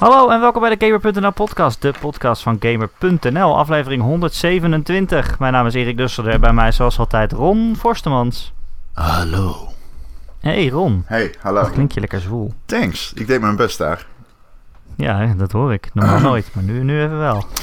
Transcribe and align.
Hallo 0.00 0.28
en 0.30 0.40
welkom 0.40 0.60
bij 0.60 0.76
de 0.76 0.86
Gamer.nl 0.86 1.30
podcast, 1.32 1.82
de 1.82 1.94
podcast 2.00 2.42
van 2.42 2.56
Gamer.nl, 2.60 3.58
aflevering 3.58 4.02
127. 4.02 5.38
Mijn 5.38 5.52
naam 5.52 5.66
is 5.66 5.74
Erik 5.74 5.96
Dusselder, 5.96 6.40
bij 6.40 6.52
mij 6.52 6.72
zoals 6.72 6.98
altijd 6.98 7.32
Ron 7.32 7.76
Forstemans. 7.78 8.52
Hallo. 8.92 9.68
Hey 10.40 10.68
Ron, 10.68 11.02
Hey, 11.06 11.34
hallo. 11.40 11.60
wat 11.60 11.70
klink 11.72 11.92
je 11.92 12.00
lekker 12.00 12.20
zwoel. 12.20 12.52
Thanks. 12.64 13.12
Ik 13.12 13.26
deed 13.26 13.40
mijn 13.40 13.56
best 13.56 13.78
daar. 13.78 14.06
Ja, 14.96 15.34
dat 15.36 15.52
hoor 15.52 15.72
ik. 15.72 15.90
Normaal 15.94 16.20
nooit, 16.30 16.54
maar 16.54 16.64
nu, 16.64 16.82
nu 16.84 17.02
even 17.02 17.18
wel. 17.18 17.44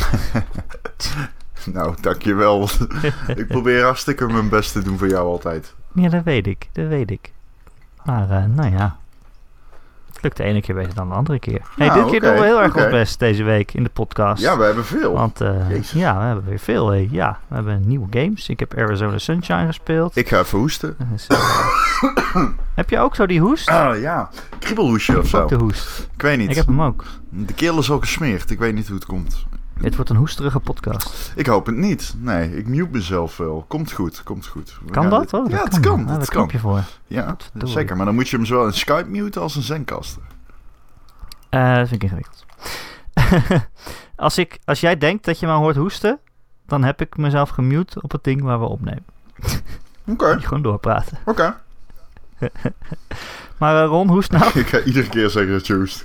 Nou, 1.73 1.95
dankjewel. 2.01 2.69
ik 3.35 3.47
probeer 3.47 3.83
hartstikke 3.83 4.27
mijn 4.27 4.49
best 4.49 4.71
te 4.71 4.81
doen 4.83 4.97
voor 4.97 5.07
jou 5.07 5.27
altijd. 5.27 5.73
Ja, 5.93 6.09
dat 6.09 6.23
weet 6.23 6.47
ik, 6.47 6.69
dat 6.71 6.87
weet 6.87 7.11
ik. 7.11 7.31
Maar, 8.03 8.29
eh, 8.29 8.43
nou 8.45 8.71
ja. 8.71 8.97
Lukt 10.21 10.37
de 10.37 10.43
ene 10.43 10.61
keer 10.61 10.75
beter 10.75 10.93
dan 10.95 11.09
de 11.09 11.15
andere 11.15 11.39
keer. 11.39 11.61
hey, 11.75 11.87
Nou, 11.87 12.01
dit 12.01 12.11
keer 12.11 12.19
doen 12.19 12.33
we 12.33 12.45
heel 12.45 12.61
erg 12.61 12.71
oké. 12.75 12.83
ons 12.83 12.91
best 12.91 13.19
deze 13.19 13.43
week 13.43 13.73
in 13.73 13.83
de 13.83 13.89
podcast. 13.89 14.41
Ja, 14.41 14.57
we 14.57 14.63
hebben 14.63 14.85
veel. 14.85 15.13
Want 15.13 15.41
eh, 15.41 15.83
ja, 15.93 16.17
we 16.19 16.25
hebben 16.25 16.45
weer 16.45 16.59
veel. 16.59 16.93
Ja, 16.93 17.39
we 17.47 17.55
hebben 17.55 17.81
nieuwe 17.87 18.07
games. 18.09 18.49
Ik 18.49 18.59
heb 18.59 18.77
Arizona 18.77 19.17
Sunshine 19.17 19.65
gespeeld. 19.65 20.15
Ik 20.15 20.27
ga 20.29 20.39
even 20.39 20.59
hoesten. 20.59 20.95
Eh, 21.27 21.39
heb 22.75 22.89
je 22.89 22.99
ook 22.99 23.15
zo 23.15 23.25
die 23.25 23.39
hoest? 23.39 23.69
Ah, 23.69 23.99
ja. 23.99 24.29
Kriebelhoesje 24.59 25.17
of 25.19 25.27
zo. 25.27 25.41
Ook 25.41 25.49
de 25.49 25.55
hoest. 25.55 26.09
Ik 26.13 26.21
weet 26.21 26.37
niet. 26.37 26.49
Ik 26.49 26.55
heb 26.55 26.65
hem 26.65 26.81
ook. 26.81 27.05
De 27.29 27.53
keel 27.53 27.79
is 27.79 27.91
al 27.91 27.99
gesmeerd. 27.99 28.49
Ik 28.49 28.59
weet 28.59 28.73
niet 28.73 28.87
hoe 28.87 28.95
het 28.95 29.05
komt. 29.05 29.45
Dit 29.81 29.95
wordt 29.95 30.09
een 30.09 30.15
hoesterige 30.15 30.59
podcast. 30.59 31.31
Ik 31.35 31.47
hoop 31.47 31.65
het 31.65 31.75
niet. 31.75 32.13
Nee, 32.17 32.57
ik 32.57 32.67
mute 32.67 32.89
mezelf 32.91 33.37
wel. 33.37 33.65
Komt 33.67 33.91
goed, 33.91 34.23
komt 34.23 34.45
goed. 34.47 34.77
We 34.85 34.91
Kan 34.91 35.09
dat? 35.09 35.33
Oh, 35.33 35.49
ja, 35.49 35.57
dat 35.57 35.73
het 35.73 35.79
kan. 35.79 35.99
Ah, 35.99 36.07
daar 36.07 36.19
Het 36.19 36.29
knop 36.29 36.47
kan. 36.47 36.55
je 36.55 36.59
voor. 36.61 36.83
Ja, 37.07 37.35
zeker. 37.63 37.95
Maar 37.95 38.05
dan 38.05 38.15
moet 38.15 38.29
je 38.29 38.35
hem 38.35 38.45
zowel 38.45 38.65
in 38.65 38.73
Skype 38.73 39.09
muten 39.09 39.41
als 39.41 39.55
een 39.55 39.61
Zencaster. 39.61 40.21
Eh, 41.49 41.75
dat 41.75 41.87
vind 41.87 42.03
ik 42.03 42.09
ingewikkeld. 42.09 42.45
als, 44.15 44.37
ik, 44.37 44.59
als 44.65 44.79
jij 44.79 44.97
denkt 44.97 45.25
dat 45.25 45.39
je 45.39 45.45
me 45.47 45.51
hoort 45.53 45.75
hoesten, 45.75 46.19
dan 46.65 46.83
heb 46.83 47.01
ik 47.01 47.17
mezelf 47.17 47.49
gemute 47.49 48.01
op 48.01 48.11
het 48.11 48.23
ding 48.23 48.41
waar 48.41 48.59
we 48.59 48.65
opnemen. 48.65 49.05
Oké, 50.07 50.27
je 50.27 50.39
gewoon 50.41 50.63
doorpraten. 50.63 51.17
oké. 51.25 51.55
Maar 53.57 53.83
eh, 53.83 53.89
Ron, 53.89 54.07
hoest 54.07 54.31
nou? 54.31 54.59
Ik 54.59 54.67
ga 54.67 54.79
iedere 54.81 55.09
keer 55.09 55.29
zeggen 55.29 55.51
dat 55.51 55.67
je 55.67 55.73
hoest 55.73 56.03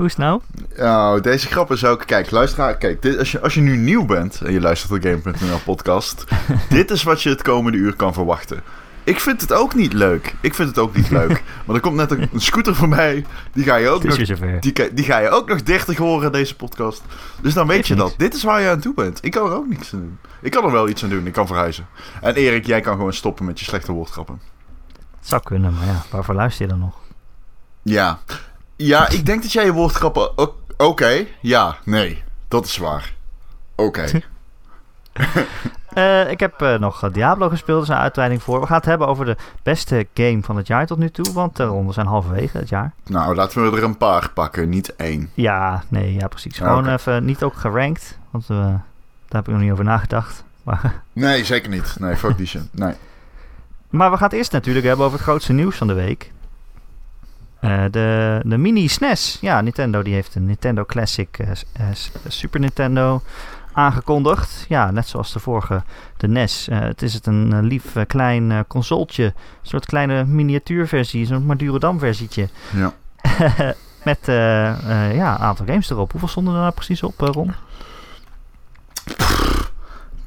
gaan. 0.00 0.06
Hoest 0.06 0.18
nou? 0.18 0.40
Nou, 0.76 1.20
deze 1.20 1.46
grap 1.46 1.70
is 1.72 1.84
ook... 1.84 2.06
Kijk, 2.06 2.30
luisteraar, 2.30 2.76
kijk, 2.76 3.02
dit, 3.02 3.18
als, 3.18 3.32
je, 3.32 3.40
als 3.40 3.54
je 3.54 3.60
nu 3.60 3.76
nieuw 3.76 4.04
bent 4.04 4.40
en 4.40 4.52
je 4.52 4.60
luistert 4.60 5.02
naar 5.02 5.12
Game.nl 5.12 5.58
podcast... 5.64 6.24
dit 6.68 6.90
is 6.90 7.02
wat 7.02 7.22
je 7.22 7.28
het 7.28 7.42
komende 7.42 7.78
uur 7.78 7.96
kan 7.96 8.12
verwachten. 8.12 8.62
Ik 9.04 9.20
vind 9.20 9.40
het 9.40 9.52
ook 9.52 9.74
niet 9.74 9.92
leuk. 9.92 10.34
Ik 10.40 10.54
vind 10.54 10.68
het 10.68 10.78
ook 10.78 10.96
niet 10.96 11.10
leuk. 11.10 11.42
Maar 11.64 11.74
er 11.74 11.82
komt 11.82 11.96
net 11.96 12.10
een, 12.10 12.28
een 12.32 12.40
scooter 12.40 12.74
voorbij. 12.74 13.24
Die 13.52 13.64
ga 13.64 13.76
je 13.76 13.88
ook 13.88 14.04
nog... 14.04 14.16
Die, 14.60 14.94
die 14.94 15.04
ga 15.04 15.18
je 15.18 15.28
ook 15.28 15.48
nog 15.48 15.62
30 15.62 15.96
horen, 15.96 16.32
deze 16.32 16.56
podcast. 16.56 17.02
Dus 17.42 17.54
dan 17.54 17.66
weet 17.66 17.86
je 17.86 17.94
dat. 17.94 18.14
Dit 18.16 18.34
is 18.34 18.42
waar 18.42 18.60
je 18.60 18.68
aan 18.68 18.80
toe 18.80 18.94
bent. 18.94 19.18
Ik 19.22 19.30
kan 19.30 19.46
er 19.46 19.56
ook 19.56 19.68
niks 19.68 19.92
aan 19.94 20.00
doen. 20.00 20.18
Ik 20.42 20.50
kan 20.50 20.64
er 20.64 20.72
wel 20.72 20.88
iets 20.88 21.02
aan 21.02 21.10
doen. 21.10 21.26
Ik 21.26 21.32
kan 21.32 21.46
verhuizen. 21.46 21.86
En 22.20 22.34
Erik, 22.34 22.66
jij 22.66 22.80
kan 22.80 22.96
gewoon 22.96 23.12
stoppen 23.12 23.44
met 23.44 23.58
je 23.58 23.64
slechte 23.64 23.92
woordgrappen. 23.92 24.40
Het 25.18 25.28
zou 25.28 25.42
kunnen, 25.42 25.74
maar 25.74 25.86
ja, 25.86 26.02
waarvoor 26.10 26.34
luister 26.34 26.64
je 26.64 26.70
dan 26.70 26.80
nog? 26.80 26.94
Ja. 27.82 28.18
Ja, 28.82 29.08
ik 29.08 29.26
denk 29.26 29.42
dat 29.42 29.52
jij 29.52 29.64
je 29.64 29.72
woordgrappen... 29.72 30.30
Oké. 30.76 31.26
Ja. 31.40 31.76
Nee. 31.84 32.22
Dat 32.48 32.64
is 32.64 32.76
waar. 32.76 33.14
Oké. 33.74 34.04
Eh, 35.90 36.30
ik 36.30 36.40
heb 36.40 36.62
eh, 36.62 36.78
nog 36.78 37.02
eh, 37.02 37.12
Diablo 37.12 37.48
gespeeld, 37.48 37.82
is 37.82 37.88
een 37.88 37.94
uitweiding 37.94 38.42
voor. 38.42 38.60
We 38.60 38.66
gaan 38.66 38.76
het 38.76 38.84
hebben 38.84 39.06
over 39.06 39.24
de 39.24 39.36
beste 39.62 40.06
game 40.14 40.42
van 40.42 40.56
het 40.56 40.66
jaar 40.66 40.86
tot 40.86 40.98
nu 40.98 41.10
toe, 41.10 41.32
want 41.32 41.56
de 41.56 41.64
ronden 41.64 41.94
zijn 41.94 42.06
halverwege 42.06 42.58
het 42.58 42.68
jaar. 42.68 42.92
Nou, 43.06 43.34
laten 43.34 43.70
we 43.70 43.76
er 43.76 43.82
een 43.82 43.96
paar 43.96 44.30
pakken, 44.34 44.68
niet 44.68 44.96
één. 44.96 45.30
Ja, 45.34 45.82
nee, 45.88 46.14
ja 46.14 46.28
precies. 46.28 46.56
Gewoon 46.56 46.88
even 46.88 47.24
niet 47.24 47.42
ook 47.42 47.54
gerankt, 47.54 48.18
want 48.30 48.46
daar 48.46 48.82
heb 49.28 49.48
ik 49.48 49.52
nog 49.52 49.62
niet 49.62 49.72
over 49.72 49.84
nagedacht. 49.84 50.44
Maar, 50.64 51.02
Nee, 51.12 51.44
zeker 51.44 51.70
niet. 51.70 51.96
Nee, 51.98 52.16
fuck 52.16 52.36
die 52.36 52.46
shit. 52.46 52.68
Nee. 52.72 52.94
maar 53.88 54.10
we 54.10 54.16
gaan 54.16 54.28
het 54.28 54.36
eerst 54.36 54.52
natuurlijk 54.52 54.86
hebben 54.86 55.04
over 55.04 55.18
het 55.18 55.26
grootste 55.26 55.52
nieuws 55.52 55.76
van 55.76 55.86
de 55.86 55.94
week. 55.94 56.32
Eh, 57.60 57.84
de, 57.90 58.40
de 58.44 58.56
mini 58.56 58.88
SNES. 58.88 59.38
Ja, 59.40 59.60
Nintendo 59.60 60.02
die 60.02 60.14
heeft 60.14 60.34
een 60.34 60.46
Nintendo 60.46 60.84
Classic 60.84 61.38
eh, 61.38 61.50
eh, 61.72 61.86
Super 62.28 62.60
Nintendo 62.60 63.22
aangekondigd. 63.72 64.64
Ja, 64.68 64.90
net 64.90 65.08
zoals 65.08 65.32
de 65.32 65.38
vorige, 65.38 65.82
de 66.16 66.28
NES. 66.28 66.68
Het 66.70 67.02
is 67.02 67.14
het 67.14 67.26
een 67.26 67.62
lief 67.62 67.96
klein 68.06 68.64
consoletje. 68.66 69.24
Een 69.24 69.32
soort 69.62 69.86
kleine 69.86 70.24
miniatuurversie, 70.24 71.26
zo'n 71.26 71.46
Madurodam 71.46 71.98
versietje. 71.98 72.48
Ja. 72.70 72.92
Met 74.04 74.18
ja, 74.26 75.34
een 75.34 75.40
aantal 75.40 75.66
games 75.66 75.90
erop. 75.90 76.10
Hoeveel 76.10 76.28
stonden 76.28 76.54
er 76.54 76.60
nou 76.60 76.72
precies 76.72 77.02
op, 77.02 77.20
Ron? 77.20 77.54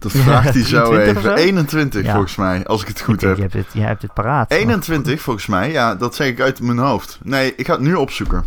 Dat 0.04 0.12
vraagt 0.12 0.54
hij 0.54 0.64
zo 0.64 0.84
23 0.84 1.16
of 1.18 1.24
even. 1.24 1.38
zo? 1.40 1.46
21 1.46 2.04
Ja. 2.06 2.12
volgens 2.12 2.36
mij, 2.36 2.66
als 2.66 2.82
ik 2.82 2.88
het 2.88 3.02
goed 3.02 3.22
Ik 3.22 3.28
heb. 3.28 3.36
Je 3.36 3.42
hebt 3.42 3.54
dit, 3.54 3.66
jij 3.74 3.88
hebt 3.88 4.02
dit 4.02 4.14
paraat. 4.14 4.52
21 4.52 5.22
volgens 5.22 5.46
mij, 5.48 5.72
ja, 5.72 5.96
dat 5.96 6.16
zeg 6.16 6.28
ik 6.28 6.42
uit 6.42 6.62
mijn 6.62 6.78
hoofd. 6.78 7.20
Nee, 7.24 7.56
ik 7.56 7.66
ga 7.66 7.74
het 7.74 7.82
nu 7.82 7.94
opzoeken. 7.96 8.44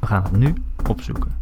We 0.00 0.06
gaan 0.06 0.22
het 0.22 0.32
nu 0.32 0.54
opzoeken. 0.88 1.36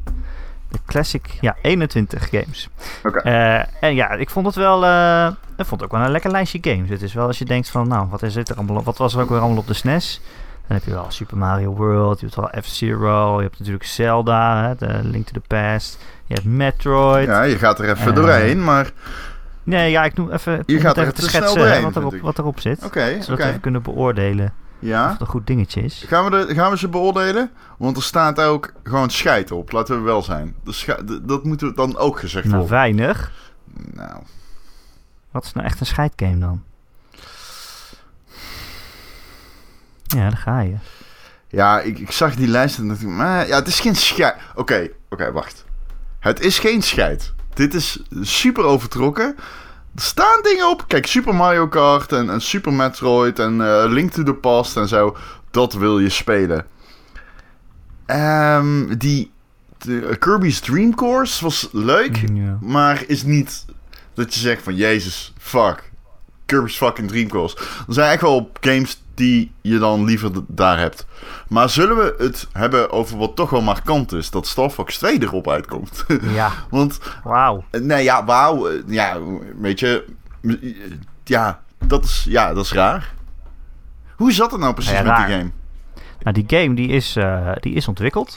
De 0.69 0.78
Classic, 0.87 1.38
ja, 1.41 1.56
21 1.62 2.28
games. 2.31 2.69
Oké. 3.03 3.19
Eh, 3.19 3.82
en 3.84 3.94
ja, 3.94 4.10
ik 4.10 4.31
vond 4.31 4.47
het 4.47 4.54
wel, 4.54 4.84
eh, 4.84 5.27
ik 5.56 5.66
vond 5.66 5.81
het 5.81 5.83
ook 5.83 5.97
wel 5.97 6.04
een 6.06 6.10
lekker 6.10 6.31
lijstje 6.31 6.59
games. 6.62 6.88
Het 6.88 7.03
is 7.03 7.15
wel 7.15 7.27
als 7.27 7.38
je 7.38 7.44
denkt 7.44 7.69
van, 7.71 7.88
nou, 7.88 8.06
wat, 8.10 8.22
is 8.22 8.34
dit 8.34 8.48
er 8.48 8.56
allemaal, 8.56 8.83
wat 8.83 8.98
was 8.98 9.15
er 9.15 9.21
ook 9.21 9.28
weer 9.28 9.38
allemaal 9.38 9.59
op 9.59 9.66
de 9.66 9.75
SNES? 9.75 10.21
Dan 10.66 10.77
heb 10.77 10.87
je 10.87 10.93
wel 10.93 11.06
Super 11.09 11.37
Mario 11.37 11.75
World, 11.75 12.21
je 12.21 12.27
hebt 12.27 12.38
wel 12.38 12.62
F-Zero, 12.62 13.37
je 13.37 13.43
hebt 13.43 13.59
natuurlijk 13.59 13.84
Zelda, 13.84 14.62
hè, 14.66 14.75
de 14.75 15.09
Link 15.09 15.27
to 15.27 15.33
the 15.33 15.47
Past. 15.47 15.98
Je 16.26 16.34
hebt 16.34 16.47
Metroid. 16.47 17.26
Ja, 17.26 17.42
je 17.42 17.59
gaat 17.59 17.78
er 17.78 17.91
even 17.91 18.09
Eh, 18.09 18.14
doorheen, 18.14 18.64
maar... 18.64 18.91
Nee, 19.62 19.91
ja, 19.91 20.04
ik 20.04 20.14
noem 20.14 20.31
even, 20.31 20.62
Je 20.66 20.81
gaat 20.81 20.97
er 20.97 21.03
even 21.03 21.14
te 21.14 21.22
schetsen 21.22 21.59
doorheen, 21.59 21.82
wat, 21.82 21.97
erop, 21.97 22.16
wat 22.20 22.38
erop 22.38 22.60
zit. 22.60 22.84
Oké, 22.84 23.10
zodat 23.10 23.28
oké. 23.28 23.37
we 23.42 23.48
even 23.48 23.60
kunnen 23.60 23.82
beoordelen 23.82 24.47
of 24.47 24.53
Ja. 24.88 25.10
het 25.10 25.20
een 25.20 25.26
goed 25.26 25.47
dingetje 25.47 25.81
is. 25.82 26.04
Gaan 26.09 26.31
we, 26.31 26.47
de, 26.47 26.54
gaan 26.54 26.70
we 26.70 26.78
ze 26.78 26.88
beoordelen? 26.88 27.50
Want 27.78 27.97
er 27.97 28.03
staat 28.03 28.41
ook 28.41 28.72
gewoon 28.82 29.10
scheid 29.10 29.50
op, 29.50 29.72
laten 29.72 29.97
we 29.97 30.03
wel 30.03 30.22
zijn. 30.22 30.54
De 30.65 31.20
dat 31.22 31.44
moeten 31.44 31.69
we 31.69 31.75
dan 31.75 31.97
ook 31.97 32.19
gezegd 32.19 32.44
Nou, 32.44 32.56
worden. 32.59 32.76
weinig. 32.76 33.32
Nou, 33.94 34.22
Wat 35.31 35.44
is 35.44 35.53
nou 35.53 35.66
echt 35.66 35.81
een 35.81 35.86
scheidgame 35.86 36.38
dan? 36.38 36.62
Ja, 40.03 40.22
daar 40.28 40.36
ga 40.36 40.60
je. 40.60 40.75
ja, 41.48 41.81
ik, 41.81 41.98
ik 41.98 42.10
zag 42.10 42.34
die 42.34 42.48
lijst 42.48 42.78
en 42.78 42.88
dacht 42.88 43.00
ik, 43.03 43.09
maar 43.09 43.47
ja, 43.47 43.56
het 43.56 43.66
is 43.69 43.81
geen 43.81 43.97
scheid. 43.97 44.34
Oké, 44.54 44.88
oké, 45.10 45.32
wacht. 45.32 45.65
Het 46.26 46.41
is 46.41 46.59
geen 46.59 46.82
scheid. 46.82 47.32
Dit 47.54 47.75
is 47.75 48.03
super 48.20 48.64
overtrokken. 48.64 49.37
Er 49.94 50.03
staan 50.03 50.42
dingen 50.42 50.69
op. 50.69 50.84
Kijk, 50.87 51.06
Super 51.06 51.34
Mario 51.34 51.69
Kart 51.69 52.12
en, 52.12 52.31
en 52.31 52.41
Super 52.41 52.72
Metroid 52.72 53.38
en 53.38 53.60
eh, 53.60 53.84
Link 53.88 54.12
to 54.12 54.22
the 54.22 54.34
Past 54.34 54.76
en 54.76 54.88
zo. 54.88 55.16
Dat 55.50 55.75
wil 55.75 55.98
je 55.98 56.09
spelen. 56.09 56.66
Ehm, 58.06 58.97
die 58.98 59.31
de, 59.78 60.16
Kirby's 60.19 60.60
Dream 60.60 60.94
Course 60.94 61.44
was 61.44 61.69
leuk. 61.72 62.16
Ja. 62.34 62.59
Maar 62.60 63.04
is 63.06 63.22
niet 63.22 63.65
dat 64.15 64.34
je 64.34 64.41
zegt 64.41 64.62
van 64.62 64.75
Jezus, 64.75 65.32
fuck. 65.38 65.91
Kirby's 66.46 66.76
fucking 66.76 67.08
Dream 67.08 67.28
Course. 67.28 67.56
Er 67.88 67.94
zijn 67.94 68.10
echt 68.12 68.20
wel 68.22 68.50
games 68.60 69.02
die 69.14 69.52
je 69.60 69.78
dan 69.78 70.04
liever 70.04 70.30
daar 70.48 70.78
hebt. 70.78 71.06
Maar 71.48 71.68
zullen 71.70 71.96
we 71.96 72.14
het 72.18 72.48
hebben 72.52 72.90
over 72.90 73.16
wat 73.18 73.36
toch 73.36 73.50
wel 73.50 73.62
markant 73.62 74.12
is? 74.12 74.30
Dat 74.30 74.46
Star 74.46 74.70
Fox 74.70 74.98
2 74.98 75.22
erop 75.22 75.48
uitkomt. 75.48 76.04
ja, 76.22 76.50
Want, 76.70 76.98
wauw. 77.24 77.64
nee 77.82 78.04
ja, 78.04 78.24
wauw. 78.24 78.68
eh, 78.68 78.82
Ja, 78.86 79.16
weet 79.60 79.80
je. 79.80 80.04
Ja, 81.24 81.60
dat 81.86 82.04
is, 82.04 82.26
ja, 82.28 82.54
dat 82.54 82.64
is 82.64 82.72
raar. 82.72 83.14
Hoe 84.16 84.32
zat 84.32 84.50
het 84.50 84.60
nou 84.60 84.74
precies 84.74 84.92
Ja, 84.92 85.03
met 85.03 85.16
die 85.16 85.36
game? 85.36 85.50
Nou, 86.21 86.42
die 86.44 86.59
game 86.60 86.74
die 86.74 86.88
is, 86.88 87.16
eh, 87.16 87.53
die 87.60 87.74
is 87.74 87.88
ontwikkeld 87.88 88.36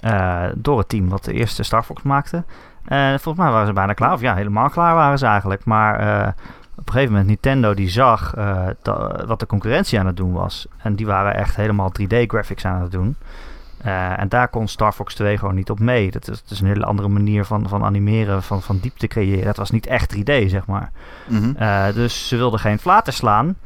eh, 0.00 0.44
door 0.54 0.78
het 0.78 0.88
team 0.88 1.08
wat 1.08 1.24
de 1.24 1.32
eerste 1.32 1.62
Star 1.62 1.82
Fox 1.82 2.02
maakte. 2.02 2.44
En 2.84 3.20
volgens 3.20 3.44
mij 3.44 3.52
waren 3.52 3.66
ze 3.66 3.72
bijna 3.72 3.92
klaar. 3.92 4.12
Of 4.12 4.20
ja, 4.20 4.34
helemaal 4.34 4.70
klaar 4.70 4.94
waren 4.94 5.18
ze 5.18 5.26
eigenlijk. 5.26 5.64
Maar 5.64 6.34
op 6.80 6.86
een 6.86 6.92
gegeven 6.92 7.10
moment 7.12 7.26
Nintendo 7.28 7.74
die 7.74 7.88
zag 7.88 8.34
da- 8.82 9.24
wat 9.26 9.40
de 9.40 9.46
concurrentie 9.46 9.98
aan 9.98 10.06
het 10.06 10.16
doen 10.16 10.32
was. 10.32 10.66
En 10.78 10.94
die 10.94 11.06
waren 11.06 11.34
echt 11.34 11.56
helemaal 11.56 11.90
3D 11.92 12.14
graphics 12.26 12.64
aan 12.64 12.82
het 12.82 12.90
doen. 12.92 13.16
Eh, 13.82 14.18
en 14.20 14.28
daar 14.28 14.48
kon 14.48 14.68
Star 14.68 14.92
Fox 14.92 15.14
2 15.14 15.38
gewoon 15.38 15.54
niet 15.54 15.70
op 15.70 15.78
mee. 15.80 16.10
Dat 16.10 16.28
is, 16.28 16.42
dat 16.42 16.50
is 16.50 16.60
een 16.60 16.66
hele 16.66 16.84
andere 16.84 17.08
manier 17.08 17.44
van, 17.44 17.68
van 17.68 17.84
animeren, 17.84 18.42
van, 18.42 18.62
van 18.62 18.78
diepte 18.78 19.06
creëren. 19.06 19.46
Het 19.46 19.56
was 19.56 19.70
niet 19.70 19.86
echt 19.86 20.10
3D, 20.16 20.50
zeg 20.50 20.66
maar. 20.66 20.90
Mhm. 21.28 21.52
Eh, 21.56 21.92
dus 21.94 22.28
ze 22.28 22.36
wilden 22.36 22.60
geen 22.60 22.78
flater 22.78 23.12
slaan 23.12 23.56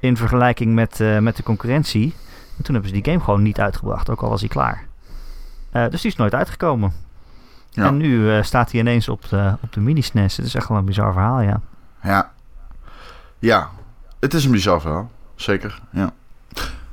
in 0.00 0.16
vergelijking 0.16 0.74
met, 0.74 1.00
met 1.20 1.36
de 1.36 1.42
concurrentie. 1.42 2.14
En 2.56 2.62
toen 2.64 2.74
hebben 2.74 2.92
ze 2.94 3.00
die 3.00 3.12
game 3.12 3.24
gewoon 3.24 3.42
niet 3.42 3.60
uitgebracht, 3.60 4.10
ook 4.10 4.20
al 4.22 4.28
was 4.28 4.40
hij 4.40 4.48
klaar. 4.48 4.86
Dus 5.72 6.00
die 6.00 6.10
is 6.10 6.16
nooit 6.16 6.34
uitgekomen. 6.34 6.92
Ja. 7.70 7.86
En 7.86 7.96
nu 7.96 8.42
staat 8.44 8.70
hij 8.70 8.80
ineens 8.80 9.08
op 9.08 9.28
de, 9.28 9.52
op 9.62 9.72
de 9.72 9.80
mini-SNES. 9.80 10.36
Het 10.36 10.46
is 10.46 10.54
echt 10.54 10.68
wel 10.68 10.78
een 10.78 10.84
bizar 10.84 11.12
verhaal, 11.12 11.40
ja. 11.40 11.60
Ja. 12.02 12.30
Ja, 13.44 13.70
het 14.20 14.34
is 14.34 14.44
een 14.44 14.50
bizar 14.50 14.80
verhaal. 14.80 15.10
Zeker, 15.34 15.80
ja. 15.90 16.10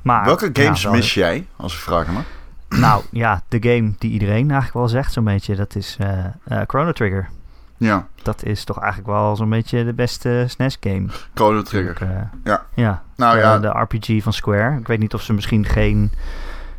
Maar, 0.02 0.26
Welke 0.26 0.50
games 0.54 0.82
ja, 0.82 0.92
mis 0.92 1.14
jij, 1.14 1.48
als 1.56 1.74
ik 1.74 1.80
vragen 1.80 2.14
mag? 2.14 2.24
nou 2.70 3.04
ja, 3.12 3.42
de 3.48 3.58
game 3.62 3.94
die 3.98 4.12
iedereen 4.12 4.36
eigenlijk 4.52 4.74
wel 4.74 4.88
zegt 4.88 5.14
zo'n 5.14 5.24
beetje, 5.24 5.56
dat 5.56 5.76
is 5.76 5.96
eh 6.00 6.26
eh, 6.44 6.62
Chrono 6.68 6.92
Trigger. 6.92 7.30
Ja, 7.78 8.08
Dat 8.24 8.44
is 8.44 8.64
toch 8.64 8.80
eigenlijk 8.80 9.12
wel 9.12 9.36
zo'n 9.36 9.50
beetje 9.50 9.86
de 9.86 9.94
beste 9.94 10.46
SNES 10.48 10.78
game. 10.80 11.06
Chrono 11.34 11.62
Trigger. 11.62 12.02
Eh, 12.02 12.22
Ja. 12.44 12.66
Ja, 12.74 13.04
Nou 13.16 13.36
de, 13.36 13.42
ja, 13.42 13.60
de 13.60 13.68
RPG 13.68 14.24
van 14.24 14.34
Square. 14.34 14.78
Ik 14.80 14.88
weet 14.88 15.00
niet 15.00 15.14
of 15.14 15.22
ze 15.22 15.34
misschien 15.34 15.66
geen... 15.66 16.12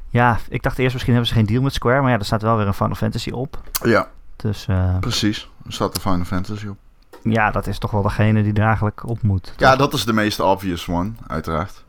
Ja, 0.08 0.38
ik 0.48 0.62
dacht 0.62 0.78
eerst 0.78 0.92
misschien 0.92 1.12
hebben 1.14 1.30
ze 1.32 1.36
geen 1.36 1.46
deal 1.46 1.62
met 1.62 1.72
Square, 1.72 2.00
maar 2.00 2.10
ja, 2.10 2.18
er 2.18 2.24
staat 2.24 2.42
wel 2.42 2.56
weer 2.56 2.66
een 2.66 2.74
Final 2.74 2.94
Fantasy 2.94 3.30
op. 3.30 3.60
ja, 3.84 4.08
Dus 4.36 4.66
precies. 5.00 5.50
Er 5.66 5.72
staat 5.72 5.94
de 5.94 6.00
Final 6.00 6.24
Fantasy 6.24 6.66
op. 6.66 6.76
ja, 7.22 7.50
dat 7.50 7.66
is 7.66 7.78
toch 7.78 7.90
wel 7.90 8.02
degene 8.02 8.42
die 8.42 8.52
er 8.52 8.66
eigenlijk 8.66 9.08
op 9.08 9.22
moet. 9.22 9.54
Ja, 9.56 9.76
dat 9.76 9.92
is 9.92 10.04
de 10.04 10.12
meest 10.12 10.40
obvious 10.40 10.88
one, 10.88 11.12
uiteraard. 11.26 11.84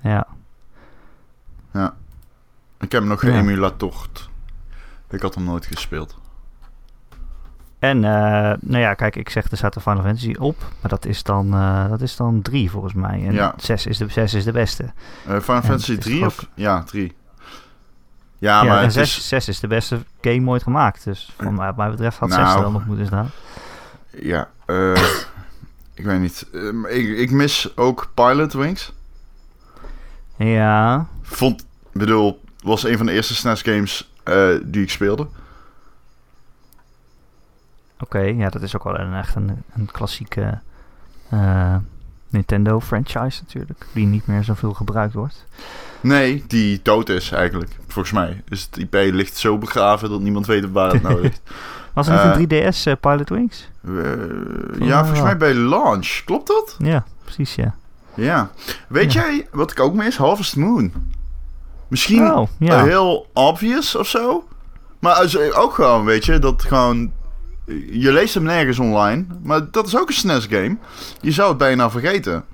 ja. 0.00 0.26
Ik 2.80 2.92
heb 2.92 3.00
hem 3.00 3.10
nog 3.10 3.22
Ja. 3.22 3.30
geëmulatord. 3.32 4.30
Ik 5.10 5.20
had 5.22 5.34
hem 5.34 5.44
nooit 5.44 5.66
gespeeld. 5.66 6.16
En, 7.78 8.04
eh, 8.04 8.10
nou 8.60 8.78
ja, 8.78 8.94
kijk, 8.94 9.16
ik 9.16 9.30
zeg 9.30 9.50
er 9.50 9.56
staat 9.56 9.74
de 9.74 9.80
Final 9.80 10.02
Fantasy 10.02 10.34
op, 10.38 10.56
maar 10.80 10.90
dat 10.90 11.04
is 11.06 11.22
dan, 11.22 11.54
eh, 11.54 11.88
dat 11.88 12.00
is 12.00 12.16
dan 12.16 12.42
drie 12.42 12.70
volgens 12.70 12.92
mij. 12.94 13.26
En 13.26 13.32
Ja. 13.32 13.54
zes, 13.56 13.86
is 13.86 13.98
de, 13.98 14.08
zes 14.08 14.34
is 14.34 14.44
de 14.44 14.52
beste. 14.52 14.82
Eh 14.84 14.90
Final 15.40 15.40
Fantasy 15.62 15.90
het 15.92 15.98
is 16.00 16.04
3 16.04 16.18
toch 16.20 16.26
of... 16.38 16.48
Ja, 16.54 16.82
3. 16.82 17.16
Ja, 18.38 18.62
Ja, 18.62 18.62
maar 18.68 18.76
en 18.78 18.82
het 18.84 18.92
zes, 18.92 19.16
is... 19.18 19.28
zes 19.28 19.48
is 19.48 19.60
de 19.60 19.66
beste 19.66 19.98
game 20.20 20.50
ooit 20.50 20.62
gemaakt. 20.62 21.04
Dus 21.04 21.32
van 21.36 21.54
mij, 21.54 21.66
wat 21.66 21.76
mij 21.76 21.90
betreft 21.90 22.18
had 22.18 22.28
zes 22.28 22.38
Nou. 22.38 22.56
er 22.56 22.62
dan 22.62 22.72
nog 22.72 22.86
moeten 22.86 23.06
staan. 23.06 23.30
Ja, 24.20 24.50
eh, 24.66 25.02
ik 25.94 26.04
weet 26.04 26.20
niet. 26.20 26.46
Eh, 26.52 26.70
maar 26.70 26.90
ik, 26.90 27.18
ik 27.18 27.30
mis 27.30 27.76
ook 27.76 28.10
Pilot 28.14 28.52
Wings. 28.52 28.92
Ja, 30.36 31.06
Vond, 31.22 31.66
bedoel, 31.92 32.40
was 32.62 32.84
een 32.84 32.96
van 32.96 33.06
de 33.06 33.12
eerste 33.12 33.34
SNES 33.34 33.62
games 33.62 34.12
eh, 34.24 34.48
die 34.62 34.82
ik 34.82 34.90
speelde. 34.90 35.26
oké. 38.00 38.18
Ja, 38.18 38.48
dat 38.48 38.62
is 38.62 38.76
ook 38.76 38.84
wel 38.84 38.98
een, 38.98 39.14
echt 39.14 39.34
een, 39.34 39.62
een 39.74 39.86
klassieke 39.92 40.60
eh, 41.28 41.76
Nintendo 42.28 42.80
franchise 42.80 43.40
natuurlijk. 43.46 43.86
Die 43.92 44.06
niet 44.06 44.26
meer 44.26 44.44
zoveel 44.44 44.74
gebruikt 44.74 45.14
wordt. 45.14 45.44
Nee, 46.00 46.44
die 46.46 46.80
dood 46.82 47.08
is 47.08 47.30
eigenlijk, 47.30 47.70
volgens 47.86 48.14
mij. 48.14 48.42
Dus 48.48 48.68
het 48.70 48.76
IP 48.78 48.94
ligt 48.94 49.36
zo 49.36 49.58
begraven 49.58 50.10
dat 50.10 50.20
niemand 50.20 50.46
weet 50.46 50.70
waar 50.72 50.92
het 50.92 51.02
nou 51.02 51.20
ligt. 51.22 51.40
Was 51.92 52.08
er 52.08 52.38
niet 52.38 52.52
Eh, 52.52 52.58
een 52.64 52.72
3DS 52.72 52.82
eh, 52.84 52.92
Pilot 53.00 53.28
Wings? 53.28 53.68
Eh, 53.84 53.92
ja, 54.86 54.98
volgens 55.00 55.22
mij 55.22 55.36
bij 55.36 55.54
launch. 55.54 56.22
Klopt 56.24 56.46
dat? 56.46 56.76
Ja, 56.78 57.04
precies 57.24 57.54
ja. 57.54 57.74
Ja. 58.14 58.50
Weet 58.88 59.12
Ja. 59.12 59.20
jij 59.22 59.48
wat 59.52 59.70
ik 59.70 59.80
ook 59.80 59.94
mis? 59.94 60.16
Harvest 60.16 60.56
Moon. 60.56 60.92
Misschien 61.88 62.30
Oh, 62.32 62.48
ja. 62.58 62.84
heel 62.84 63.26
obvious 63.32 63.94
of 63.94 64.08
zo. 64.08 64.48
Maar 64.98 65.12
als- 65.14 65.52
ook 65.52 65.74
gewoon, 65.74 66.04
weet 66.04 66.24
je, 66.24 66.38
dat 66.38 66.62
gewoon... 66.62 67.12
Je 67.90 68.12
leest 68.12 68.34
hem 68.34 68.42
nergens 68.42 68.78
online, 68.78 69.24
maar 69.42 69.70
dat 69.70 69.86
is 69.86 69.96
ook 69.98 70.08
een 70.08 70.14
SNES 70.14 70.46
game. 70.46 70.76
Je 71.20 71.30
zou 71.32 71.48
het 71.48 71.58
bijna 71.58 71.90
vergeten. 71.90 72.44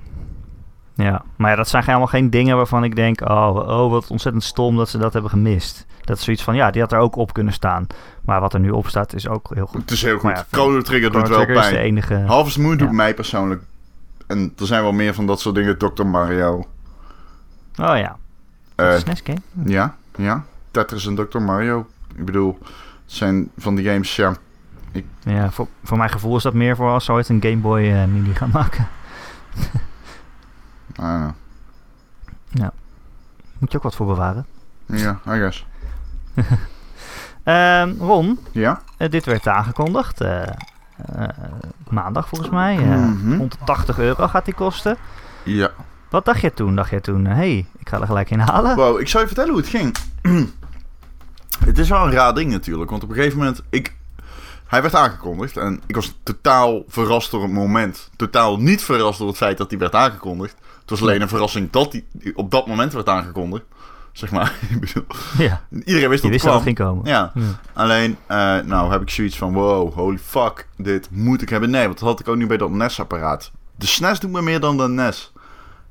Ja, 0.94 1.22
maar 1.36 1.50
ja, 1.50 1.56
dat 1.56 1.68
zijn 1.68 1.84
helemaal 1.84 2.06
geen 2.06 2.30
dingen 2.30 2.56
waarvan 2.56 2.84
ik 2.84 2.96
denk... 2.96 3.20
Oh, 3.20 3.54
oh, 3.56 3.90
wat 3.90 4.10
ontzettend 4.10 4.44
stom 4.44 4.76
dat 4.76 4.88
ze 4.88 4.98
dat 4.98 5.12
hebben 5.12 5.30
gemist. 5.30 5.86
Dat 6.00 6.16
is 6.18 6.24
zoiets 6.24 6.42
van, 6.42 6.54
ja, 6.54 6.70
die 6.70 6.80
had 6.80 6.92
er 6.92 6.98
ook 6.98 7.16
op 7.16 7.32
kunnen 7.32 7.52
staan. 7.52 7.86
Maar 8.24 8.40
wat 8.40 8.54
er 8.54 8.60
nu 8.60 8.70
op 8.70 8.88
staat 8.88 9.12
is 9.14 9.28
ook 9.28 9.50
heel 9.54 9.66
goed. 9.66 9.80
Het 9.80 9.90
is 9.90 10.02
heel 10.02 10.18
goed. 10.18 10.30
Ja, 10.30 10.46
Chrono 10.50 10.80
Trigger 10.82 11.12
doet 11.12 11.28
wel 11.28 11.36
Trigger 11.44 11.56
is 11.56 11.66
de 11.68 11.72
pijn. 11.72 11.84
enige... 11.84 12.14
Harvest 12.14 12.58
Moon 12.58 12.76
doet 12.76 12.88
Ja. 12.88 12.94
mij 12.94 13.14
persoonlijk... 13.14 13.62
En 14.26 14.52
er 14.58 14.66
zijn 14.66 14.82
wel 14.82 14.92
meer 14.92 15.14
van 15.14 15.26
dat 15.26 15.40
soort 15.40 15.54
dingen. 15.54 15.78
Dr. 15.78 16.04
Mario. 16.06 16.56
Oh 17.80 17.96
ja, 17.96 18.16
Eh, 18.74 18.86
uh, 18.86 18.96
SNES 18.98 19.20
game. 19.24 19.40
ja, 19.64 19.96
ja. 20.16 20.44
Tetris 20.70 21.06
en 21.06 21.14
Dr. 21.14 21.38
Mario. 21.38 21.86
Ik 22.16 22.24
bedoel, 22.24 22.58
het 22.62 22.72
zijn 23.04 23.50
van 23.56 23.74
die 23.74 23.88
games, 23.88 24.16
ja... 24.16 24.36
Ja, 25.22 25.50
voor, 25.50 25.68
voor 25.82 25.96
mijn 25.98 26.10
gevoel 26.10 26.36
is 26.36 26.42
dat 26.42 26.54
meer 26.54 26.76
voor 26.76 26.90
als 26.90 27.04
ze 27.04 27.12
ooit 27.12 27.28
een 27.28 27.42
Game 27.42 27.56
Boy 27.56 27.80
eh, 27.82 28.04
mini 28.04 28.34
gaan 28.34 28.50
maken. 28.52 28.88
ah, 30.96 31.28
Moet 33.58 33.70
je 33.72 33.76
ook 33.76 33.82
wat 33.84 33.94
voor 33.96 34.06
bewaren. 34.06 34.46
ja, 34.86 35.20
I 35.26 35.30
guess. 35.30 35.66
Ehm, 37.44 37.92
Ron, 37.98 38.38
Ja? 38.52 38.80
eh, 38.96 39.10
dit 39.10 39.24
werd 39.24 39.48
aangekondigd. 39.48 40.20
eh, 40.20 40.42
maandag 41.90 42.28
volgens 42.28 42.50
mij. 42.50 42.76
180 43.36 43.98
euro 43.98 44.28
gaat 44.28 44.44
die 44.44 44.54
kosten. 44.54 44.96
Ja. 45.42 45.70
Wat 46.10 46.24
dacht 46.24 46.40
je 46.40 46.54
toen? 46.54 46.74
Dacht 46.76 46.90
je 46.90 47.00
toen, 47.00 47.24
hé, 47.24 47.34
hey, 47.34 47.66
ik 47.78 47.88
ga 47.88 48.00
er 48.00 48.06
gelijk 48.06 48.30
in 48.30 48.38
halen? 48.38 48.76
Wow, 48.76 49.00
ik 49.00 49.08
zal 49.08 49.20
je 49.20 49.26
vertellen 49.26 49.50
hoe 49.50 49.60
het 49.60 49.68
ging. 49.70 49.96
het 51.66 51.78
is 51.78 51.88
wel 51.88 52.04
een 52.06 52.12
raar 52.12 52.34
ding 52.34 52.50
natuurlijk, 52.50 52.90
want 52.90 53.02
op 53.02 53.08
een 53.08 53.14
gegeven 53.14 53.38
moment... 53.38 53.62
Ik, 53.70 53.94
hij 54.74 54.82
werd 54.82 54.94
aangekondigd 54.94 55.56
en 55.56 55.80
ik 55.86 55.94
was 55.94 56.14
totaal 56.22 56.82
verrast 56.88 57.30
door 57.30 57.42
het 57.42 57.52
moment. 57.52 58.10
Totaal 58.16 58.56
niet 58.60 58.82
verrast 58.82 59.18
door 59.18 59.28
het 59.28 59.36
feit 59.36 59.58
dat 59.58 59.70
hij 59.70 59.78
werd 59.78 59.94
aangekondigd. 59.94 60.56
Het 60.80 60.90
was 60.90 61.00
alleen 61.00 61.20
een 61.22 61.28
verrassing 61.28 61.70
dat 61.70 61.92
hij 61.92 62.04
op 62.34 62.50
dat 62.50 62.66
moment 62.66 62.92
werd 62.92 63.08
aangekondigd. 63.08 63.64
Zeg 64.12 64.30
maar. 64.30 64.52
Ik 64.70 64.80
bedoel, 64.80 65.04
Ja, 65.38 65.62
Iedereen 65.84 66.08
wist 66.08 66.22
dat 66.22 66.30
wist 66.30 66.44
dat 66.44 66.54
het 66.54 66.62
ging 66.62 66.76
komen. 66.76 67.04
Ja, 67.06 67.32
Ja. 67.34 67.42
alleen 67.72 68.16
eh, 68.26 68.58
nou 68.58 68.90
heb 68.92 69.02
ik 69.02 69.10
zoiets 69.10 69.36
van... 69.38 69.52
Wow, 69.52 69.94
holy 69.94 70.18
fuck, 70.18 70.68
dit 70.76 71.08
moet 71.10 71.42
ik 71.42 71.48
hebben. 71.48 71.70
Nee, 71.70 71.86
want 71.86 71.98
dat 71.98 72.08
had 72.08 72.20
ik 72.20 72.28
ook 72.28 72.36
niet 72.36 72.48
bij 72.48 72.56
dat 72.56 72.70
NES-apparaat. 72.70 73.50
De 73.76 73.86
SNES 73.86 74.20
doet 74.20 74.30
me 74.30 74.42
meer 74.42 74.60
dan 74.60 74.76
de 74.76 74.88
NES. 74.88 75.32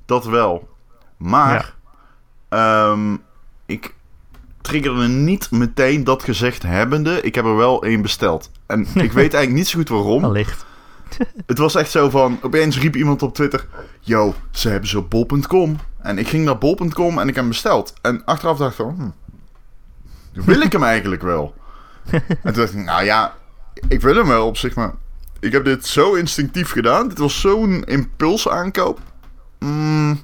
Dat 0.05 0.25
wel. 0.25 0.69
Maar... 1.17 1.73
ehm, 2.49 3.15
ik 3.65 3.95
triggerde 4.61 5.07
niet 5.07 5.51
meteen 5.51 6.03
dat 6.03 6.23
gezegd 6.23 6.63
hebbende. 6.63 7.21
Ik 7.21 7.35
heb 7.35 7.45
er 7.45 7.55
wel 7.55 7.83
één 7.83 8.01
besteld. 8.01 8.51
En 8.73 8.87
ik 8.93 9.11
weet 9.11 9.33
eigenlijk 9.33 9.53
niet 9.53 9.67
zo 9.67 9.77
goed 9.77 9.89
waarom. 9.89 10.23
Allicht. 10.23 10.65
Het 11.45 11.57
was 11.57 11.75
echt 11.75 11.91
zo 11.91 12.09
van... 12.09 12.39
Opeens 12.41 12.79
riep 12.79 12.95
iemand 12.95 13.21
op 13.21 13.35
Twitter... 13.35 13.65
Yo, 13.99 14.35
ze 14.51 14.69
hebben 14.69 14.89
ze 14.89 14.97
op 14.97 15.09
bol.com. 15.09 15.79
En 16.01 16.17
ik 16.17 16.27
ging 16.27 16.45
naar 16.45 16.57
bol.com 16.57 17.19
en 17.19 17.27
ik 17.27 17.35
heb 17.35 17.43
hem 17.43 17.47
besteld. 17.47 17.93
En 18.01 18.25
achteraf 18.25 18.57
dacht 18.57 18.71
ik 18.71 18.77
van... 18.77 19.13
Hm, 20.33 20.41
wil 20.45 20.61
ik 20.61 20.71
hem 20.71 20.83
eigenlijk 20.83 21.21
wel? 21.21 21.53
en 22.11 22.23
toen 22.43 22.53
dacht 22.53 22.73
ik... 22.73 22.83
Nou 22.83 23.03
ja, 23.03 23.35
ik 23.87 24.01
wil 24.01 24.15
hem 24.15 24.27
wel 24.27 24.47
op 24.47 24.57
zich, 24.57 24.75
maar... 24.75 24.93
Ik 25.39 25.51
heb 25.51 25.65
dit 25.65 25.85
zo 25.85 26.13
instinctief 26.13 26.71
gedaan. 26.71 27.07
Dit 27.07 27.17
was 27.17 27.41
zo'n 27.41 27.83
impulsaankoop. 27.83 28.99
Mm, 29.59 30.19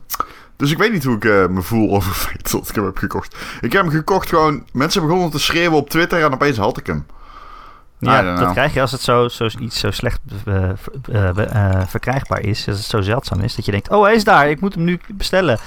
dus 0.56 0.72
ik 0.72 0.78
weet 0.78 0.92
niet 0.92 1.04
hoe 1.04 1.16
ik 1.16 1.26
eh, 1.26 1.48
me 1.48 1.62
voel 1.62 1.96
over 1.96 2.10
het 2.10 2.20
feit 2.26 2.52
dat 2.52 2.70
ik 2.70 2.76
hem 2.76 2.86
heb 2.86 2.98
gekocht. 2.98 3.36
Ik 3.62 3.72
heb 3.72 3.82
hem 3.82 3.92
gekocht 3.92 4.30
gewoon... 4.30 4.66
Mensen 4.74 5.02
begonnen 5.02 5.30
te 5.30 5.40
schreeuwen 5.40 5.78
op 5.78 5.90
Twitter 5.90 6.24
en 6.24 6.34
opeens 6.34 6.58
had 6.58 6.78
ik 6.78 6.88
hem. 6.88 7.06
Ja, 8.00 8.22
dat 8.22 8.38
know. 8.38 8.52
krijg 8.52 8.74
je 8.74 8.82
als 8.82 8.92
het 8.92 9.02
zo, 9.02 9.28
zo, 9.28 9.48
iets 9.60 9.80
zo 9.80 9.92
slecht 9.92 10.20
eh, 10.46 10.70
eh, 11.10 11.88
verkrijgbaar 11.88 12.42
is. 12.42 12.68
Als 12.68 12.78
het 12.78 12.86
zo 12.86 13.02
zeldzaam 13.02 13.40
is. 13.40 13.56
Dat 13.56 13.66
je 13.66 13.72
denkt, 13.72 13.90
oh 13.90 14.04
hij 14.04 14.14
is 14.14 14.24
daar, 14.24 14.50
ik 14.50 14.62
moet 14.62 14.74
hem 14.76 14.84
nu 14.84 15.00
bestellen. 15.08 15.58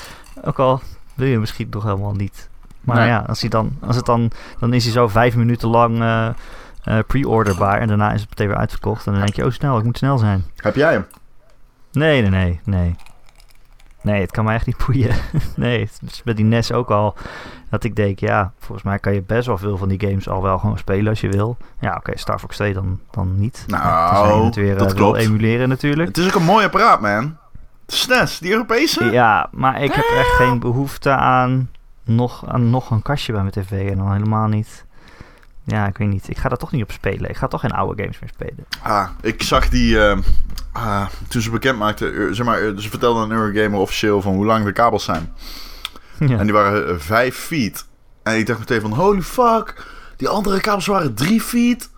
Ook 0.44 0.58
al 0.58 0.80
wil 1.14 1.26
je 1.26 1.32
hem 1.32 1.40
misschien 1.40 1.66
nog 1.70 1.82
helemaal 1.82 2.12
niet. 2.14 2.48
Maar 2.80 2.96
Nee. 2.96 3.06
ja, 3.08 3.24
als, 3.26 3.40
hij 3.40 3.50
dan, 3.50 3.78
als 3.80 3.96
het 3.96 4.04
dan, 4.06 4.30
dan 4.58 4.72
is 4.72 4.84
hij 4.84 4.92
zo 4.92 5.08
vijf 5.08 5.36
minuten 5.36 5.68
lang 5.68 6.00
eh, 6.00 6.98
pre-orderbaar. 7.06 7.80
En 7.80 7.88
daarna 7.88 8.12
is 8.12 8.20
het 8.20 8.28
meteen 8.30 8.48
weer 8.48 8.56
uitverkocht. 8.56 9.06
En 9.06 9.12
dan 9.12 9.20
denk 9.20 9.34
je, 9.34 9.44
oh 9.44 9.50
snel, 9.50 9.78
ik 9.78 9.84
moet 9.84 9.98
snel 9.98 10.18
zijn. 10.18 10.44
Heb 10.56 10.74
jij 10.74 10.92
hem? 10.92 11.06
Nee, 11.92 12.20
nee, 12.20 12.30
nee, 12.30 12.60
nee. 12.64 12.96
Nee, 14.02 14.20
het 14.20 14.30
kan 14.30 14.44
mij 14.44 14.54
echt 14.54 14.66
niet 14.66 14.82
boeien. 14.86 15.14
nee, 15.56 15.80
het 15.80 16.12
is 16.12 16.22
bij 16.22 16.34
die 16.34 16.44
NES 16.44 16.72
ook 16.72 16.90
al 16.90 17.14
dat 17.70 17.84
ik 17.84 17.96
denk, 17.96 18.18
ja, 18.18 18.52
volgens 18.58 18.82
mij 18.82 18.98
kan 18.98 19.14
je 19.14 19.22
best 19.22 19.46
wel 19.46 19.58
veel 19.58 19.76
van 19.76 19.88
die 19.88 20.00
games 20.00 20.28
al 20.28 20.42
wel 20.42 20.58
gewoon 20.58 20.78
spelen 20.78 21.08
als 21.08 21.20
je 21.20 21.28
wil. 21.28 21.56
Ja, 21.80 21.94
oké, 21.96 22.18
Star 22.18 22.38
Fox 22.38 22.56
2 22.56 22.72
dan, 22.72 23.00
dan 23.10 23.38
niet. 23.38 23.64
Nou, 23.66 24.14
Tenzij 24.14 24.36
je 24.38 24.44
het 24.44 24.54
weer 24.54 24.78
dat 24.78 24.90
eh, 24.90 24.96
klopt. 24.96 25.18
emuleren 25.18 25.68
natuurlijk. 25.68 26.08
Het 26.08 26.18
is 26.18 26.26
ook 26.26 26.34
een 26.34 26.44
mooi 26.44 26.64
apparaat, 26.64 27.00
man. 27.00 27.36
De 27.86 27.94
SNES, 27.94 28.38
die 28.38 28.50
Europese? 28.52 29.04
Ja, 29.04 29.48
maar 29.52 29.82
ik 29.82 29.92
heb 29.92 30.04
echt 30.18 30.30
geen 30.30 30.58
behoefte 30.58 31.10
aan 31.10 31.70
nog, 32.04 32.46
aan 32.48 32.70
nog 32.70 32.90
een 32.90 33.02
kastje 33.02 33.32
bij 33.32 33.40
mijn 33.40 33.52
tv 33.54 33.90
en 33.90 33.96
dan 33.96 34.12
helemaal 34.12 34.46
niet. 34.48 34.84
Ja, 35.64 35.86
ik 35.86 35.96
weet 35.98 36.08
niet. 36.08 36.28
Ik 36.28 36.38
ga 36.38 36.48
daar 36.48 36.58
toch 36.58 36.72
niet 36.72 36.82
op 36.82 36.92
spelen. 36.92 37.30
Ik 37.30 37.36
ga 37.36 37.46
toch 37.48 37.60
geen 37.60 37.70
oude 37.72 38.02
games 38.02 38.18
meer 38.18 38.30
spelen. 38.34 38.66
Ah, 38.82 39.08
ik 39.20 39.42
zag 39.42 39.68
die... 39.68 40.06
eh, 40.06 40.18
ah, 40.72 41.06
toen 41.28 41.42
ze 41.42 41.50
bekend 41.50 41.78
maakten... 41.78 42.14
eh, 42.14 42.34
zeg 42.34 42.46
maar, 42.46 42.58
eh, 42.62 42.76
ze 42.76 42.88
vertelden 42.90 43.22
aan 43.22 43.30
Eurogamer 43.32 43.78
officieel 43.80 44.22
van 44.22 44.32
hoe 44.34 44.44
lang 44.46 44.64
de 44.64 44.72
kabels 44.72 45.04
zijn. 45.04 45.32
Ja. 46.18 46.38
En 46.38 46.44
die 46.44 46.52
waren 46.52 46.88
eh, 46.88 46.94
vijf 46.98 47.36
feet. 47.36 47.86
En 48.22 48.36
ik 48.38 48.46
dacht 48.46 48.58
meteen 48.58 48.80
van, 48.80 48.92
holy 48.92 49.22
fuck. 49.22 49.86
Die 50.16 50.28
andere 50.28 50.60
kabels 50.60 50.86
waren 50.86 51.14
drie 51.14 51.40
feet. 51.40 51.90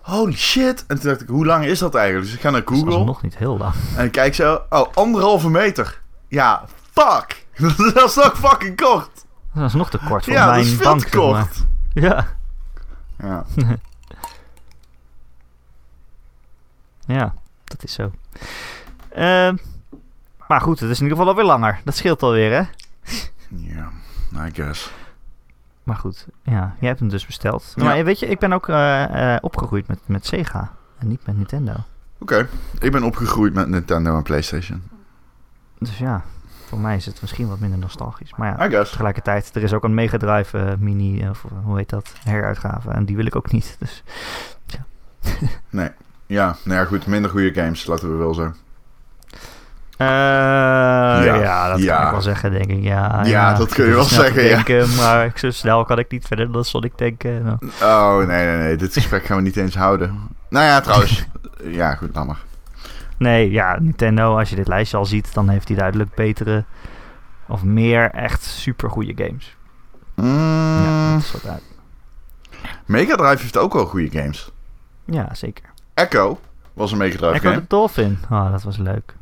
Holy 0.00 0.36
shit. 0.36 0.84
En 0.86 1.00
toen 1.00 1.08
dacht 1.10 1.20
ik, 1.20 1.28
hoe 1.28 1.46
lang 1.46 1.64
is 1.64 1.78
dat 1.78 1.94
eigenlijk? 1.94 2.26
Dus 2.26 2.34
ik 2.34 2.40
ga 2.40 2.50
naar 2.50 2.64
Dat 2.64 2.72
is 2.72 2.78
Google. 2.78 3.04
nog 3.04 3.22
niet 3.22 3.36
heel 3.36 3.58
lang. 3.58 3.74
En 3.96 4.04
ik 4.04 4.12
kijk 4.12 4.34
zo. 4.34 4.62
Oh, 4.70 4.88
anderhalve 4.94 5.48
meter. 5.50 6.00
Ja, 6.28 6.64
fuck. 6.92 7.46
dat 7.94 8.04
is 8.08 8.12
toch 8.14 8.38
fucking 8.38 8.76
kort. 8.76 9.10
Dat 9.54 9.64
is 9.64 9.74
nog 9.74 9.90
te 9.90 9.98
kort 10.08 10.24
voor 10.24 10.32
Ja, 10.32 10.46
mijn 10.46 10.56
dat 10.62 10.66
is 10.72 10.76
bank. 10.76 11.00
te 11.00 11.16
kort. 11.16 11.64
Ja, 11.92 12.36
Ja. 13.18 13.44
ja, 17.06 17.34
dat 17.72 17.84
is 17.84 17.92
zo. 17.92 18.12
Ehm, 19.08 19.56
maar 20.48 20.60
goed, 20.60 20.80
het 20.80 20.90
is 20.90 20.96
in 20.96 21.02
ieder 21.02 21.18
geval 21.18 21.32
alweer 21.32 21.50
langer. 21.50 21.80
Dat 21.84 21.96
scheelt 21.96 22.22
alweer, 22.22 22.52
hè? 22.52 22.62
Ja, 23.48 23.90
I 24.46 24.50
guess. 24.52 24.90
Maar 25.82 25.96
goed, 25.96 26.26
ja, 26.42 26.74
jij 26.78 26.88
hebt 26.88 27.00
hem 27.00 27.08
dus 27.08 27.26
besteld. 27.26 27.72
Ja. 27.76 27.84
Maar 27.84 28.04
weet 28.04 28.18
je, 28.18 28.26
ik 28.26 28.38
ben 28.38 28.52
ook 28.52 28.68
eh, 28.68 29.34
eh, 29.34 29.38
opgegroeid 29.40 29.86
met, 29.86 29.98
met 30.06 30.26
Sega 30.26 30.70
en 30.98 31.08
niet 31.08 31.26
met 31.26 31.36
Nintendo. 31.36 31.72
Oké, 32.18 32.48
ik 32.78 32.92
ben 32.92 33.02
opgegroeid 33.02 33.54
met 33.54 33.68
Nintendo 33.68 34.16
en 34.16 34.22
PlayStation. 34.22 34.82
Dus 35.78 35.98
ja, 35.98 36.22
voor 36.66 36.78
mij 36.78 36.96
is 36.96 37.06
het 37.06 37.20
misschien 37.20 37.48
wat 37.48 37.58
minder 37.58 37.78
nostalgisch. 37.78 38.34
Maar 38.36 38.58
ja, 38.58 38.66
I 38.66 38.70
guess. 38.70 38.90
tegelijkertijd, 38.90 39.54
er 39.54 39.62
is 39.62 39.72
ook 39.72 39.84
een 39.84 39.94
Mega 39.94 40.18
Drive 40.18 40.58
eh, 40.58 40.72
mini, 40.78 41.28
of 41.28 41.44
hoe 41.64 41.76
heet 41.76 41.90
dat, 41.90 42.14
heruitgave. 42.24 42.90
En 42.90 43.04
die 43.04 43.16
wil 43.16 43.26
ik 43.26 43.36
ook 43.36 43.52
niet. 43.52 43.76
Dus 43.78 44.02
Nee. 45.70 45.90
Ja, 46.26 46.56
nou 46.64 46.78
ja, 46.80 46.84
goed. 46.84 47.06
Minder 47.06 47.30
goede 47.30 47.52
games, 47.54 47.86
laten 47.86 48.10
we 48.10 48.16
wel 48.16 48.34
zo. 48.34 48.52
Eh, 49.96 50.08
ja, 51.24 51.68
dat 51.68 51.82
ja. 51.82 51.96
kan 51.96 52.04
ik 52.04 52.10
wel 52.10 52.20
zeggen, 52.20 52.52
denk 52.52 52.66
ik. 52.66 52.82
Ja, 52.82 53.20
Ja, 53.24 53.54
dat 53.54 53.68
ik 53.68 53.74
kun 53.74 53.84
je 53.86 53.94
wel 53.94 54.04
zeggen, 54.04 54.42
ja. 54.44 54.86
Maar 54.96 55.32
zo 55.34 55.50
snel 55.50 55.84
kan 55.84 55.98
ik 55.98 56.10
niet 56.10 56.26
verder 56.26 56.52
dan 56.52 56.64
Sonic 56.64 56.98
denken. 56.98 57.42
Nou. 57.42 57.56
Oh, 57.82 58.16
nee, 58.26 58.46
nee, 58.46 58.56
nee. 58.56 58.76
Dit 58.76 58.92
gesprek 58.92 59.24
gaan 59.24 59.36
we 59.36 59.42
niet 59.42 59.56
eens 59.56 59.74
houden. 59.74 60.20
Nou 60.48 60.64
ja, 60.66 60.80
trouwens. 60.80 61.26
ja, 61.80 61.94
goed, 61.94 62.14
laat 62.14 62.26
maar. 62.26 62.40
Nee, 63.16 63.50
ja, 63.50 63.76
Nintendo, 63.80 64.38
als 64.38 64.50
je 64.50 64.56
dit 64.56 64.68
lijstje 64.68 64.96
al 64.96 65.06
ziet, 65.06 65.34
dan 65.34 65.48
heeft 65.48 65.68
hij 65.68 65.76
duidelijk 65.76 66.14
betere 66.14 66.64
of 67.48 67.62
meer 67.62 68.10
echt 68.10 68.42
super 68.42 68.90
goede 68.90 69.24
games. 69.24 69.56
Ja, 70.16 70.22
Mm, 70.22 71.12
dat 71.12 71.22
is 71.22 71.32
wat 71.32 71.46
uit. 71.46 71.62
Mega 72.86 73.14
Drive 73.16 73.42
heeft 73.42 73.56
ook 73.56 73.72
wel 73.72 73.86
goede 73.86 74.10
games. 74.20 74.50
Ja, 75.04 75.34
zeker. 75.34 75.64
Echo 75.94 76.40
was 76.72 76.92
een 76.92 76.98
Mega 76.98 77.16
Drive 77.16 77.32
Echo 77.34 77.48
game. 77.48 77.60
the 77.60 77.66
Dolphin. 77.68 78.18
Oh, 78.30 78.50
dat 78.50 78.62
was 78.62 78.76
leuk. 78.76 79.14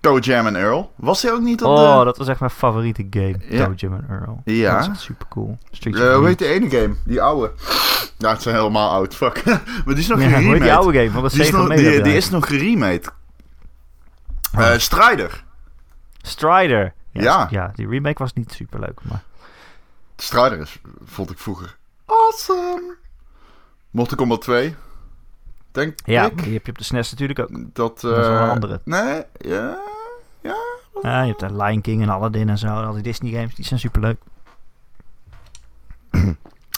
Toe 0.00 0.20
Jam 0.20 0.46
en 0.46 0.56
Earl. 0.56 0.92
Was 0.96 1.22
hij 1.22 1.32
ook 1.32 1.40
niet 1.40 1.62
op 1.62 1.70
Oh, 1.76 1.98
de... 1.98 2.04
dat 2.04 2.16
was 2.16 2.28
echt 2.28 2.40
mijn 2.40 2.50
favoriete 2.52 3.06
game. 3.10 3.36
Ja. 3.48 3.64
Toe 3.64 3.74
Jam 3.74 3.92
en 3.94 4.06
Earl. 4.08 4.40
Ja. 4.44 4.70
Dat 4.70 4.78
was 4.86 4.88
echt 4.96 5.00
super 5.04 5.26
cool. 5.28 5.58
Eh, 5.80 6.14
hoe 6.16 6.26
heet 6.26 6.38
die 6.38 6.48
ene 6.48 6.70
game? 6.70 6.94
Die 7.04 7.22
oude. 7.22 7.52
Ja, 8.18 8.30
het 8.30 8.42
zijn 8.42 8.54
helemaal 8.56 8.90
oud. 8.90 9.14
Fuck. 9.14 9.44
maar 9.84 9.84
die 9.84 9.96
is 9.96 10.06
nog 10.06 10.18
Ja, 10.20 10.24
hoe 10.24 10.34
heet 10.34 10.42
geremade. 10.42 10.60
die 10.64 10.72
oude 10.74 10.98
game? 10.98 11.10
Van 11.10 11.22
de 11.22 11.28
Die 11.30 11.40
is, 11.42 11.50
nog, 11.50 11.68
die, 11.74 12.16
is 12.16 12.30
nog 12.30 12.46
geremade. 12.46 13.02
Oh. 14.56 14.60
Eh, 14.72 14.78
Strider. 14.78 15.44
Strider. 16.22 16.92
Ja, 17.10 17.22
Ja. 17.22 17.46
ja, 17.50 17.72
die 17.74 17.88
remake 17.88 18.18
was 18.22 18.32
niet 18.32 18.52
super 18.52 18.80
leuk, 18.80 19.00
maar... 19.02 19.22
Strider 20.16 20.58
is, 20.60 20.80
vond 21.04 21.30
ik 21.30 21.38
vroeger 21.38 21.76
awesome. 22.06 22.94
Mortal 23.90 24.16
Kombat 24.16 24.40
2. 24.42 24.74
Denk 25.76 25.98
Ja, 26.04 26.24
ik. 26.24 26.42
die 26.42 26.52
heb 26.52 26.64
je 26.66 26.72
op 26.72 26.78
de 26.78 26.84
SNES 26.84 27.10
natuurlijk 27.10 27.38
ook. 27.38 27.48
Dat, 27.50 27.72
Dat 27.72 27.96
is 27.96 28.02
wel 28.02 28.36
eh, 28.36 28.42
een 28.42 28.48
andere. 28.50 28.80
Nee, 28.84 29.22
ja. 29.38 29.78
Ja, 31.02 31.22
je 31.22 31.28
hebt 31.28 31.40
de 31.40 31.56
Lion 31.56 31.80
King 31.80 32.02
en 32.02 32.08
Aladdin 32.08 32.48
en 32.48 32.58
zo. 32.58 32.66
Al 32.68 32.92
die 32.92 33.02
Disney 33.02 33.32
games, 33.32 33.54
die 33.54 33.64
zijn 33.64 33.80
super 33.80 34.00
leuk. 34.00 34.16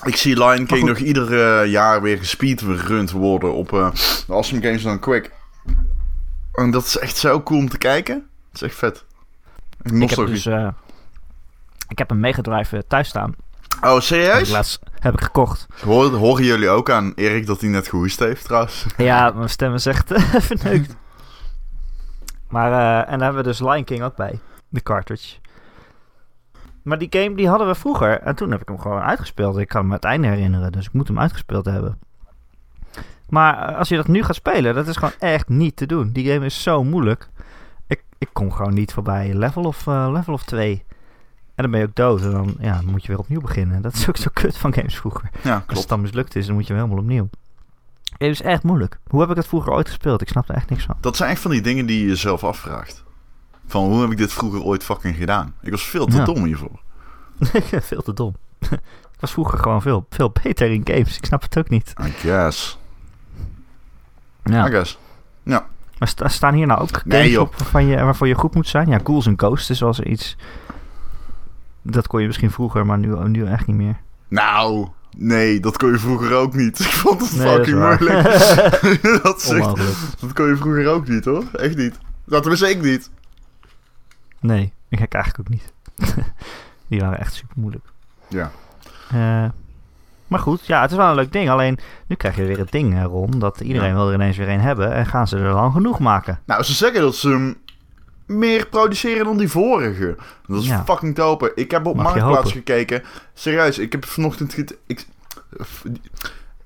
Ik 0.04 0.16
zie 0.16 0.44
Lion 0.44 0.66
King 0.66 0.84
nog 0.88 0.96
ieder 0.98 1.40
eh, 1.60 1.70
jaar 1.70 2.02
weer 2.02 2.18
gespeedrund 2.18 3.10
worden 3.10 3.52
op 3.54 3.72
eh 3.72 3.90
de 4.26 4.32
Awesome 4.32 4.62
Games 4.62 4.82
Done 4.82 4.98
Quick. 4.98 5.32
En 6.52 6.70
dat 6.70 6.84
is 6.84 6.98
echt 6.98 7.16
zo 7.16 7.42
cool 7.42 7.58
om 7.60 7.68
te 7.68 7.78
kijken. 7.78 8.14
Dat 8.52 8.62
is 8.62 8.68
echt 8.68 8.74
vet. 8.78 9.04
Ik 9.82 10.10
heb 10.10 10.26
dus... 10.26 10.46
eh, 10.46 10.68
ik 11.88 11.98
heb 11.98 12.10
een 12.10 12.20
Mega 12.20 12.42
Drive 12.42 12.76
eh, 12.76 12.82
thuis 12.88 13.08
staan. 13.08 13.34
Oh, 13.82 14.00
serieus? 14.00 14.50
laatst 14.50 14.78
heb 14.98 15.12
ik 15.14 15.20
gekocht. 15.20 15.66
Hoor, 15.84 16.10
horen 16.12 16.44
jullie 16.44 16.68
ook 16.68 16.90
aan 16.90 17.12
Erik 17.14 17.46
dat 17.46 17.60
hij 17.60 17.70
net 17.70 17.88
gehoest 17.88 18.18
heeft 18.18 18.44
trouwens? 18.44 18.86
Ja, 18.96 19.30
mijn 19.30 19.48
stem 19.48 19.74
is 19.74 19.86
echt 19.86 20.12
verneukt. 20.48 20.96
Maar, 22.48 22.72
eh, 22.72 23.12
en 23.12 23.18
daar 23.18 23.26
hebben 23.32 23.42
we 23.44 23.48
dus 23.48 23.60
Lion 23.60 23.84
King 23.84 24.02
ook 24.02 24.16
bij. 24.16 24.38
De 24.68 24.82
cartridge. 24.82 25.36
Maar 26.82 26.98
die 26.98 27.08
game 27.10 27.36
die 27.36 27.48
hadden 27.48 27.66
we 27.66 27.74
vroeger. 27.74 28.20
En 28.20 28.34
toen 28.34 28.50
heb 28.50 28.60
ik 28.60 28.68
hem 28.68 28.80
gewoon 28.80 29.00
uitgespeeld. 29.00 29.58
Ik 29.58 29.68
kan 29.68 29.86
me 29.86 29.94
het 29.94 30.04
einde 30.04 30.28
herinneren. 30.28 30.72
Dus 30.72 30.86
ik 30.86 30.92
moet 30.92 31.08
hem 31.08 31.18
uitgespeeld 31.18 31.64
hebben. 31.64 31.98
Maar 33.28 33.68
eh, 33.68 33.78
als 33.78 33.88
je 33.88 33.96
dat 33.96 34.08
nu 34.08 34.22
gaat 34.22 34.34
spelen, 34.34 34.74
dat 34.74 34.88
is 34.88 34.96
gewoon 34.96 35.14
echt 35.18 35.48
niet 35.48 35.76
te 35.76 35.86
doen. 35.86 36.12
Die 36.12 36.32
game 36.32 36.44
is 36.44 36.62
zo 36.62 36.84
moeilijk. 36.84 37.28
Ik, 37.86 38.02
ik 38.18 38.28
kom 38.32 38.52
gewoon 38.52 38.74
niet 38.74 38.92
voorbij 38.92 39.34
level 39.34 39.62
of, 39.64 39.86
eh, 39.86 40.08
level 40.12 40.32
of 40.32 40.42
2. 40.44 40.84
En 41.58 41.64
dan 41.64 41.70
ben 41.70 41.80
je 41.80 41.86
ook 41.86 41.94
dood. 41.94 42.22
En 42.22 42.30
dan, 42.30 42.54
ja, 42.60 42.74
dan 42.76 42.84
moet 42.90 43.02
je 43.02 43.08
weer 43.08 43.18
opnieuw 43.18 43.40
beginnen. 43.40 43.82
Dat 43.82 43.94
is 43.94 44.08
ook 44.08 44.16
zo 44.16 44.30
kut 44.32 44.56
van 44.58 44.74
games 44.74 44.96
vroeger. 44.96 45.30
Ja, 45.42 45.64
Als 45.66 45.78
het 45.78 45.88
dan 45.88 46.00
mislukt 46.00 46.36
is, 46.36 46.46
dan 46.46 46.54
moet 46.54 46.66
je 46.66 46.72
weer 46.72 46.82
helemaal 46.82 47.02
opnieuw. 47.02 47.28
Het 48.18 48.28
is 48.30 48.42
echt 48.42 48.62
moeilijk. 48.62 48.98
Hoe 49.08 49.20
heb 49.20 49.30
ik 49.30 49.36
het 49.36 49.46
vroeger 49.46 49.72
ooit 49.72 49.86
gespeeld? 49.88 50.20
Ik 50.20 50.28
snap 50.28 50.48
er 50.48 50.54
echt 50.54 50.70
niks 50.70 50.84
van. 50.84 50.96
Dat 51.00 51.16
zijn 51.16 51.30
echt 51.30 51.40
van 51.40 51.50
die 51.50 51.60
dingen 51.60 51.86
die 51.86 52.00
je 52.00 52.06
jezelf 52.06 52.44
afvraagt. 52.44 53.04
Van 53.66 53.84
hoe 53.84 54.00
heb 54.00 54.10
ik 54.10 54.16
dit 54.16 54.32
vroeger 54.32 54.62
ooit 54.62 54.84
fucking 54.84 55.16
gedaan? 55.16 55.54
Ik 55.62 55.70
was 55.70 55.82
veel 55.84 56.06
te 56.06 56.16
Ja. 56.16 56.24
dom 56.24 56.44
hiervoor. 56.44 56.80
veel 57.90 58.02
te 58.02 58.12
dom. 58.12 58.34
ik 59.14 59.20
was 59.20 59.32
vroeger 59.32 59.58
gewoon 59.58 59.82
veel, 59.82 60.06
veel 60.10 60.32
beter 60.42 60.70
in 60.70 60.80
games. 60.84 61.16
Ik 61.16 61.24
snap 61.24 61.42
het 61.42 61.58
ook 61.58 61.68
niet. 61.68 61.92
I 62.06 62.10
guess. 62.10 62.78
Ja. 64.44 64.66
I 64.66 64.70
guess. 64.70 64.98
Maar 65.98 66.08
sta- 66.08 66.28
staan 66.28 66.54
hier 66.54 66.66
nou 66.66 66.80
ook 66.80 66.88
games 66.90 67.04
Nee, 67.04 67.40
op 67.40 67.54
waarvan 67.56 67.86
je, 67.86 67.96
waarvoor 68.02 68.26
je 68.28 68.34
goed 68.34 68.54
moet 68.54 68.68
zijn? 68.68 68.88
Ja, 68.88 68.98
Ghouls 69.04 69.26
and 69.26 69.40
Ghosts 69.40 69.80
was 69.80 69.98
er 69.98 70.06
iets... 70.06 70.36
Dat 71.90 72.06
kon 72.06 72.20
je 72.20 72.26
misschien 72.26 72.50
vroeger, 72.50 72.86
maar 72.86 72.98
nu, 72.98 73.28
nu 73.28 73.44
echt 73.46 73.66
niet 73.66 73.76
meer. 73.76 73.96
Nou, 74.28 74.88
nee, 75.16 75.60
dat 75.60 75.76
kon 75.76 75.90
je 75.90 75.98
vroeger 75.98 76.32
ook 76.34 76.54
niet. 76.54 76.78
Ik 76.84 76.86
vond 76.86 77.20
het 77.20 77.36
Nee, 77.36 77.44
dat 77.46 77.54
fucking 77.54 77.78
waar. 77.78 77.96
moeilijk. 78.00 79.22
dat, 79.22 79.46
Onmogelijk. 79.50 79.96
dat 80.20 80.32
kon 80.32 80.46
je 80.46 80.56
vroeger 80.56 80.86
ook 80.88 81.08
niet 81.08 81.24
hoor. 81.24 81.44
Echt 81.52 81.76
niet. 81.76 81.98
Dat 82.26 82.44
wist 82.44 82.62
ik 82.62 82.82
niet. 82.82 83.10
Nee, 84.40 84.72
ik 84.88 84.98
heb 84.98 85.12
eigenlijk 85.12 85.48
ook 85.48 85.54
niet. 85.54 85.72
Die 86.88 87.00
waren 87.00 87.18
echt 87.18 87.34
super 87.34 87.56
moeilijk. 87.58 87.84
Ja. 88.28 88.50
Eh, 89.10 89.50
maar 90.26 90.40
goed, 90.40 90.66
ja, 90.66 90.80
het 90.82 90.90
is 90.90 90.96
wel 90.96 91.08
een 91.08 91.14
leuk 91.14 91.32
ding. 91.32 91.50
Alleen, 91.50 91.78
nu 92.06 92.16
krijg 92.16 92.36
je 92.36 92.44
weer 92.44 92.58
het 92.58 92.70
ding, 92.72 93.02
Ron, 93.04 93.30
dat 93.38 93.60
iedereen 93.60 93.88
Ja. 93.88 93.94
wil 93.94 94.08
er 94.08 94.14
ineens 94.14 94.36
weer 94.36 94.48
een 94.48 94.60
hebben. 94.60 94.92
En 94.92 95.06
gaan 95.06 95.28
ze 95.28 95.36
er 95.36 95.52
dan 95.52 95.72
genoeg 95.72 95.98
maken? 95.98 96.38
Nou, 96.46 96.62
ze 96.62 96.72
zeggen 96.74 97.00
dat 97.00 97.16
ze 97.16 97.28
hem 97.28 97.56
meer 98.28 98.66
produceren 98.68 99.24
dan 99.24 99.36
die 99.38 99.48
vorige. 99.48 100.16
Dat 100.46 100.62
is 100.62 100.68
Ja. 100.68 100.84
fucking 100.84 101.14
dope. 101.14 101.52
Ik 101.54 101.70
heb 101.70 101.86
op 101.86 101.96
Mag 101.96 102.04
Marktplaats 102.04 102.52
gekeken. 102.52 103.02
Serieus, 103.34 103.78
ik 103.78 103.92
heb 103.92 104.04
vanochtend... 104.04 104.56
Ik, 104.86 105.06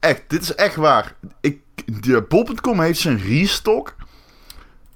echt, 0.00 0.22
dit 0.26 0.42
is 0.42 0.54
echt 0.54 0.76
waar. 0.76 1.14
Ik, 1.40 1.58
de 2.02 2.24
Bol.com 2.28 2.80
heeft 2.80 3.00
zijn 3.00 3.18
restock. 3.18 3.94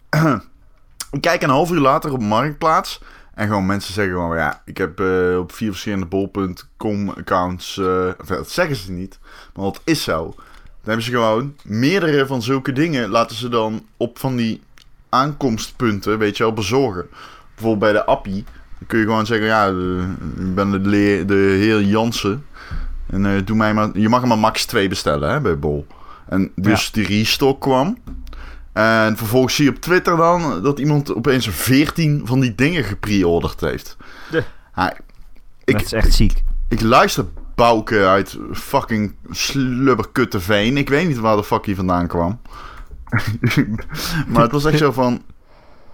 ik 1.11 1.21
kijk 1.21 1.43
een 1.43 1.51
half 1.51 1.71
uur 1.71 1.81
later 1.81 2.13
op 2.13 2.23
Marktplaats. 2.23 3.01
En 3.35 3.47
gewoon 3.47 3.67
mensen 3.67 3.95
zeggen 3.95 4.15
gewoon, 4.15 4.37
ja, 4.37 4.63
ik 4.65 4.77
heb 4.79 5.01
eh, 5.01 5.39
op 5.39 5.53
vier 5.53 5.71
verschillende 5.71 6.07
Bol.com 6.07 7.09
accounts... 7.11 7.79
eh, 7.79 8.11
dat 8.27 8.51
zeggen 8.51 8.77
ze 8.77 8.93
niet, 8.93 9.19
maar 9.55 9.65
dat 9.65 9.81
is 9.85 10.03
zo. 10.03 10.25
Dan 10.35 10.95
hebben 10.95 11.05
ze 11.05 11.11
gewoon 11.11 11.57
meerdere 11.65 12.27
van 12.27 12.43
zulke 12.43 12.73
dingen... 12.73 13.09
laten 13.09 13.37
ze 13.37 13.49
dan 13.49 13.87
op 13.97 14.19
van 14.19 14.37
die 14.37 14.63
aankomstpunten, 15.09 16.19
weet 16.19 16.37
je 16.37 16.43
wel, 16.43 16.53
bezorgen. 16.53 17.07
Bijvoorbeeld 17.55 17.93
bij 17.93 17.93
de 17.93 18.05
Appie. 18.07 18.45
Dan 18.79 18.87
kun 18.87 18.99
je 18.99 19.05
gewoon 19.05 19.27
zeggen, 19.27 19.47
ja, 19.47 19.67
ik 20.47 20.55
ben 20.55 20.71
de, 20.71 20.79
le- 20.79 21.25
de 21.25 21.35
heer 21.35 21.83
Jansen. 21.83 22.47
En 23.11 23.27
eh, 23.27 23.33
doe 23.45 23.57
mij 23.57 23.75
maar, 23.75 23.89
je 23.93 24.09
mag 24.09 24.23
er 24.23 24.29
maar 24.29 24.39
max 24.39 24.65
2 24.65 24.89
bestellen 24.89 25.31
hè, 25.31 25.41
bij 25.41 25.59
Bol. 25.59 25.87
En 26.29 26.51
dus 26.55 26.91
die 26.91 27.07
restock 27.07 27.61
kwam. 27.61 27.99
En 28.73 29.17
vervolgens 29.17 29.55
zie 29.55 29.65
je 29.65 29.71
op 29.71 29.81
Twitter 29.81 30.17
dan 30.17 30.63
dat 30.63 30.79
iemand 30.79 31.15
opeens 31.15 31.49
14 31.49 32.23
van 32.25 32.41
die 32.41 32.55
dingen 32.55 32.85
gepreorderd 32.85 33.61
heeft. 33.61 33.97
De. 34.31 34.45
Ja, 34.77 34.97
ik, 35.65 35.73
dat 35.75 35.83
is 35.85 35.93
echt 35.93 36.13
ziek. 36.15 36.43
ik 36.69 36.81
luister 36.81 37.25
Bouke 37.55 38.07
uit 38.07 38.39
fucking 38.53 39.15
Slubberkutteveen. 39.31 40.77
Ik 40.77 40.89
weet 40.89 41.09
niet 41.09 41.19
waar 41.19 41.37
de 41.37 41.45
fuck 41.45 41.67
hij 41.67 41.75
vandaan 41.75 42.07
kwam. 42.07 42.41
maar 44.33 44.43
het 44.43 44.53
was 44.53 44.65
echt 44.65 44.79
zo 44.79 44.93
van... 44.93 45.23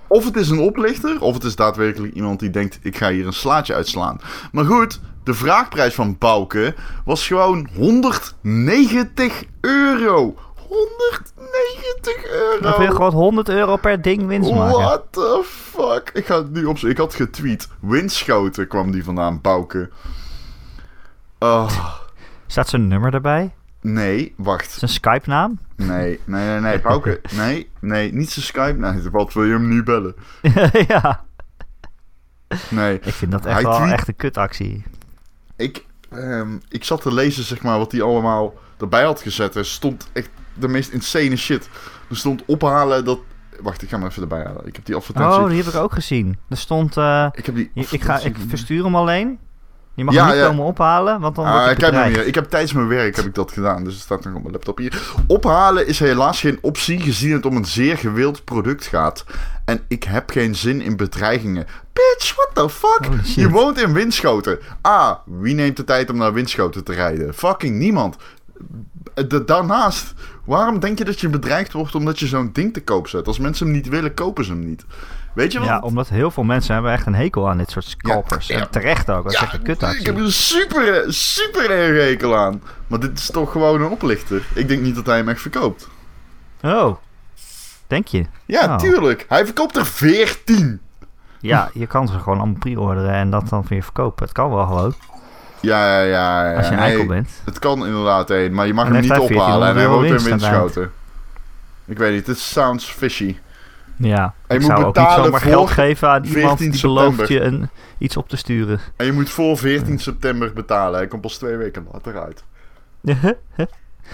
Of 0.06 0.24
het 0.24 0.36
is 0.36 0.48
een 0.48 0.58
oplichter, 0.58 1.20
of 1.20 1.34
het 1.34 1.44
is 1.44 1.56
daadwerkelijk 1.56 2.14
iemand 2.14 2.40
die 2.40 2.50
denkt... 2.50 2.78
ik 2.82 2.96
ga 2.96 3.10
hier 3.10 3.26
een 3.26 3.32
slaatje 3.32 3.74
uitslaan. 3.74 4.20
Maar 4.52 4.64
goed, 4.64 5.00
de 5.24 5.34
vraagprijs 5.34 5.94
van 5.94 6.18
Bouke 6.18 6.74
was 7.04 7.26
gewoon 7.26 7.68
190 7.76 9.44
euro. 9.60 10.34
190 10.56 12.24
euro. 12.24 12.60
Dan 12.60 12.72
wil 12.78 12.86
je 12.86 12.94
gewoon 12.94 13.12
100 13.12 13.48
euro 13.48 13.76
per 13.76 14.02
ding 14.02 14.26
winst 14.26 14.50
maken. 14.50 14.80
What 14.80 15.04
the 15.10 15.44
fuck? 15.44 16.10
Ik 16.14 16.26
ga 16.26 16.36
het 16.36 16.52
nu. 16.52 16.68
Ik 16.88 16.96
had 16.96 17.14
getweet. 17.14 17.68
Windschoten 17.80 18.68
kwam 18.68 18.90
die 18.90 19.04
vandaan, 19.04 19.40
Bouke. 19.40 19.90
Oh, 21.38 21.70
Staat 22.52 22.68
zijn 22.68 22.88
nummer 22.88 23.14
erbij? 23.14 23.54
Nee, 23.82 24.34
wacht. 24.36 24.70
Zijn 24.70 24.90
Skype 24.90 25.28
naam? 25.28 25.58
Nee, 25.76 26.20
nee, 26.24 26.46
nee, 26.46 26.60
nee. 26.60 26.80
Bouke, 26.80 27.20
nee, 27.36 27.70
nee, 27.80 28.12
niet 28.12 28.30
zijn 28.30 28.44
Skype. 28.44 28.78
Nee, 28.78 29.10
wat 29.10 29.32
wil 29.32 29.44
je 29.44 29.52
hem 29.52 29.68
nu 29.68 29.82
bellen? 29.82 30.14
ja, 30.88 31.24
Nee, 32.70 33.00
ik 33.02 33.12
vind 33.14 33.30
dat 33.32 33.44
echt 33.46 33.54
Hij 33.54 33.62
wel 33.64 33.76
tweet- 33.76 33.92
echt 33.92 34.08
een 34.08 34.16
kutactie. 34.16 34.84
ik, 35.56 35.84
ehm, 36.10 36.58
ik 36.68 36.84
zat 36.84 37.02
te 37.02 37.12
lezen, 37.14 37.44
zeg 37.44 37.62
maar, 37.62 37.78
wat 37.78 37.92
hij 37.92 38.02
allemaal 38.02 38.54
erbij 38.78 39.04
had 39.04 39.20
gezet. 39.20 39.54
Er 39.54 39.64
stond 39.66 40.10
echt 40.12 40.30
de 40.54 40.68
meest 40.68 40.90
insane 40.92 41.36
shit. 41.36 41.68
Er 42.10 42.16
stond 42.16 42.42
ophalen 42.46 43.04
dat... 43.04 43.18
Wacht, 43.60 43.82
ik 43.82 43.88
ga 43.88 43.98
hem 43.98 44.06
even 44.06 44.22
erbij 44.22 44.42
halen. 44.44 44.66
Ik 44.66 44.76
heb 44.76 44.84
die 44.84 44.94
advertentie... 44.94 45.40
Oh, 45.40 45.48
die 45.48 45.56
heb 45.62 45.66
ik 45.74 45.80
ook 45.80 45.92
gezien. 45.92 46.38
Er 46.48 46.56
stond... 46.56 46.96
eh, 46.96 47.28
Ik 47.32 47.46
heb 47.46 47.54
die 47.54 47.70
ik, 47.74 48.02
ga, 48.02 48.18
ik 48.18 48.36
verstuur 48.48 48.84
hem 48.84 48.96
alleen. 48.96 49.38
Je 49.94 50.04
mag 50.04 50.14
Ja, 50.14 50.20
hem 50.24 50.30
niet 50.32 50.40
ja. 50.42 50.48
komen 50.48 50.64
ophalen, 50.64 51.20
want 51.20 51.34
dan 51.36 51.44
Ah, 51.44 51.52
word 51.52 51.64
je 51.64 51.70
ik, 51.70 51.76
heb 51.80 51.90
hem 51.90 51.90
bedreigd. 51.94 52.16
hier. 52.18 52.26
ik 52.26 52.34
heb 52.34 52.50
tijdens 52.50 52.72
mijn 52.72 52.88
werk 52.88 53.16
heb 53.16 53.24
ik 53.24 53.34
dat 53.34 53.52
gedaan, 53.52 53.84
dus 53.84 53.92
het 53.94 54.02
staat 54.02 54.24
nog 54.24 54.34
op 54.34 54.40
mijn 54.40 54.52
laptop 54.52 54.78
hier. 54.78 55.02
Ophalen 55.26 55.86
is 55.86 55.98
helaas 55.98 56.40
geen 56.40 56.58
optie, 56.60 57.00
gezien 57.00 57.32
het 57.32 57.46
om 57.46 57.56
een 57.56 57.64
zeer 57.64 57.98
gewild 57.98 58.44
product 58.44 58.86
gaat. 58.86 59.24
En 59.64 59.80
ik 59.88 60.04
heb 60.04 60.30
geen 60.30 60.54
zin 60.54 60.80
in 60.80 60.96
bedreigingen. 60.96 61.66
Bitch, 61.92 62.34
what 62.34 62.50
the 62.54 62.68
fuck? 62.70 63.08
Je 63.34 63.48
woont 63.50 63.80
in 63.80 63.92
Winschoten. 63.92 64.58
Ah, 64.80 65.12
wie 65.26 65.54
neemt 65.54 65.76
de 65.76 65.84
tijd 65.84 66.10
om 66.10 66.16
naar 66.16 66.32
Winschoten 66.32 66.84
te 66.84 66.92
rijden? 66.92 67.34
Fucking 67.34 67.76
niemand. 67.78 68.16
De, 69.28 69.44
daarnaast, 69.44 70.14
waarom 70.44 70.80
denk 70.80 70.98
je 70.98 71.04
dat 71.04 71.20
je 71.20 71.28
bedreigd 71.28 71.72
wordt 71.72 71.94
omdat 71.94 72.18
je 72.18 72.26
zo'n 72.26 72.50
ding 72.52 72.72
te 72.72 72.80
koop 72.82 73.08
zet? 73.08 73.26
Als 73.26 73.38
mensen 73.38 73.66
hem 73.66 73.74
niet 73.74 73.88
willen, 73.88 74.14
kopen 74.14 74.44
ze 74.44 74.50
hem 74.52 74.64
niet. 74.66 74.84
Weet 75.32 75.52
je 75.52 75.58
wat? 75.58 75.68
Ja, 75.68 75.80
omdat 75.80 76.08
heel 76.08 76.30
veel 76.30 76.42
mensen 76.42 76.74
hebben 76.74 76.92
echt 76.92 77.06
een 77.06 77.14
hekel 77.14 77.48
aan 77.48 77.58
dit 77.58 77.70
soort 77.70 77.84
scalpers. 77.84 78.46
Ja, 78.46 78.56
ja. 78.56 78.62
En 78.62 78.70
terecht 78.70 79.10
ook, 79.10 79.24
dat 79.24 79.32
is 79.32 79.38
echt 79.40 79.54
een 79.54 79.60
ik 79.98 80.06
heb 80.06 80.16
er 80.16 80.22
een 80.22 80.32
super, 80.32 81.04
super 81.12 81.70
hekel 82.04 82.36
aan. 82.36 82.62
Maar 82.86 83.00
dit 83.00 83.18
is 83.18 83.30
toch 83.30 83.52
gewoon 83.52 83.80
een 83.82 83.90
oplichter. 83.90 84.42
Ik 84.54 84.68
denk 84.68 84.82
niet 84.82 84.94
dat 84.94 85.06
hij 85.06 85.16
hem 85.16 85.28
echt 85.28 85.40
verkoopt. 85.40 85.88
Oh, 86.62 86.96
denk 87.86 88.06
je? 88.06 88.26
Ja, 88.46 88.64
Oh. 88.64 88.76
tuurlijk. 88.76 89.24
Hij 89.28 89.44
verkoopt 89.44 89.76
er 89.76 89.86
14. 89.86 90.80
Ja, 91.40 91.70
je 91.74 91.86
kan 91.86 92.08
ze 92.08 92.18
gewoon 92.18 92.38
allemaal 92.38 92.58
pre-orderen 92.58 93.12
en 93.12 93.30
dat 93.30 93.48
dan 93.48 93.64
weer 93.68 93.82
verkopen. 93.82 94.24
Het 94.24 94.34
kan 94.34 94.50
wel 94.50 94.66
gewoon, 94.66 94.94
Ja, 95.60 95.86
ja, 95.86 96.00
ja. 96.02 96.50
ja. 96.50 96.56
als 96.56 96.66
je 96.66 96.72
een 96.72 96.78
Nee, 96.78 96.88
eikel 96.88 97.06
bent. 97.06 97.30
Het 97.44 97.58
kan 97.58 97.86
inderdaad 97.86 98.30
één, 98.30 98.52
maar 98.54 98.66
je 98.66 98.74
mag 98.74 98.86
En 98.86 98.92
hem 98.92 99.02
niet 99.02 99.10
ophalen. 99.10 99.68
En 99.68 99.74
hij 99.76 99.84
1400 99.86 100.22
woont 100.22 100.42
in 100.42 100.48
winst. 100.74 100.90
Ik 101.84 101.98
weet 101.98 102.12
niet, 102.14 102.26
het 102.26 102.38
sounds 102.38 102.84
fishy. 102.84 103.36
Ja, 104.02 104.34
je 104.48 104.54
ik 104.54 104.60
moet 104.60 104.70
zou 104.70 104.84
ook 104.84 104.96
niet 104.96 105.10
zomaar 105.10 105.40
geld 105.40 105.70
geven 105.70 106.08
aan 106.08 106.26
14 106.26 106.40
iemand 106.40 106.58
die 106.58 106.80
belooft 106.80 107.28
je 107.28 107.40
een, 107.40 107.68
iets 107.98 108.16
op 108.16 108.28
te 108.28 108.36
sturen. 108.36 108.80
En 108.96 109.06
je 109.06 109.12
moet 109.12 109.30
voor 109.30 109.58
14 109.58 109.98
september 109.98 110.52
betalen. 110.52 110.98
Hij 110.98 111.06
komt 111.06 111.22
pas 111.22 111.38
twee 111.38 111.56
weken 111.56 111.86
later 111.92 112.22
uit. 112.22 112.44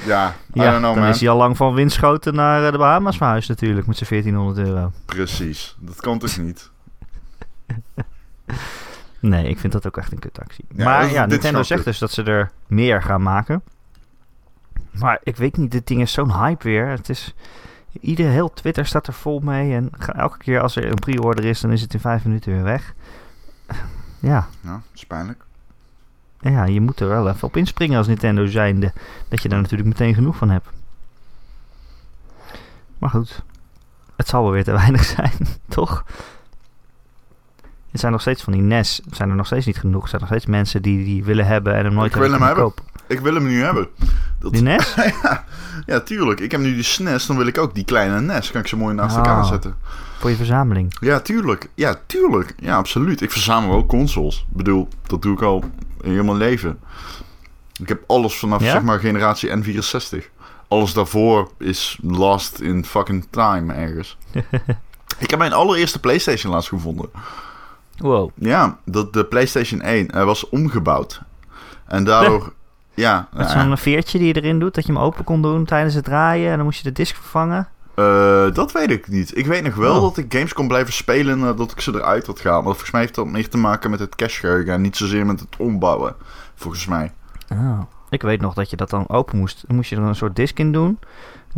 Ja, 0.07 0.35
I 0.54 0.61
ja, 0.61 0.71
know 0.71 0.83
dan 0.83 0.99
man. 0.99 1.09
is 1.09 1.21
hij 1.21 1.28
al 1.28 1.37
lang 1.37 1.57
van 1.57 1.75
Winschoten 1.75 2.35
naar 2.35 2.64
eh, 2.64 2.73
de 2.73 2.78
Bahamas 2.78 3.16
verhuisd 3.16 3.49
natuurlijk, 3.49 3.87
met 3.87 3.97
zijn 3.97 4.11
1400 4.11 4.68
euro. 4.68 4.92
Precies. 5.04 5.76
Dat 5.80 6.00
kan 6.00 6.18
toch 6.18 6.38
niet? 6.38 6.71
Nee, 9.21 9.49
ik 9.49 9.59
vind 9.59 9.73
dat 9.73 9.87
ook 9.87 9.97
echt 9.97 10.12
een 10.12 10.18
kutactie. 10.18 10.64
Ja, 10.75 10.85
maar 10.85 11.11
ja, 11.11 11.26
Nintendo 11.26 11.62
zegt 11.62 11.85
dus 11.85 11.99
dat 11.99 12.11
ze 12.11 12.23
er 12.23 12.50
meer 12.66 13.02
gaan 13.02 13.23
maken. 13.23 13.62
Maar 14.90 15.18
ik 15.23 15.37
weet 15.37 15.57
niet, 15.57 15.71
dit 15.71 15.87
ding 15.87 16.00
is 16.00 16.12
zo'n 16.12 16.33
hype 16.33 16.64
weer. 16.64 16.87
Het 16.87 17.09
is... 17.09 17.35
Ieder 18.00 18.31
heel 18.31 18.52
Twitter 18.52 18.87
staat 18.87 19.07
er 19.07 19.12
vol 19.12 19.40
mee. 19.40 19.75
En 19.75 19.90
elke 20.17 20.38
keer 20.38 20.61
als 20.61 20.76
er 20.76 20.88
een 20.88 20.95
pre-order 20.95 21.45
is, 21.45 21.61
dan 21.61 21.71
is 21.73 21.81
het 21.81 21.95
in 21.95 22.00
vijf 22.00 22.25
minuten 22.25 22.52
weer 22.52 22.62
weg. 22.62 22.95
Ja, 23.69 23.76
Ja, 24.21 24.71
dat 24.71 24.81
is 24.95 25.07
pijnlijk. 25.07 25.45
ja, 26.40 26.64
je 26.64 26.81
moet 26.81 27.00
er 27.00 27.09
wel 27.09 27.28
even 27.28 27.49
op 27.49 27.57
inspringen 27.57 27.99
als 27.99 28.07
Nintendo 28.07 28.47
zijnde. 28.47 28.93
Dat 29.28 29.43
je 29.43 29.49
daar 29.49 29.61
natuurlijk 29.61 29.88
meteen 29.88 30.14
genoeg 30.14 30.37
van 30.37 30.50
hebt. 30.50 30.69
Maar 32.99 33.11
goed, 33.11 33.43
het 34.17 34.28
zal 34.28 34.43
wel 34.43 34.52
weer 34.52 34.64
te 34.64 34.73
weinig 34.83 35.05
zijn, 35.05 35.33
toch? 35.69 36.05
Het 37.99 38.07
zijn 38.07 38.17
nog 38.19 38.26
steeds 38.28 38.43
van 38.43 38.52
die 38.52 38.62
NES. 38.62 39.00
Zijn 39.11 39.31
er 39.31 39.37
nog 39.37 39.47
steeds 39.47 39.67
niet 39.67 39.78
genoeg. 39.78 40.02
Er 40.02 40.09
zijn 40.09 40.21
nog 40.21 40.31
steeds 40.31 40.47
mensen 40.47 40.83
die 40.83 41.05
die 41.05 41.25
willen 41.25 41.47
hebben 41.47 41.75
en 41.75 41.85
hem 41.85 41.95
nooit 41.95 42.07
Ik 42.07 42.12
hebben 42.12 42.31
wil 42.31 42.38
hem 42.38 42.49
kunnen 42.57 42.73
hebben. 42.75 42.85
kopen. 42.95 43.17
Ik 43.17 43.21
wil 43.21 43.35
hem 43.35 43.47
nu 43.47 43.62
hebben. 43.62 43.88
Dat, 44.38 44.52
Die 44.52 44.62
NES? 44.62 44.95
ja, 45.23 45.45
ja, 45.87 46.00
tuurlijk. 46.00 46.40
Ik 46.40 46.50
heb 46.50 46.61
nu 46.61 46.75
die 46.75 46.83
SNES, 46.83 47.26
dan 47.26 47.37
wil 47.37 47.47
ik 47.47 47.59
ook 47.59 47.75
die 47.75 47.85
kleine 47.85 48.21
NES. 48.21 48.50
Kan 48.50 48.61
ik 48.61 48.67
ze 48.67 48.76
mooi 48.76 48.95
naast 48.95 49.17
elkaar 49.17 49.40
Ah. 49.43 49.49
zetten. 49.49 49.75
Voor 50.19 50.31
je 50.31 50.37
verzameling. 50.37 50.97
Ja, 51.00 51.21
tuurlijk. 51.21 51.69
Ja, 51.75 51.95
tuurlijk. 52.07 52.55
Ja, 52.59 52.76
absoluut. 52.76 53.21
Ik 53.21 53.31
verzamel 53.31 53.73
ook 53.76 53.88
consoles. 53.88 54.47
Ik 54.50 54.57
bedoel, 54.57 54.88
dat 55.07 55.23
doe 55.23 55.33
ik 55.33 55.43
al 55.43 55.64
in 56.00 56.11
heel 56.12 56.25
mijn 56.25 56.37
leven. 56.37 56.78
Ik 57.81 57.88
heb 57.88 58.03
alles 58.07 58.38
vanaf, 58.38 58.61
Ja? 58.62 58.70
zeg 58.72 58.83
maar, 58.83 58.99
generatie 58.99 59.51
N64. 59.57 60.25
Alles 60.68 60.92
daarvoor 60.92 61.51
is 61.59 61.99
lost 62.03 62.61
in 62.61 62.85
fucking 62.85 63.27
time 63.31 63.72
ergens. 63.72 64.18
ik 65.18 65.31
heb 65.31 65.38
mijn 65.38 65.53
allereerste 65.53 66.01
PlayStation 66.01 66.53
laatst 66.53 66.68
gevonden. 66.68 67.09
Wow. 67.98 68.30
Ja, 68.34 68.78
dat 68.84 69.12
de 69.12 69.24
PlayStation 69.24 69.80
1 69.80 70.08
hij 70.12 70.24
was 70.24 70.48
omgebouwd. 70.48 71.22
En 71.87 72.04
daardoor... 72.04 72.52
Ja, 72.94 73.28
Met 73.32 73.46
nou 73.54 73.66
zo'n 73.66 73.76
veertje 73.76 74.18
die 74.18 74.26
je 74.26 74.40
erin 74.40 74.58
doet, 74.58 74.74
dat 74.74 74.87
je 74.87 74.92
hem 74.92 75.00
open 75.02 75.24
kon 75.24 75.42
doen 75.42 75.64
tijdens 75.64 75.94
het 75.94 76.04
draaien. 76.04 76.50
En 76.50 76.56
dan 76.56 76.64
moest 76.64 76.78
je 76.78 76.84
de 76.84 76.92
disc 76.92 77.14
vervangen. 77.14 77.68
Eh, 77.94 78.52
dat 78.52 78.72
weet 78.72 78.90
ik 78.90 79.08
niet. 79.08 79.37
Ik 79.37 79.46
weet 79.46 79.62
nog 79.64 79.74
wel 79.74 79.94
Oh. 79.96 80.02
dat 80.02 80.16
ik 80.16 80.32
games 80.34 80.52
kon 80.52 80.68
blijven 80.68 80.92
spelen 80.92 81.38
nadat 81.38 81.70
ik 81.70 81.80
ze 81.80 81.94
eruit 81.94 82.26
had 82.26 82.40
gehaald. 82.40 82.62
Maar 82.64 82.72
volgens 82.72 82.90
mij 82.92 83.00
heeft 83.00 83.14
dat 83.14 83.26
meer 83.26 83.48
te 83.48 83.56
maken 83.58 83.90
met 83.90 84.00
het 84.00 84.14
cachegeheugen 84.14 84.72
en 84.72 84.80
niet 84.80 84.96
zozeer 84.96 85.26
met 85.26 85.40
het 85.40 85.56
ombouwen. 85.58 86.14
Volgens 86.54 86.87
mij. 86.87 87.12
Oh. 87.52 87.80
Ik 88.11 88.22
weet 88.22 88.40
nog 88.40 88.54
dat 88.54 88.70
je 88.70 88.76
dat 88.76 88.90
dan 88.90 89.08
open 89.08 89.38
moest. 89.38 89.64
Dan 89.66 89.76
moest 89.76 89.90
je 89.90 89.96
er 89.96 90.02
een 90.02 90.14
soort 90.14 90.37
disc 90.37 90.58
in 90.58 90.72
doen. 90.72 90.98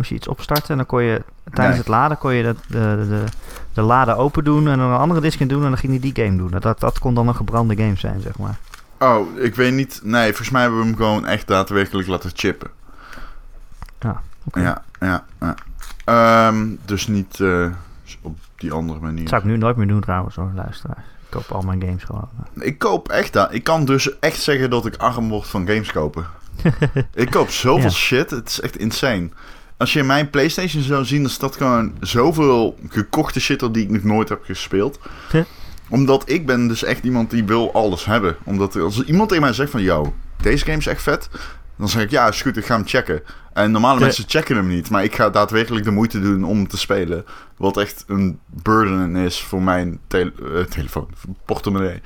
Moest 0.01 0.13
je 0.13 0.19
iets 0.19 0.29
opstarten 0.29 0.69
en 0.71 0.77
dan 0.77 0.87
kon 0.87 1.03
je 1.03 1.23
tijdens 1.45 1.69
Nee. 1.69 1.79
het 1.79 1.89
laden 1.89 2.19
kon 2.19 2.35
je 2.35 2.43
de, 2.43 2.55
de, 2.69 3.07
de, 3.09 3.25
de 3.73 3.81
laden 3.83 4.17
open 4.17 4.45
doen 4.45 4.69
en 4.69 4.79
dan 4.79 4.91
een 4.91 4.99
andere 4.99 5.21
disc 5.21 5.41
in 5.41 5.49
doen 5.49 5.63
en 5.63 5.69
dan 5.69 5.79
ging 5.79 5.93
hij 5.93 6.01
die 6.13 6.25
game 6.25 6.37
doen. 6.37 6.61
Dat, 6.61 6.81
dat 6.81 6.99
kon 6.99 7.15
dan 7.15 7.29
een 7.29 7.35
gebrande 7.35 7.77
game 7.77 7.97
zijn, 7.97 8.21
zeg 8.21 8.39
maar. 8.39 8.59
Oh, 8.99 9.39
ik 9.39 9.55
weet 9.55 9.73
niet. 9.73 10.01
Nee, 10.03 10.27
volgens 10.27 10.51
mij 10.51 10.63
hebben 10.63 10.81
we 10.81 10.87
hem 10.87 10.97
gewoon 10.97 11.27
echt 11.27 11.47
daadwerkelijk 11.47 12.09
laten 12.09 12.31
chippen. 12.35 12.71
Oké. 14.45 14.61
Ja, 14.61 14.83
ja, 15.01 15.25
ja. 15.41 15.55
Ehm, 16.05 16.67
dus 16.85 17.07
niet 17.07 17.41
eh, 17.41 17.67
op 18.23 18.39
die 18.57 18.73
andere 18.73 19.01
manier. 19.01 19.21
Dat 19.21 19.29
zou 19.29 19.43
ik 19.43 19.49
nu 19.49 19.57
nooit 19.57 19.77
meer 19.77 19.87
doen 19.87 20.01
trouwens 20.01 20.37
hoor, 20.37 20.51
luisteraars. 20.55 20.99
Ik 20.99 21.31
koop 21.31 21.51
al 21.51 21.63
mijn 21.63 21.81
games 21.83 22.05
gewoon. 22.05 22.29
Ik 22.55 22.79
koop 22.79 23.09
echt 23.09 23.33
dat. 23.33 23.55
Ik 23.55 23.65
kan 23.65 23.85
dus 23.85 24.19
echt 24.19 24.41
zeggen 24.43 24.71
dat 24.71 24.87
ik 24.87 24.97
arm 24.97 25.29
word 25.29 25.47
van 25.47 25.67
games 25.67 25.93
kopen. 25.93 26.27
ik 27.15 27.31
koop 27.31 27.51
zoveel 27.51 27.83
Ja. 27.85 27.91
shit. 27.91 28.31
Het 28.31 28.49
is 28.49 28.61
echt 28.61 28.77
insane. 28.77 29.29
Als 29.81 29.93
je 29.93 30.03
mijn 30.03 30.31
PlayStation 30.31 30.83
zou 30.83 31.05
zien, 31.05 31.23
dan 31.23 31.31
staat 31.31 31.57
gewoon 31.57 31.93
zoveel 32.01 32.79
gekochte 32.88 33.40
shit 33.40 33.62
op 33.62 33.75
die 33.75 33.83
ik 33.83 33.90
nog 33.90 34.03
nooit 34.03 34.29
heb 34.29 34.45
gespeeld. 34.45 34.99
Huh? 35.33 35.43
Omdat 35.88 36.23
ik 36.31 36.47
ben 36.47 36.69
dus 36.69 36.83
echt 36.85 37.05
iemand 37.05 37.31
die 37.31 37.45
wil 37.45 37.73
alles 37.75 38.05
hebben. 38.05 38.37
Omdat 38.45 38.77
als 38.77 39.05
iemand 39.05 39.29
tegen 39.29 39.45
mij 39.45 39.53
zegt 39.53 39.71
van, 39.71 39.83
yo, 39.83 40.14
deze 40.43 40.64
game 40.64 40.77
is 40.79 40.87
echt 40.87 41.03
vet. 41.03 41.29
Dan 41.77 41.88
zeg 41.88 42.03
ik, 42.03 42.11
ja, 42.11 42.29
is 42.29 42.43
goed, 42.43 42.57
ik 42.57 42.64
ga 42.66 42.75
hem 42.75 42.87
checken. 42.87 43.23
En 43.53 43.71
normale 43.71 43.99
De- 43.99 44.05
mensen 44.05 44.25
checken 44.27 44.57
hem 44.57 44.66
niet. 44.69 44.90
Maar 44.90 45.05
ik 45.05 45.14
ga 45.14 45.31
daadwerkelijk 45.31 45.85
de 45.85 45.90
moeite 45.90 46.21
doen 46.21 46.45
om 46.45 46.69
te 46.69 46.77
spelen. 46.79 47.25
Wat 47.57 47.77
echt 47.77 48.05
een 48.07 48.38
burden 48.62 49.16
is 49.16 49.40
voor 49.43 49.62
mijn 49.62 50.01
tele- 50.07 50.33
eh, 50.55 50.61
telefoon, 50.64 51.09
portemonnee. 51.45 52.01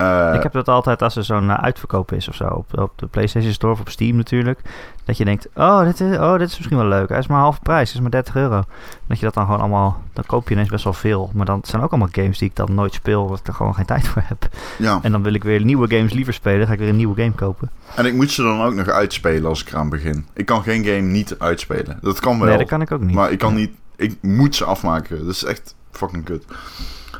Eh, 0.00 0.34
ik 0.34 0.42
heb 0.42 0.52
dat 0.52 0.68
altijd 0.68 1.02
als 1.02 1.16
er 1.16 1.24
zo'n 1.24 1.50
eh, 1.50 1.62
uitverkoop 1.62 2.12
is 2.12 2.28
of 2.28 2.34
zo. 2.34 2.44
Op, 2.44 2.78
op 2.78 2.92
de 2.96 3.06
PlayStation 3.06 3.52
Store 3.52 3.72
of 3.72 3.80
op 3.80 3.88
Steam 3.88 4.16
natuurlijk. 4.16 4.60
Dat 5.04 5.16
je 5.16 5.24
denkt, 5.24 5.48
oh 5.54 5.84
dit, 5.84 6.00
is, 6.00 6.16
oh, 6.16 6.38
dit 6.38 6.48
is 6.48 6.56
misschien 6.56 6.76
wel 6.76 6.86
leuk. 6.86 7.08
Hij 7.08 7.18
is 7.18 7.26
maar 7.26 7.40
half 7.40 7.62
prijs, 7.62 7.88
hij 7.88 7.94
is 7.94 8.00
maar 8.00 8.10
30 8.10 8.36
euro. 8.36 8.62
Dat 9.06 9.18
je 9.18 9.24
dat 9.24 9.34
dan 9.34 9.44
gewoon 9.44 9.60
allemaal, 9.60 10.02
dan 10.12 10.24
koop 10.26 10.48
je 10.48 10.54
ineens 10.54 10.68
best 10.68 10.84
wel 10.84 10.92
veel. 10.92 11.30
Maar 11.34 11.46
dan 11.46 11.60
zijn 11.64 11.82
ook 11.82 11.90
allemaal 11.90 12.08
games 12.12 12.38
die 12.38 12.48
ik 12.48 12.56
dan 12.56 12.74
nooit 12.74 12.94
speel, 12.94 13.22
omdat 13.22 13.38
ik 13.38 13.46
er 13.46 13.54
gewoon 13.54 13.74
geen 13.74 13.84
tijd 13.84 14.08
voor 14.08 14.22
heb. 14.26 14.48
ja, 14.78 14.98
En 15.02 15.12
dan 15.12 15.22
wil 15.22 15.34
ik 15.34 15.44
weer 15.44 15.64
nieuwe 15.64 15.96
games 15.96 16.12
liever 16.12 16.34
spelen, 16.34 16.66
ga 16.66 16.72
ik 16.72 16.78
weer 16.78 16.88
een 16.88 16.96
nieuwe 16.96 17.22
game 17.22 17.34
kopen. 17.34 17.70
en 17.96 18.06
ik 18.06 18.14
moet 18.14 18.30
ze 18.30 18.42
dan 18.42 18.62
ook 18.62 18.74
nog 18.74 18.88
uitspelen 18.88 19.48
als 19.48 19.60
ik 19.60 19.68
eraan 19.68 19.88
begin. 19.88 20.26
Ik 20.34 20.46
kan 20.46 20.62
geen 20.62 20.84
game 20.84 21.00
niet 21.00 21.38
uitspelen. 21.38 21.98
Dat 22.00 22.20
kan 22.20 22.38
wel. 22.38 22.48
Nee, 22.48 22.58
dat 22.58 22.68
kan 22.68 22.80
ik 22.80 22.92
ook 22.92 23.00
niet. 23.00 23.14
Maar 23.14 23.32
ik 23.32 23.38
kan 23.38 23.54
niet... 23.54 23.70
Ik 23.96 24.16
moet 24.22 24.56
ze 24.56 24.64
afmaken. 24.64 25.18
Dat 25.18 25.34
is 25.34 25.44
echt 25.44 25.74
fucking 25.90 26.24
kut. 26.24 26.44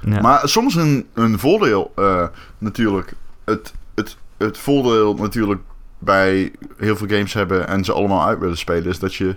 Ja. 0.05 0.21
Maar 0.21 0.49
soms 0.49 0.75
een, 0.75 1.07
een 1.15 1.39
voordeel 1.39 1.93
eh, 1.97 2.27
natuurlijk. 2.59 3.13
Het, 3.45 3.73
het, 3.95 4.17
het 4.37 4.59
voordeel 4.59 5.15
natuurlijk 5.15 5.61
bij 5.99 6.53
heel 6.77 6.97
veel 6.97 7.09
games 7.09 7.33
hebben 7.33 7.69
en 7.69 7.85
ze 7.85 7.93
allemaal 7.93 8.27
uit 8.27 8.39
willen 8.39 8.59
spelen... 8.59 8.87
is 8.87 8.99
dat 8.99 9.15
je 9.15 9.37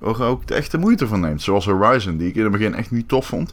er 0.00 0.22
ook 0.22 0.46
de 0.46 0.54
echte 0.54 0.78
moeite 0.78 1.06
van 1.06 1.20
neemt. 1.20 1.42
Zoals 1.42 1.64
Horizon, 1.64 2.16
die 2.16 2.28
ik 2.28 2.34
in 2.34 2.42
het 2.42 2.52
begin 2.52 2.74
echt 2.74 2.90
niet 2.90 3.08
tof 3.08 3.26
vond. 3.26 3.52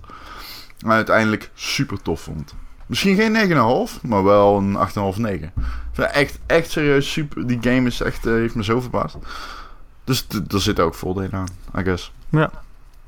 Maar 0.85 0.95
uiteindelijk 0.95 1.51
super 1.53 2.01
tof 2.01 2.21
vond. 2.21 2.53
Misschien 2.85 3.15
geen 3.15 3.87
9,5, 3.97 4.01
maar 4.01 4.23
wel 4.23 4.57
een 4.57 4.77
8,5, 5.13 5.19
9. 5.19 5.43
Ik 5.43 5.53
vind 5.91 6.11
Echt, 6.11 6.39
echt 6.45 6.71
serieus 6.71 7.11
super. 7.11 7.47
Die 7.47 7.57
game 7.61 7.87
is 7.87 8.01
echt, 8.01 8.25
eh, 8.25 8.33
heeft 8.33 8.55
me 8.55 8.63
zo 8.63 8.81
verbaasd. 8.81 9.17
Dus 10.03 10.27
er 10.47 10.61
zitten 10.61 10.83
ook 10.83 10.95
voordelen 10.95 11.33
aan, 11.33 11.47
I 11.77 11.83
guess. 11.83 12.13
ja, 12.29 12.51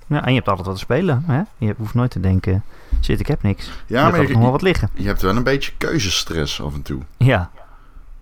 en 0.08 0.30
je 0.30 0.36
hebt 0.36 0.48
altijd 0.48 0.68
wat 0.68 0.76
te 0.76 0.82
spelen. 0.82 1.24
Hè? 1.28 1.42
Je 1.58 1.76
hoeft 1.78 1.94
nooit 1.94 2.12
te 2.12 2.20
denken, 2.20 2.64
shit, 3.02 3.20
ik 3.20 3.28
heb 3.28 3.44
niks. 3.44 3.66
je 3.66 3.72
Ja, 3.72 3.76
hebt 4.02 4.12
maar 4.12 4.20
altijd 4.20 4.28
nog 4.30 4.38
wel 4.38 4.46
je, 4.46 4.52
wat 4.52 4.62
liggen. 4.62 4.90
je 4.94 5.08
hebt 5.08 5.22
wel 5.22 5.36
een 5.36 5.44
beetje 5.44 5.72
keuzestress 5.78 6.62
af 6.62 6.74
en 6.74 6.82
toe. 6.82 7.02
Ja. 7.18 7.50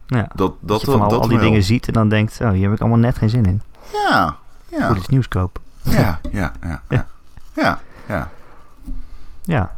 ja. 0.07 0.21
Dat, 0.21 0.27
Dat 0.35 0.57
dat, 0.59 0.81
je 0.81 0.85
van 0.91 1.01
al, 1.01 1.09
dat 1.09 1.19
al 1.21 1.27
die 1.27 1.37
wel. 1.37 1.45
dingen 1.45 1.63
ziet 1.63 1.87
en 1.87 1.93
dan 1.93 2.09
denkt, 2.09 2.39
oh, 2.41 2.49
hier 2.51 2.63
heb 2.63 2.73
ik 2.73 2.79
allemaal 2.79 2.97
net 2.99 3.17
geen 3.17 3.29
zin 3.29 3.45
in. 3.45 3.61
Ja, 3.93 4.35
ja. 4.67 4.87
Goed 4.87 4.97
iets 4.97 5.07
nieuws 5.07 5.27
kopen. 5.27 5.61
Ja, 5.81 6.19
ja, 6.31 6.51
ja, 6.63 6.81
ja. 6.89 7.07
Ja, 7.55 7.79
ja. 8.07 8.29
Ja. 9.43 9.71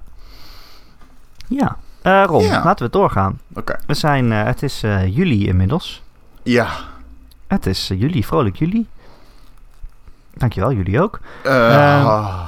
Ja. 1.47 1.77
Eh 2.01 2.23
Ron, 2.25 2.43
Ja. 2.43 2.63
laten 2.63 2.85
we 2.85 2.91
doorgaan. 2.91 3.39
Oké. 3.53 3.75
We 3.87 3.93
zijn, 3.93 4.31
eh, 4.31 4.43
het 4.43 4.63
is 4.63 4.83
eh, 4.83 5.15
juli 5.15 5.47
inmiddels. 5.47 6.03
Ja. 6.43 6.69
Het 7.47 7.65
is 7.65 7.87
juli, 7.87 8.23
vrolijk 8.23 8.55
juli. 8.55 8.87
Dankjewel, 10.33 10.71
jullie 10.73 11.01
ook. 11.01 11.19
Eh, 11.43 11.67
Ehm, 11.97 12.05
ah. 12.05 12.47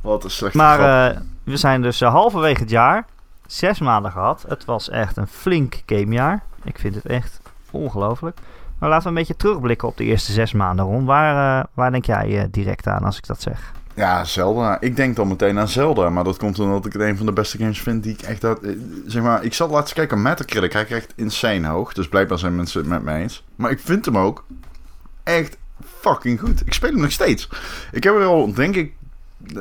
Wat 0.00 0.24
een 0.24 0.30
slechte 0.30 0.56
Maar 0.56 1.10
eh, 1.10 1.20
we 1.44 1.56
zijn 1.56 1.82
dus 1.82 2.00
eh, 2.00 2.10
halverwege 2.10 2.60
het 2.60 2.70
jaar. 2.70 3.04
zes 3.46 3.78
maanden 3.78 4.12
gehad. 4.12 4.44
Het 4.48 4.64
was 4.64 4.88
echt 4.88 5.16
een 5.16 5.26
flink 5.26 5.82
gamejaar. 5.86 6.42
Ik 6.64 6.78
vind 6.78 6.94
het 6.94 7.06
echt 7.06 7.40
ongelooflijk. 7.70 8.38
Maar 8.78 8.88
laten 8.88 9.02
we 9.04 9.08
een 9.08 9.14
beetje 9.14 9.36
terugblikken 9.36 9.88
op 9.88 9.96
de 9.96 10.04
eerste 10.04 10.32
zes 10.32 10.52
maanden, 10.52 10.84
Ron. 10.84 11.04
Waar, 11.04 11.58
uh, 11.58 11.64
waar 11.74 11.90
denk 11.90 12.04
jij 12.04 12.28
uh, 12.28 12.42
direct 12.50 12.86
aan 12.86 13.04
als 13.04 13.16
ik 13.16 13.26
dat 13.26 13.40
zeg? 13.42 13.72
Ja, 13.94 14.24
Zelda. 14.24 14.80
Ik 14.80 14.96
denk 14.96 15.16
dan 15.16 15.28
meteen 15.28 15.58
aan 15.58 15.68
Zelda. 15.68 16.10
Maar 16.10 16.24
dat 16.24 16.36
komt 16.38 16.58
omdat 16.58 16.86
ik 16.86 16.92
het 16.92 17.02
een 17.02 17.16
van 17.16 17.26
de 17.26 17.32
beste 17.32 17.58
games 17.58 17.80
vind 17.82 18.02
die 18.02 18.12
ik 18.12 18.20
echt... 18.22 18.40
Dat, 18.40 18.60
zeg 19.06 19.22
maar, 19.22 19.44
ik 19.44 19.54
zat 19.54 19.70
laatst 19.70 19.94
kijken 19.94 20.22
Metacritic. 20.22 20.72
Hij 20.72 20.84
krijgt 20.84 21.12
insane 21.16 21.68
hoog. 21.68 21.92
Dus 21.92 22.08
blijkbaar 22.08 22.38
zijn 22.38 22.56
mensen 22.56 22.80
het 22.80 22.88
met 22.88 23.02
mij 23.02 23.20
eens. 23.20 23.44
Maar 23.56 23.70
ik 23.70 23.80
vind 23.80 24.04
hem 24.04 24.18
ook 24.18 24.44
echt 25.22 25.56
fucking 26.00 26.40
goed. 26.40 26.66
Ik 26.66 26.72
speel 26.72 26.90
hem 26.90 27.00
nog 27.00 27.12
steeds. 27.12 27.48
Ik 27.92 28.04
heb 28.04 28.14
er 28.14 28.24
al, 28.24 28.52
denk 28.52 28.76
ik... 28.76 28.92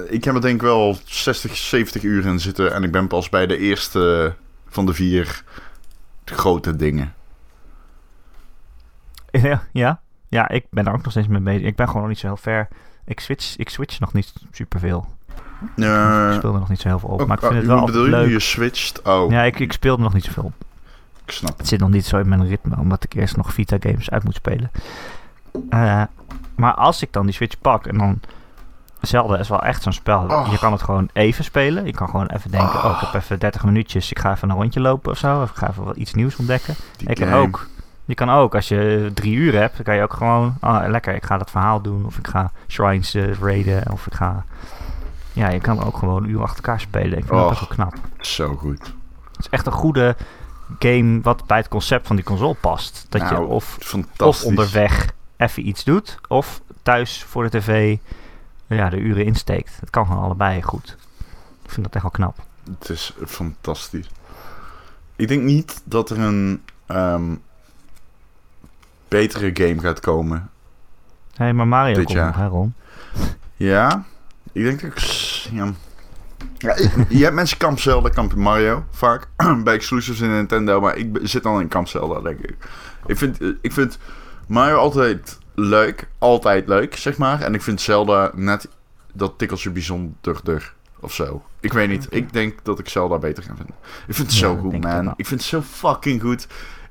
Ik 0.10 0.24
heb 0.24 0.36
er 0.36 0.42
denk 0.42 0.56
ik 0.56 0.62
wel 0.62 0.98
60, 1.06 1.58
70 1.58 2.04
uur 2.04 2.26
in 2.26 2.40
zitten. 2.40 2.74
En 2.74 2.84
ik 2.84 2.92
ben 2.92 3.08
pas 3.08 3.30
bij 3.30 3.48
de 3.48 3.58
eerste 3.58 4.34
van 4.68 4.86
de 4.86 4.94
vier 4.94 5.44
grote 6.26 6.76
dingen. 6.76 7.14
Ja, 9.42 9.64
ja. 9.72 10.02
Ja, 10.28 10.50
ik 10.50 10.66
ben 10.70 10.86
er 10.86 10.94
ook 10.94 11.02
nog 11.04 11.12
steeds 11.12 11.28
mee 11.28 11.42
bezig. 11.42 11.68
Ik 11.68 11.76
ben 11.76 11.88
gewoon 11.88 12.02
nog 12.02 12.10
niet 12.10 12.20
zo 12.20 12.28
heel 12.28 12.38
ver. 12.38 12.68
Ik 13.06 13.20
switch, 13.20 13.58
ik 13.58 13.70
switch 13.70 14.00
nog 14.00 14.14
niet 14.14 14.34
superveel. 14.52 15.08
Uh, 15.76 16.30
ik 16.32 16.38
speel 16.38 16.54
er 16.54 16.60
nog 16.60 16.70
niet 16.70 16.80
zo 16.80 16.88
heel 16.88 17.00
veel 17.00 17.10
op. 17.10 17.28
maar 17.28 17.38
ik 17.38 17.44
vind 17.44 17.56
het 17.56 17.66
wel 17.66 17.86
bedoel 17.86 18.06
leuk. 18.06 18.26
je? 18.26 18.32
Je 18.32 18.40
switcht? 18.40 19.02
Oh. 19.02 19.32
Ja, 19.32 19.44
ik, 19.44 19.60
ik 19.60 19.74
speel 19.74 19.96
er 19.96 20.02
nog 20.02 20.14
niet 20.14 20.24
zoveel 20.24 20.44
op. 20.44 20.54
Ik 21.26 21.32
snap 21.32 21.58
het. 21.58 21.68
zit 21.68 21.80
nog 21.80 21.90
niet 21.90 22.06
zo 22.06 22.18
in 22.18 22.30
mijn 22.30 22.48
ritme, 22.48 22.78
omdat 22.78 23.04
ik 23.04 23.14
eerst 23.14 23.38
nog 23.38 23.54
Vita 23.54 23.78
games 23.80 24.10
uit 24.10 24.24
moet 24.24 24.36
spelen. 24.36 24.72
Uh, 25.70 26.04
maar 26.56 26.74
als 26.74 27.02
ik 27.02 27.14
dan 27.14 27.26
die 27.26 27.36
Switch 27.36 27.60
pak 27.60 27.88
en 27.88 27.98
dan... 27.98 28.20
Zelda 29.02 29.38
is 29.38 29.50
wel 29.50 29.64
echt 29.64 29.84
zo'n 29.84 29.94
spel. 29.94 30.24
Oh. 30.24 30.48
Je 30.52 30.58
kan 30.58 30.72
het 30.72 30.82
gewoon 30.82 31.10
even 31.14 31.44
spelen. 31.44 31.86
Je 31.86 31.92
kan 31.92 32.10
gewoon 32.10 32.28
even 32.28 32.52
denken, 32.52 32.80
oh. 32.80 32.86
oh. 32.86 32.92
ik 32.92 33.00
heb 33.00 33.22
even 33.22 33.40
30 33.40 33.64
minuutjes. 33.64 34.12
Ik 34.12 34.20
ga 34.20 34.32
even 34.32 34.50
een 34.50 34.56
rondje 34.56 34.80
lopen 34.80 35.12
of 35.12 35.18
zo. 35.18 35.42
Of 35.42 35.50
ik 35.50 35.56
ga 35.56 35.70
even 35.70 35.84
wat 35.84 35.96
iets 35.96 36.14
nieuws 36.14 36.36
ontdekken. 36.36 36.76
Die 36.98 37.10
ik 37.10 37.16
kan 37.16 37.34
ook 37.34 37.68
je 38.10 38.16
kan 38.16 38.30
ook, 38.30 38.56
als 38.56 38.68
je 38.68 39.12
drie 39.14 39.34
uur 39.34 39.54
hebt, 39.54 39.76
dan 39.76 39.86
kan 39.86 39.96
je 39.96 40.02
ook 40.02 40.14
gewoon, 40.14 40.58
oh, 40.62 40.84
lekker, 40.88 41.16
ik 41.16 41.24
ga 41.24 41.38
dat 41.38 41.52
verhaal 41.52 41.82
doen. 41.82 42.06
Of 42.06 42.18
ik 42.18 42.28
ga 42.28 42.52
shrines 42.68 43.16
uh, 43.16 43.34
raiden. 43.42 43.92
Of 43.92 44.08
ik 44.08 44.14
ga, 44.14 44.46
ja, 45.34 45.50
je 45.50 45.60
kan 45.60 45.84
ook 45.84 45.98
gewoon 45.98 46.24
een 46.24 46.30
uur 46.30 46.42
achter 46.42 46.56
elkaar 46.56 46.80
spelen. 46.80 47.18
Ik 47.18 47.26
vind 47.26 47.40
oh, 47.40 47.48
dat 47.48 47.60
wel 47.60 47.68
knap. 47.68 47.94
Zo 48.18 48.56
goed. 48.56 48.80
Het 49.32 49.40
is 49.40 49.50
echt 49.50 49.66
een 49.66 49.72
goede 49.72 50.16
game 50.80 51.22
wat 51.22 51.46
bij 51.46 51.58
het 51.58 51.68
concept 51.68 52.08
van 52.08 52.16
die 52.16 52.26
console 52.26 52.54
past. 52.54 53.06
Dat 53.10 53.22
je 53.22 53.34
Nou, 53.34 53.48
of, 53.48 53.78
of 54.18 54.44
onderweg 54.44 55.08
even 55.40 55.68
iets 55.68 55.84
doet, 55.84 56.18
of 56.28 56.62
thuis 56.84 57.24
voor 57.24 57.50
de 57.50 57.60
tv 57.60 57.98
ja, 58.68 58.90
de 58.90 58.98
uren 58.98 59.26
insteekt. 59.26 59.78
Het 59.80 59.90
kan 59.90 60.06
gewoon 60.06 60.24
allebei 60.24 60.62
goed. 60.62 60.98
Ik 61.64 61.70
vind 61.70 61.86
dat 61.86 61.94
echt 61.94 62.04
wel 62.04 62.12
knap. 62.12 62.38
Het 62.80 62.90
is 62.90 63.16
fantastisch. 63.26 64.10
Ik 65.16 65.28
denk 65.28 65.44
niet 65.44 65.82
dat 65.84 66.10
er 66.10 66.20
een 66.20 66.64
ehm, 66.86 67.36
betere 69.08 69.50
game 69.54 69.80
gaat 69.80 70.00
komen. 70.00 70.50
Hé, 71.34 71.44
hey, 71.44 71.54
maar 71.54 71.68
Mario 71.68 72.04
komt 72.04 72.14
nog, 72.18 72.36
hè 72.36 72.48
Ron? 72.48 72.74
Ja, 73.56 74.06
ik 74.52 74.64
denk 74.64 74.82
dat 74.82 74.92
ik... 74.92 75.00
Ja. 75.52 75.74
Je 77.10 77.24
hebt 77.24 77.36
mensen 77.36 77.58
kamp 77.58 77.80
Zelda, 77.80 78.10
kamp 78.10 78.36
Mario, 78.36 78.86
vaak. 78.92 79.28
bij 79.64 79.74
exclusives 79.74 80.20
in 80.20 80.30
Nintendo, 80.30 80.82
maar 80.82 80.98
ik 80.98 81.20
zit 81.24 81.44
dan 81.44 81.62
in 81.62 81.68
kamp 81.68 81.88
Zelda, 81.88 82.22
denk 82.22 82.40
ik. 82.40 82.56
Ik 83.06 83.18
vind, 83.18 83.40
ik 83.62 83.74
vind 83.74 83.98
Mario 84.50 84.78
altijd 84.78 85.38
leuk, 85.56 86.08
altijd 86.18 86.68
leuk, 86.68 86.96
zeg 86.96 87.18
maar. 87.18 87.42
En 87.42 87.54
ik 87.54 87.62
vind 87.62 87.82
Zelda 87.82 88.32
net 88.36 88.68
dat 89.14 89.38
tikkeltje 89.38 89.70
bijzonderder 89.72 90.74
of 91.00 91.14
zo. 91.14 91.44
Ik 91.60 91.74
weet 91.74 91.90
niet, 91.90 92.08
ik 92.10 92.34
denk 92.34 92.60
dat 92.64 92.80
ik 92.80 92.90
Zelda 92.90 93.18
beter 93.18 93.44
ga 93.44 93.56
vinden. 93.56 93.76
Ik 94.08 94.16
vind 94.16 94.28
het 94.28 94.38
zo 94.38 94.58
goed, 94.58 94.74
ik 94.74 94.84
man. 94.84 95.14
Ik 95.16 95.28
vind 95.28 95.40
het 95.40 95.50
zo 95.50 95.62
fucking 95.62 96.22
goed. 96.22 96.48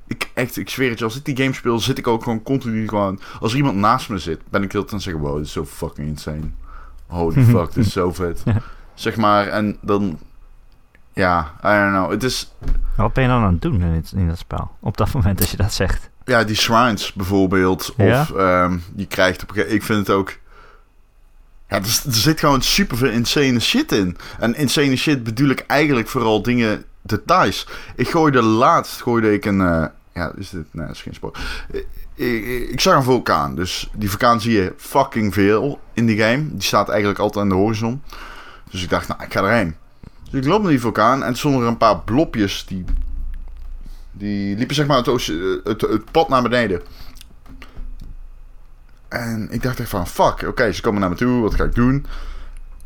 Ik, 0.07 0.29
echt, 0.33 0.57
ik 0.57 0.69
zweer 0.69 0.89
het 0.89 0.99
je, 0.99 1.05
als 1.05 1.15
ik 1.17 1.25
die 1.25 1.37
game 1.37 1.53
speel, 1.53 1.79
zit 1.79 1.97
ik 1.97 2.07
ook 2.07 2.23
gewoon 2.23 2.43
continu 2.43 2.87
gewoon... 2.87 3.19
Als 3.39 3.51
er 3.51 3.57
iemand 3.57 3.75
naast 3.77 4.09
me 4.09 4.17
zit, 4.17 4.39
ben 4.49 4.63
ik 4.63 4.71
heel 4.71 4.85
dan 4.85 5.01
zeggen, 5.01 5.21
wow, 5.23 5.35
dit 5.37 5.45
is 5.45 5.51
zo 5.51 5.65
fucking 5.65 6.07
insane. 6.07 6.49
Holy 7.07 7.43
fuck, 7.55 7.73
dit 7.73 7.85
is 7.85 7.91
zo 7.91 8.13
vet. 8.13 8.43
Zeg 8.93 9.15
maar, 9.15 9.47
en 9.47 9.77
dan... 9.81 10.19
Ja, 11.13 11.53
I 11.63 11.67
don't 11.67 11.91
know. 11.91 12.11
Het 12.11 12.23
is... 12.23 12.53
Wat 12.95 13.13
ben 13.13 13.23
je 13.23 13.29
dan 13.29 13.43
aan 13.43 13.51
het 13.53 13.61
doen 13.61 13.81
in, 13.81 13.93
dit- 13.93 14.11
in 14.15 14.27
dat 14.27 14.37
spel? 14.37 14.71
Op 14.79 14.97
dat 14.97 15.13
moment 15.13 15.39
als 15.39 15.51
je 15.51 15.57
dat 15.57 15.73
zegt. 15.73 16.08
Ja, 16.29 16.43
die 16.43 16.55
shrines 16.55 17.13
bijvoorbeeld. 17.13 17.93
Ja? 17.97 18.21
Of 18.21 18.31
ehm, 18.31 18.77
je 18.95 19.05
krijgt 19.07 19.43
op 19.43 19.49
een 19.49 19.55
gegeven 19.55 19.75
Ik 19.75 19.83
vind 19.83 20.07
het 20.07 20.15
ook... 20.15 20.37
Ja, 21.69 21.75
er, 21.75 22.01
er 22.05 22.13
zit 22.13 22.39
gewoon 22.39 22.61
super 22.61 22.97
veel 22.97 23.09
insane 23.09 23.59
shit 23.59 23.91
in. 23.91 24.17
En 24.39 24.55
insane 24.55 24.95
shit 24.95 25.23
bedoel 25.23 25.49
ik 25.49 25.63
eigenlijk 25.67 26.07
vooral 26.07 26.41
dingen, 26.41 26.83
details. 27.01 27.67
Ik 27.95 28.09
gooide 28.09 28.41
laatst, 28.41 29.01
gooide 29.01 29.33
ik 29.33 29.45
een... 29.45 29.61
eh, 29.61 29.85
ja, 30.13 30.31
is 30.37 30.49
dit... 30.49 30.65
Nee, 30.71 30.87
dat 30.87 30.95
is 30.95 31.01
geen 31.01 31.13
spoor. 31.13 31.37
Ik, 31.71 31.85
ik, 32.15 32.69
ik 32.69 32.81
zag 32.81 32.95
een 32.95 33.03
vulkaan. 33.03 33.55
Dus 33.55 33.89
die 33.93 34.09
vulkaan 34.09 34.41
zie 34.41 34.53
je 34.53 34.73
fucking 34.77 35.33
veel 35.33 35.79
in 35.93 36.05
die 36.05 36.17
game. 36.17 36.47
Die 36.51 36.63
staat 36.63 36.89
eigenlijk 36.89 37.19
altijd 37.19 37.43
aan 37.43 37.49
de 37.49 37.55
horizon. 37.55 38.01
Dus 38.71 38.83
ik 38.83 38.89
dacht, 38.89 39.07
nou, 39.07 39.23
ik 39.23 39.33
ga 39.33 39.43
erheen. 39.43 39.75
Dus 40.31 40.41
ik 40.41 40.47
loop 40.47 40.61
naar 40.61 40.71
die 40.71 40.79
vulkaan 40.79 41.19
en 41.21 41.27
toen 41.27 41.35
stonden 41.35 41.61
er 41.61 41.67
een 41.67 41.77
paar 41.77 41.99
blopjes 41.99 42.65
die... 42.67 42.85
Die 44.19 44.55
liepen 44.55 44.75
zeg 44.75 44.87
maar 44.87 44.97
het, 44.97 45.05
het, 45.63 45.81
het 45.81 46.11
pad 46.11 46.29
naar 46.29 46.41
beneden. 46.41 46.81
En 49.07 49.47
ik 49.51 49.63
dacht 49.63 49.79
echt 49.79 49.89
van, 49.89 50.07
fuck, 50.07 50.41
oké, 50.47 50.71
ze 50.71 50.81
komen 50.81 50.99
naar 50.99 51.09
me 51.09 51.15
toe, 51.15 51.41
wat 51.41 51.55
ga 51.55 51.63
ik 51.63 51.75
doen? 51.75 52.05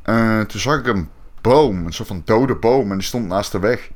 Eh, 0.01 0.39
toen 0.39 0.59
zag 0.59 0.79
ik 0.79 0.87
een 0.87 1.09
boom, 1.41 1.85
een 1.85 1.93
soort 1.93 2.07
van 2.07 2.21
dode 2.25 2.55
boom, 2.55 2.91
en 2.91 2.97
die 2.97 3.07
stond 3.07 3.27
naast 3.27 3.51
de 3.51 3.59
weg. 3.59 3.89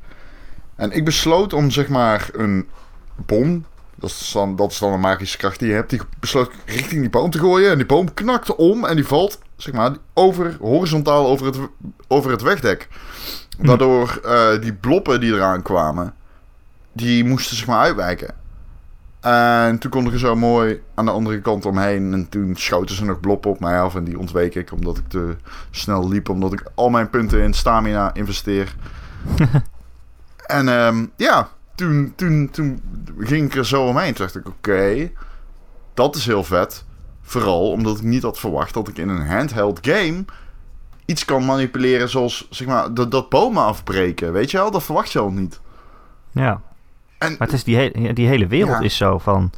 En 0.76 0.92
ik 0.92 1.04
besloot 1.04 1.52
om 1.52 1.70
zeg 1.70 1.88
maar 1.88 2.28
een 2.32 2.68
bom, 3.14 3.64
dat 3.94 4.10
is 4.10 4.30
dan, 4.32 4.56
dat 4.56 4.70
is 4.70 4.78
dan 4.78 4.92
een 4.92 5.00
magische 5.00 5.36
kracht 5.36 5.58
die 5.58 5.68
je 5.68 5.74
hebt, 5.74 5.90
die 5.90 6.00
besloot 6.20 6.50
richting 6.66 7.00
die 7.00 7.10
boom 7.10 7.30
te 7.30 7.38
gooien. 7.38 7.70
En 7.70 7.76
die 7.76 7.86
boom 7.86 8.14
knakte 8.14 8.56
om 8.56 8.84
en 8.84 8.96
die 8.96 9.06
valt, 9.06 9.38
zeg 9.56 9.74
maar, 9.74 9.96
over, 10.14 10.56
horizontaal 10.60 11.26
over 11.26 11.46
het, 11.46 11.56
over 12.08 12.30
het 12.30 12.42
wegdek. 12.42 12.88
Waardoor 13.58 14.20
eh, 14.24 14.60
die 14.60 14.74
bloppen 14.74 15.20
die 15.20 15.32
eraan 15.32 15.62
kwamen, 15.62 16.14
die 16.92 17.24
moesten 17.24 17.56
zeg 17.56 17.66
maar 17.66 17.80
uitwijken. 17.80 18.34
En 19.20 19.78
toen 19.78 19.90
kon 19.90 20.06
ik 20.06 20.12
er 20.12 20.18
zo 20.18 20.36
mooi 20.36 20.82
aan 20.94 21.04
de 21.04 21.10
andere 21.10 21.40
kant 21.40 21.66
omheen. 21.66 22.12
En 22.12 22.28
toen 22.28 22.56
schoten 22.56 22.94
ze 22.94 23.04
nog 23.04 23.20
bloppen 23.20 23.50
op 23.50 23.60
mij 23.60 23.80
af. 23.80 23.94
En 23.94 24.04
die 24.04 24.18
ontweek 24.18 24.54
ik 24.54 24.72
omdat 24.72 24.98
ik 24.98 25.08
te 25.08 25.36
snel 25.70 26.08
liep. 26.08 26.28
Omdat 26.28 26.52
ik 26.52 26.62
al 26.74 26.90
mijn 26.90 27.10
punten 27.10 27.42
in 27.42 27.54
stamina 27.54 28.14
investeer. 28.14 28.74
en 30.46 30.68
ehm, 30.68 31.06
ja, 31.16 31.48
toen, 31.74 32.12
toen, 32.16 32.48
toen 32.50 32.82
ging 33.18 33.46
ik 33.46 33.54
er 33.54 33.66
zo 33.66 33.86
omheen. 33.86 34.14
Toen 34.14 34.24
dacht 34.24 34.36
ik, 34.36 34.48
oké, 34.48 35.10
dat 35.94 36.16
is 36.16 36.26
heel 36.26 36.44
vet. 36.44 36.84
Vooral 37.22 37.70
omdat 37.70 37.96
ik 37.96 38.02
niet 38.02 38.22
had 38.22 38.38
verwacht 38.38 38.74
dat 38.74 38.88
ik 38.88 38.98
in 38.98 39.08
een 39.08 39.26
handheld 39.26 39.78
game 39.82 40.24
iets 41.04 41.24
kan 41.24 41.44
manipuleren 41.44 42.08
zoals, 42.08 42.46
zeg 42.50 42.68
maar, 42.68 42.94
dat, 42.94 43.10
dat 43.10 43.28
bomen 43.28 43.62
afbreken. 43.62 44.32
Weet 44.32 44.50
je 44.50 44.56
wel, 44.56 44.70
dat 44.70 44.82
verwacht 44.82 45.12
je 45.12 45.18
al 45.18 45.30
niet. 45.30 45.60
Ja. 46.30 46.60
En 47.18 47.28
Maar 47.38 47.48
het 47.48 47.52
is 47.52 47.64
die, 47.64 47.76
he- 47.76 48.12
die 48.12 48.26
hele 48.26 48.46
wereld 48.46 48.78
Ja. 48.78 48.84
is 48.84 48.96
zo 48.96 49.18
van... 49.18 49.50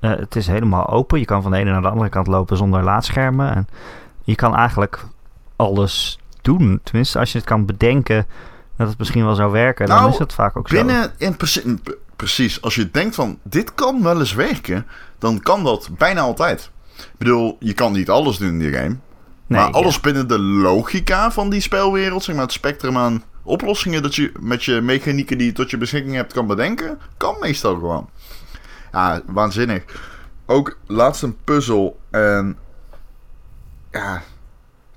eh, 0.00 0.10
het 0.10 0.36
is 0.36 0.46
helemaal 0.46 0.88
open. 0.88 1.18
Je 1.18 1.24
kan 1.24 1.42
van 1.42 1.50
de 1.50 1.56
ene 1.58 1.70
naar 1.70 1.82
de 1.82 1.88
andere 1.88 2.08
kant 2.10 2.26
lopen 2.26 2.56
zonder 2.56 2.82
laadschermen. 2.82 3.54
En 3.54 3.68
je 4.24 4.34
kan 4.34 4.56
eigenlijk 4.56 5.04
alles 5.56 6.18
doen. 6.42 6.80
Tenminste, 6.82 7.18
als 7.18 7.32
je 7.32 7.38
het 7.38 7.46
kan 7.46 7.66
bedenken 7.66 8.26
dat 8.76 8.88
het 8.88 8.98
misschien 8.98 9.24
wel 9.24 9.34
zou 9.34 9.52
werken... 9.52 9.86
dan 9.86 9.96
Nou, 9.96 10.10
is 10.10 10.18
het 10.18 10.32
vaak 10.32 10.56
ook 10.56 10.68
zo. 10.68 10.74
Binnen, 10.76 11.12
in 11.18 11.36
preci- 11.36 11.74
p- 11.82 11.96
precies, 12.16 12.62
als 12.62 12.74
je 12.74 12.90
denkt 12.90 13.14
van 13.14 13.38
dit 13.42 13.74
kan 13.74 14.02
wel 14.02 14.18
eens 14.18 14.32
werken, 14.34 14.86
dan 15.18 15.40
kan 15.40 15.64
dat 15.64 15.88
bijna 15.98 16.20
altijd. 16.20 16.70
Ik 16.96 17.10
bedoel, 17.18 17.56
je 17.60 17.72
kan 17.72 17.92
niet 17.92 18.10
alles 18.10 18.36
doen 18.36 18.48
in 18.48 18.58
die 18.58 18.72
game. 18.72 18.96
Nee, 19.46 19.60
maar 19.60 19.70
alles 19.70 19.94
ja. 19.94 20.00
binnen 20.00 20.28
de 20.28 20.38
logica 20.38 21.30
van 21.30 21.50
die 21.50 21.60
spelwereld, 21.60 22.24
zeg 22.24 22.34
maar 22.34 22.44
het 22.44 22.52
spectrum 22.52 22.96
aan 22.96 23.22
oplossingen 23.48 24.02
dat 24.02 24.14
je 24.14 24.32
met 24.40 24.64
je 24.64 24.80
mechanieken 24.80 25.38
die 25.38 25.46
je 25.46 25.52
tot 25.52 25.70
je 25.70 25.76
beschikking 25.76 26.14
hebt 26.14 26.32
kan 26.32 26.46
bedenken, 26.46 26.98
kan 27.16 27.36
meestal 27.40 27.74
gewoon. 27.74 28.10
Ja, 28.92 29.22
waanzinnig. 29.26 29.84
Ook 30.46 30.78
laatst 30.86 31.22
een 31.22 31.36
puzzel 31.44 32.00
en 32.10 32.58
ja, 33.90 34.22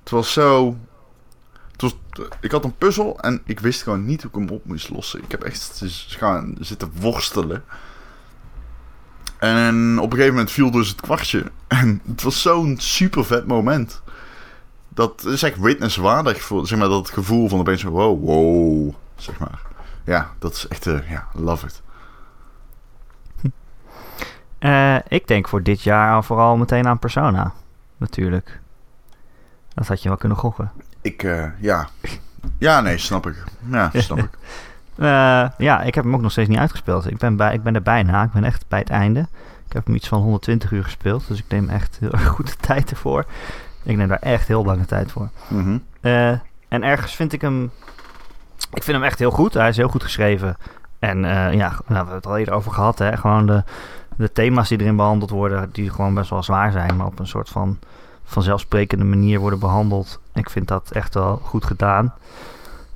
het 0.00 0.10
was 0.10 0.32
zo. 0.32 0.76
Het 1.72 1.82
was, 1.82 1.96
ik 2.40 2.50
had 2.50 2.64
een 2.64 2.76
puzzel 2.76 3.20
en 3.20 3.42
ik 3.44 3.60
wist 3.60 3.82
gewoon 3.82 4.04
niet 4.04 4.22
hoe 4.22 4.30
ik 4.30 4.36
hem 4.36 4.56
op 4.56 4.64
moest 4.64 4.90
lossen. 4.90 5.22
Ik 5.22 5.30
heb 5.30 5.42
echt 5.42 5.82
gaan 6.06 6.56
zitten 6.60 6.92
worstelen. 7.00 7.64
En 9.38 9.98
op 9.98 10.04
een 10.04 10.16
gegeven 10.16 10.34
moment 10.34 10.50
viel 10.50 10.70
dus 10.70 10.88
het 10.88 11.00
kwartje. 11.00 11.44
En 11.68 12.00
het 12.06 12.22
was 12.22 12.42
zo'n 12.42 12.76
super 12.78 13.24
vet 13.24 13.46
moment. 13.46 14.02
Dat 14.94 15.24
is 15.24 15.42
echt 15.42 15.58
witnesswaardig 15.58 16.42
voor 16.42 16.66
zeg 16.66 16.78
maar, 16.78 16.88
dat 16.88 17.10
gevoel 17.10 17.48
van 17.48 17.58
opeens 17.58 17.82
wow, 17.82 18.24
wow, 18.24 18.94
zeg 19.16 19.38
maar. 19.38 19.60
Ja, 20.04 20.30
dat 20.38 20.52
is 20.52 20.68
echt, 20.68 20.86
eh, 20.86 21.10
ja, 21.10 21.26
love 21.32 21.66
it. 21.66 21.82
Eh, 24.58 24.96
ik 25.08 25.26
denk 25.26 25.48
voor 25.48 25.62
dit 25.62 25.82
jaar 25.82 26.14
al 26.14 26.22
vooral 26.22 26.56
meteen 26.56 26.86
aan 26.86 26.98
Persona. 26.98 27.52
Natuurlijk. 27.96 28.60
Dat 29.74 29.86
had 29.86 30.02
je 30.02 30.08
wel 30.08 30.18
kunnen 30.18 30.38
gokken. 30.38 30.72
Ik, 31.00 31.22
eh, 31.22 31.46
ja. 31.60 31.88
Ja, 32.58 32.80
nee, 32.80 32.98
snap 32.98 33.26
ik. 33.26 33.44
Ja, 33.70 33.90
snap 33.94 34.18
ik. 34.18 34.30
Ja, 35.58 35.82
ik 35.82 35.94
heb 35.94 36.04
hem 36.04 36.14
ook 36.14 36.20
nog 36.20 36.30
steeds 36.30 36.48
niet 36.48 36.58
uitgespeeld. 36.58 37.10
Ik 37.10 37.18
ben, 37.18 37.36
bij, 37.36 37.54
ik 37.54 37.62
ben 37.62 37.74
er 37.74 37.82
bijna. 37.82 38.22
Ik 38.22 38.32
ben 38.32 38.44
echt 38.44 38.64
bij 38.68 38.78
het 38.78 38.90
einde. 38.90 39.20
Ik 39.66 39.72
heb 39.72 39.86
hem 39.86 39.94
iets 39.94 40.08
van 40.08 40.20
120 40.20 40.70
uur 40.70 40.84
gespeeld. 40.84 41.28
Dus 41.28 41.38
ik 41.38 41.44
neem 41.48 41.68
echt 41.68 41.96
heel 42.00 42.12
erg 42.12 42.26
goed 42.36 42.46
de 42.46 42.66
tijd 42.66 42.90
ervoor. 42.90 43.26
Ik 43.82 43.96
neem 43.96 44.08
daar 44.08 44.18
echt 44.18 44.48
heel 44.48 44.64
lange 44.64 44.84
tijd 44.84 45.12
voor. 45.12 45.28
Mhm. 45.48 45.78
Eh, 46.00 46.30
en 46.68 46.82
ergens 46.82 47.14
vind 47.14 47.32
ik 47.32 47.40
hem... 47.40 47.70
Ik 48.72 48.82
vind 48.82 48.96
hem 48.96 49.06
echt 49.06 49.18
heel 49.18 49.30
goed. 49.30 49.54
Hij 49.54 49.68
is 49.68 49.76
heel 49.76 49.88
goed 49.88 50.02
geschreven. 50.02 50.56
En 50.98 51.24
eh, 51.24 51.54
ja, 51.54 51.68
nou, 51.68 51.82
we 51.86 51.94
hebben 51.94 52.14
het 52.14 52.26
al 52.26 52.38
eerder 52.38 52.54
over 52.54 52.72
gehad. 52.72 52.98
Hè? 52.98 53.16
Gewoon 53.16 53.46
de, 53.46 53.64
de 54.16 54.32
thema's 54.32 54.68
die 54.68 54.80
erin 54.80 54.96
behandeld 54.96 55.30
worden... 55.30 55.68
die 55.72 55.90
gewoon 55.90 56.14
best 56.14 56.30
wel 56.30 56.42
zwaar 56.42 56.72
zijn... 56.72 56.96
maar 56.96 57.06
op 57.06 57.18
een 57.18 57.26
soort 57.26 57.48
van 57.48 57.78
vanzelfsprekende 58.24 59.04
manier 59.04 59.40
worden 59.40 59.58
behandeld. 59.58 60.20
Ik 60.34 60.50
vind 60.50 60.68
dat 60.68 60.90
echt 60.90 61.14
wel 61.14 61.40
goed 61.42 61.64
gedaan. 61.64 62.14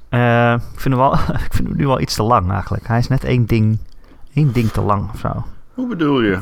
Eh, 0.08 0.52
ik, 0.52 0.80
vind 0.80 0.94
hem 0.94 0.96
wel, 0.96 1.12
ik 1.46 1.52
vind 1.52 1.68
hem 1.68 1.76
nu 1.76 1.86
wel 1.86 2.00
iets 2.00 2.14
te 2.14 2.22
lang 2.22 2.50
eigenlijk. 2.50 2.86
Hij 2.86 2.98
is 2.98 3.08
net 3.08 3.24
één 3.24 3.46
ding, 3.46 3.78
één 4.34 4.52
ding 4.52 4.70
te 4.70 4.80
lang 4.80 5.10
of 5.12 5.18
zo. 5.18 5.44
Hoe 5.74 5.88
bedoel 5.88 6.20
je? 6.20 6.38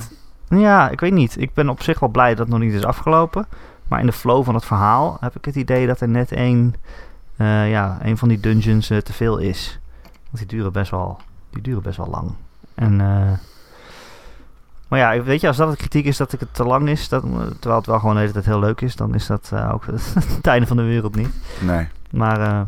Ja, 0.48 0.90
ik 0.90 1.00
weet 1.00 1.12
niet. 1.12 1.40
Ik 1.40 1.54
ben 1.54 1.68
op 1.68 1.82
zich 1.82 2.00
wel 2.00 2.08
blij 2.08 2.28
dat 2.28 2.38
het 2.38 2.48
nog 2.48 2.58
niet 2.58 2.72
is 2.72 2.84
afgelopen. 2.84 3.46
Maar 3.88 4.00
in 4.00 4.06
de 4.06 4.12
flow 4.12 4.44
van 4.44 4.54
het 4.54 4.64
verhaal 4.64 5.16
heb 5.20 5.36
ik 5.36 5.44
het 5.44 5.54
idee 5.54 5.86
dat 5.86 6.00
er 6.00 6.08
net 6.08 6.32
één, 6.32 6.74
eh, 7.36 7.70
ja, 7.70 7.98
één 8.02 8.18
van 8.18 8.28
die 8.28 8.40
dungeons 8.40 8.90
eh, 8.90 8.98
te 8.98 9.12
veel 9.12 9.38
is. 9.38 9.78
Want 10.02 10.38
die 10.38 10.46
duren 10.46 10.72
best 10.72 10.90
wel, 10.90 11.20
die 11.50 11.62
duren 11.62 11.82
best 11.82 11.96
wel 11.96 12.08
lang. 12.10 12.34
En, 12.74 13.00
eh, 13.00 13.32
maar 14.88 14.98
ja, 14.98 15.22
weet 15.22 15.40
je, 15.40 15.46
als 15.46 15.56
dat 15.56 15.70
de 15.70 15.76
kritiek 15.76 16.04
is 16.04 16.16
dat 16.16 16.32
het 16.32 16.54
te 16.54 16.64
lang 16.64 16.88
is, 16.88 17.08
dat, 17.08 17.22
terwijl 17.60 17.76
het 17.76 17.86
wel 17.86 17.98
gewoon 17.98 18.14
de 18.14 18.20
hele 18.20 18.32
tijd 18.32 18.44
heel 18.44 18.60
leuk 18.60 18.80
is, 18.80 18.96
dan 18.96 19.14
is 19.14 19.26
dat 19.26 19.52
ook 19.72 19.86
het 20.36 20.46
einde 20.46 20.66
van 20.66 20.76
de 20.76 20.82
wereld 20.82 21.16
niet. 21.16 21.30
Nee. 21.60 21.88
Maar 22.10 22.66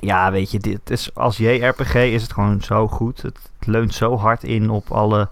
ja, 0.00 0.30
weet 0.30 0.50
je, 0.50 0.58
dit 0.58 0.90
is, 0.90 1.14
als 1.14 1.36
JRPG 1.36 1.94
is 1.94 2.22
het 2.22 2.32
gewoon 2.32 2.62
zo 2.62 2.88
goed. 2.88 3.22
Het 3.22 3.38
leunt 3.60 3.94
zo 3.94 4.16
hard 4.16 4.44
in 4.44 4.70
op, 4.70 4.90
alle, 4.90 5.28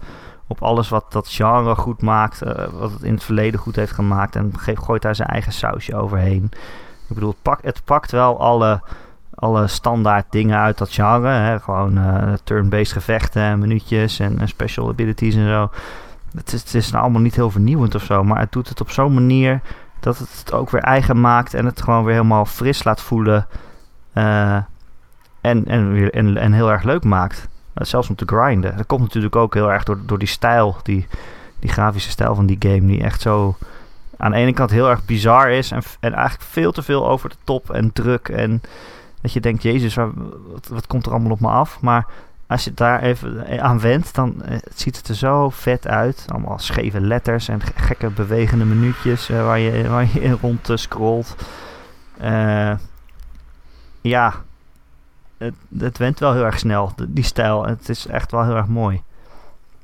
op 0.47 0.63
alles 0.63 0.89
wat 0.89 1.11
dat 1.11 1.29
genre 1.29 1.75
goed 1.75 2.01
maakt. 2.01 2.41
eh, 2.41 2.65
wat 2.73 2.91
het 2.91 3.01
in 3.01 3.13
het 3.13 3.23
verleden 3.23 3.59
goed 3.59 3.75
heeft 3.75 3.91
gemaakt. 3.91 4.35
En 4.35 4.53
geeft, 4.57 4.83
gooit 4.83 5.01
daar 5.01 5.15
zijn 5.15 5.29
eigen 5.29 5.53
sausje 5.53 5.95
overheen. 5.95 6.43
Ik 7.07 7.15
bedoel, 7.15 7.35
het, 7.43 7.57
het 7.61 7.81
pakt 7.83 8.11
wel 8.11 8.39
alle, 8.39 8.81
alle 9.35 9.67
standaard 9.67 10.25
dingen 10.29 10.57
uit 10.57 10.77
dat 10.77 10.93
genre. 10.93 11.29
Hè? 11.29 11.59
Gewoon 11.59 11.97
eh, 11.97 12.33
turn-based 12.43 12.91
gevechten 12.91 13.41
en 13.41 13.59
minuutjes 13.59 14.19
en, 14.19 14.47
special 14.47 14.89
abilities 14.89 15.35
en 15.35 15.47
zo. 15.47 15.69
Het 16.35 16.53
is, 16.53 16.59
het 16.61 16.73
is 16.73 16.91
nou 16.91 17.03
allemaal 17.03 17.21
niet 17.21 17.35
heel 17.35 17.51
vernieuwend 17.51 17.95
of 17.95 18.03
zo. 18.03 18.23
Maar 18.23 18.39
het 18.39 18.51
doet 18.51 18.69
het 18.69 18.81
op 18.81 18.91
zo'n 18.91 19.13
manier 19.13 19.61
dat 19.99 20.17
het 20.17 20.37
het 20.39 20.53
ook 20.53 20.69
weer 20.69 20.81
eigen 20.81 21.21
maakt. 21.21 21.53
En 21.53 21.65
het 21.65 21.81
gewoon 21.81 22.03
weer 22.03 22.13
helemaal 22.13 22.45
fris 22.45 22.83
laat 22.83 23.01
voelen. 23.01 23.47
Eh, 24.13 24.55
en, 25.41 25.65
en, 25.65 26.11
en, 26.11 26.37
en 26.37 26.51
heel 26.53 26.71
erg 26.71 26.83
leuk 26.83 27.03
maakt. 27.03 27.47
Eh, 27.77 27.85
zelfs 27.85 28.09
om 28.09 28.15
te 28.15 28.25
grinden. 28.25 28.77
Dat 28.77 28.85
komt 28.85 29.01
natuurlijk 29.01 29.35
ook 29.35 29.53
heel 29.53 29.71
erg 29.71 29.83
door, 29.83 29.99
door 30.05 30.19
die 30.19 30.27
stijl. 30.27 30.77
Die, 30.83 31.07
die 31.59 31.69
grafische 31.69 32.09
stijl 32.09 32.35
van 32.35 32.45
die 32.45 32.57
game. 32.59 32.87
Die 32.87 33.03
echt 33.03 33.21
zo 33.21 33.55
aan 34.17 34.31
de 34.31 34.37
ene 34.37 34.53
kant 34.53 34.71
heel 34.71 34.89
erg 34.89 35.05
bizar 35.05 35.49
is. 35.49 35.71
En, 35.71 35.81
en 35.99 36.13
eigenlijk 36.13 36.49
veel 36.49 36.71
te 36.71 36.81
veel 36.81 37.07
over 37.09 37.29
de 37.29 37.35
top 37.43 37.69
en 37.69 37.93
druk. 37.93 38.29
En 38.29 38.61
dat 39.21 39.33
je 39.33 39.39
denkt, 39.39 39.63
jezus, 39.63 39.95
wat, 39.95 40.67
wat 40.69 40.87
komt 40.87 41.05
er 41.05 41.11
allemaal 41.11 41.31
op 41.31 41.39
me 41.39 41.47
af? 41.49 41.81
Maar 41.81 42.05
als 42.47 42.63
je 42.63 42.73
daar 42.73 43.01
even 43.01 43.61
aan 43.61 43.79
wendt, 43.79 44.15
dan 44.15 44.41
eh, 44.43 44.57
ziet 44.75 44.97
het 44.97 45.07
er 45.07 45.15
zo 45.15 45.49
vet 45.49 45.87
uit. 45.87 46.25
Allemaal 46.27 46.59
scheve 46.59 47.01
letters 47.01 47.47
en 47.47 47.61
ge- 47.61 47.71
gekke 47.75 48.09
bewegende 48.09 48.65
minuutjes 48.65 49.29
eh, 49.29 49.43
waar, 49.43 49.59
je, 49.59 49.89
waar 49.89 50.07
je 50.13 50.21
in 50.21 50.37
rond 50.41 50.69
eh, 50.69 50.75
scrolt. 50.77 51.35
Eh, 52.17 52.71
ja, 54.01 54.33
het, 55.37 55.53
het 55.77 55.97
went 55.97 56.19
wel 56.19 56.33
heel 56.33 56.45
erg 56.45 56.59
snel, 56.59 56.93
die 57.07 57.23
stijl. 57.23 57.65
Het 57.65 57.89
is 57.89 58.07
echt 58.07 58.31
wel 58.31 58.43
heel 58.43 58.55
erg 58.55 58.67
mooi. 58.67 59.01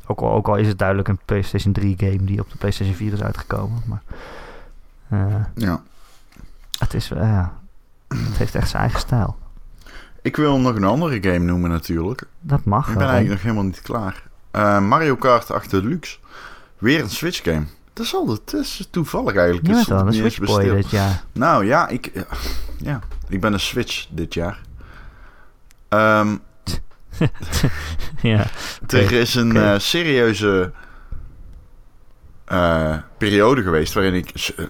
Ook 0.06 0.20
al, 0.22 0.32
ook 0.32 0.48
al 0.48 0.56
is 0.56 0.68
het 0.68 0.78
duidelijk 0.78 1.08
een 1.08 1.20
PlayStation 1.26 1.74
3 1.74 1.96
game 1.98 2.24
die 2.24 2.40
op 2.40 2.52
de 2.52 2.58
PlayStation 2.58 2.96
4 2.96 3.14
is 3.14 3.22
uitgekomen. 3.22 3.82
Maar 3.86 4.02
eh, 5.10 5.36
Ja. 5.56 5.82
het, 6.80 6.94
is, 6.94 7.12
eh, 7.12 7.20
ja, 7.20 7.54
het 8.08 8.38
heeft 8.38 8.56
echt 8.56 8.70
zijn 8.70 8.82
eigen 8.82 9.00
stijl. 9.00 9.38
Ik 10.22 10.36
wil 10.36 10.60
nog 10.60 10.76
een 10.76 10.84
andere 10.84 11.24
game 11.24 11.46
noemen 11.46 11.70
natuurlijk. 11.70 12.24
Dat 12.40 12.64
mag 12.66 12.88
Ik 12.88 12.98
ben 12.98 13.08
eigenlijk 13.08 13.34
nog 13.34 13.42
helemaal 13.42 13.64
niet 13.64 13.82
klaar. 13.82 14.24
Eh, 14.52 14.80
Mario 14.80 15.16
Kart 15.16 15.52
8 15.52 15.70
Deluxe. 15.70 16.18
Weer 16.78 17.02
een 17.02 17.10
Switch 17.10 17.44
game. 17.44 17.64
Dat 17.94 18.06
is, 18.06 18.16
al, 18.16 18.26
dat 18.26 18.54
is 18.54 18.88
toevallig 18.92 19.36
eigenlijk. 19.36 19.68
Stond 19.68 19.88
wel 19.88 20.08
een 20.08 20.14
Switch 20.14 20.40
boy 20.40 20.64
dit 20.76 20.90
jaar. 20.90 21.24
Nou 21.32 21.66
ja, 21.66 21.88
ik, 21.88 22.12
ja, 22.14 22.26
ja, 22.78 23.00
ik 23.28 23.42
ben 23.42 23.54
een 23.54 23.60
Switch 23.60 24.08
dit 24.10 24.34
jaar. 24.34 24.62
Ehm, 25.94 26.36
ja. 28.22 28.46
er 28.88 29.12
is 29.12 29.36
een 29.36 29.58
eh, 29.58 29.80
serieuze 29.80 30.72
eh, 32.46 32.98
periode 33.18 33.62
geweest 33.64 33.94
waarin 33.94 34.14
ik... 34.14 34.54
eh, 34.56 34.66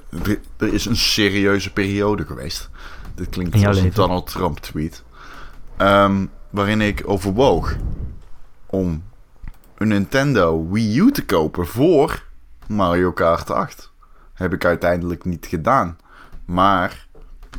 er- 0.58 0.74
is 0.74 0.86
een 0.86 0.96
serieuze 0.96 1.74
periode 1.74 2.26
geweest. 2.26 2.70
Dit 3.16 3.30
klinkt 3.30 3.54
als 3.68 3.78
een. 3.78 3.92
Donald 3.96 4.28
Trump 4.28 4.60
tweet. 4.60 5.04
Ehm, 5.78 6.26
waarin 6.50 6.82
ik 6.82 7.02
overwoog 7.06 7.76
om 8.66 9.04
een 9.78 9.88
Nintendo 9.88 10.68
Wii 10.70 11.00
U 11.00 11.12
te 11.12 11.26
kopen 11.26 11.68
voor 11.68 12.24
Mario 12.68 13.12
Kart 13.12 13.52
8. 13.52 13.92
Heb 14.34 14.54
ik 14.54 14.66
uiteindelijk 14.66 15.26
niet 15.26 15.46
gedaan. 15.46 15.98
Maar 16.46 17.08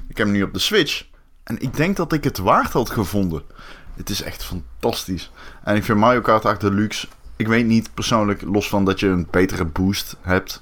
ik 0.09 0.16
heb 0.16 0.27
hem 0.27 0.37
nu 0.37 0.42
op 0.42 0.53
de 0.53 0.59
Switch. 0.59 1.05
En 1.44 1.61
ik 1.62 1.77
denk 1.77 1.96
dat 1.96 2.12
ik 2.12 2.24
het 2.24 2.38
waard 2.38 2.72
had 2.72 2.90
gevonden. 2.90 3.42
Het 3.96 4.11
is 4.11 4.22
echt 4.22 4.44
fantastisch. 4.44 5.30
En 5.64 5.76
ik 5.76 5.85
vind 5.85 5.98
Mario 5.98 6.20
Kart 6.20 6.44
8 6.44 6.61
Deluxe... 6.61 7.07
Ik 7.37 7.46
weet 7.46 7.66
niet 7.66 7.94
persoonlijk, 7.94 8.42
los 8.42 8.68
van 8.68 8.85
dat 8.85 9.00
je 9.00 9.07
een 9.07 9.26
betere 9.30 9.64
boost 9.64 10.16
hebt... 10.20 10.61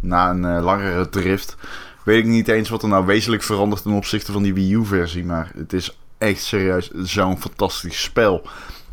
na 0.00 0.30
een 0.30 0.44
eh, 0.44 0.64
langere 0.64 1.08
drift... 1.08 1.56
weet 2.04 2.18
ik 2.18 2.30
niet 2.30 2.48
eens 2.48 2.68
wat 2.68 2.82
er 2.82 2.88
nou 2.88 3.06
wezenlijk 3.06 3.42
verandert... 3.42 3.82
ten 3.82 3.92
opzichte 3.92 4.32
van 4.32 4.42
die 4.42 4.54
Wii 4.54 4.74
U-versie. 4.74 5.24
Maar 5.24 5.50
het 5.56 5.72
is 5.72 5.98
echt 6.18 6.42
serieus 6.42 6.90
zo'n 6.90 7.40
fantastisch 7.40 8.02
spel. 8.02 8.46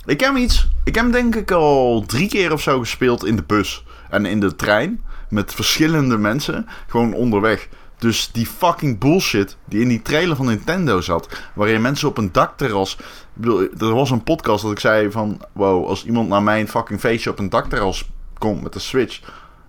Ik 0.06 0.20
heb 0.20 0.36
iets... 0.36 0.68
Ik 0.84 0.96
heb 0.96 1.12
denk 1.12 1.36
ik 1.36 1.52
al 1.52 2.04
drie 2.06 2.30
keer 2.30 2.54
of 2.54 2.62
zo 2.62 2.80
gespeeld 2.80 3.26
in 3.26 3.36
de 3.36 3.44
bus. 3.48 3.84
En 4.10 4.26
in 4.26 4.40
de 4.40 4.56
trein. 4.56 5.04
Met 5.30 5.54
verschillende 5.54 6.18
mensen. 6.18 6.68
Gewoon 6.88 7.14
onderweg. 7.14 7.68
Dus 8.00 8.32
die 8.32 8.46
fucking 8.46 9.00
bullshit 9.00 9.58
die 9.66 9.82
in 9.82 9.88
die 9.88 10.02
trailer 10.02 10.36
van 10.36 10.46
Nintendo 10.46 11.02
zat. 11.02 11.28
Waarin 11.54 11.82
mensen 11.82 12.08
op 12.08 12.18
een 12.18 12.32
dakterras. 12.32 12.94
Ik 13.00 13.06
bedoel, 13.34 13.68
er 13.80 13.94
was 13.94 14.12
een 14.12 14.24
podcast 14.24 14.64
dat 14.64 14.72
ik 14.72 14.80
zei 14.80 15.12
van. 15.12 15.42
Wow, 15.54 15.88
als 15.88 16.06
iemand 16.06 16.30
naar 16.30 16.44
mijn 16.44 16.68
fucking 16.68 17.00
feestje 17.00 17.30
op 17.30 17.40
een 17.40 17.50
dakterras 17.50 18.10
komt 18.38 18.64
met 18.64 18.74
de 18.74 18.80
Switch. 18.80 19.22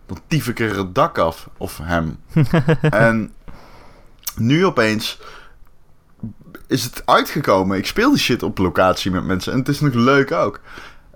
Dan 0.06 0.20
tief 0.26 0.48
ik 0.48 0.60
er 0.60 0.76
het 0.76 0.94
dak 0.94 1.18
af. 1.18 1.48
Of 1.56 1.78
hem. 1.82 2.18
en 2.90 3.32
nu 4.36 4.66
opeens 4.66 5.18
is 6.66 6.84
het 6.84 7.02
uitgekomen. 7.04 7.78
Ik 7.78 7.86
speel 7.86 8.10
die 8.10 8.18
shit 8.18 8.42
op 8.42 8.58
locatie 8.58 9.10
met 9.10 9.24
mensen. 9.24 9.52
En 9.52 9.58
het 9.58 9.68
is 9.68 9.80
nog 9.80 9.94
leuk 9.94 10.32
ook. 10.32 10.60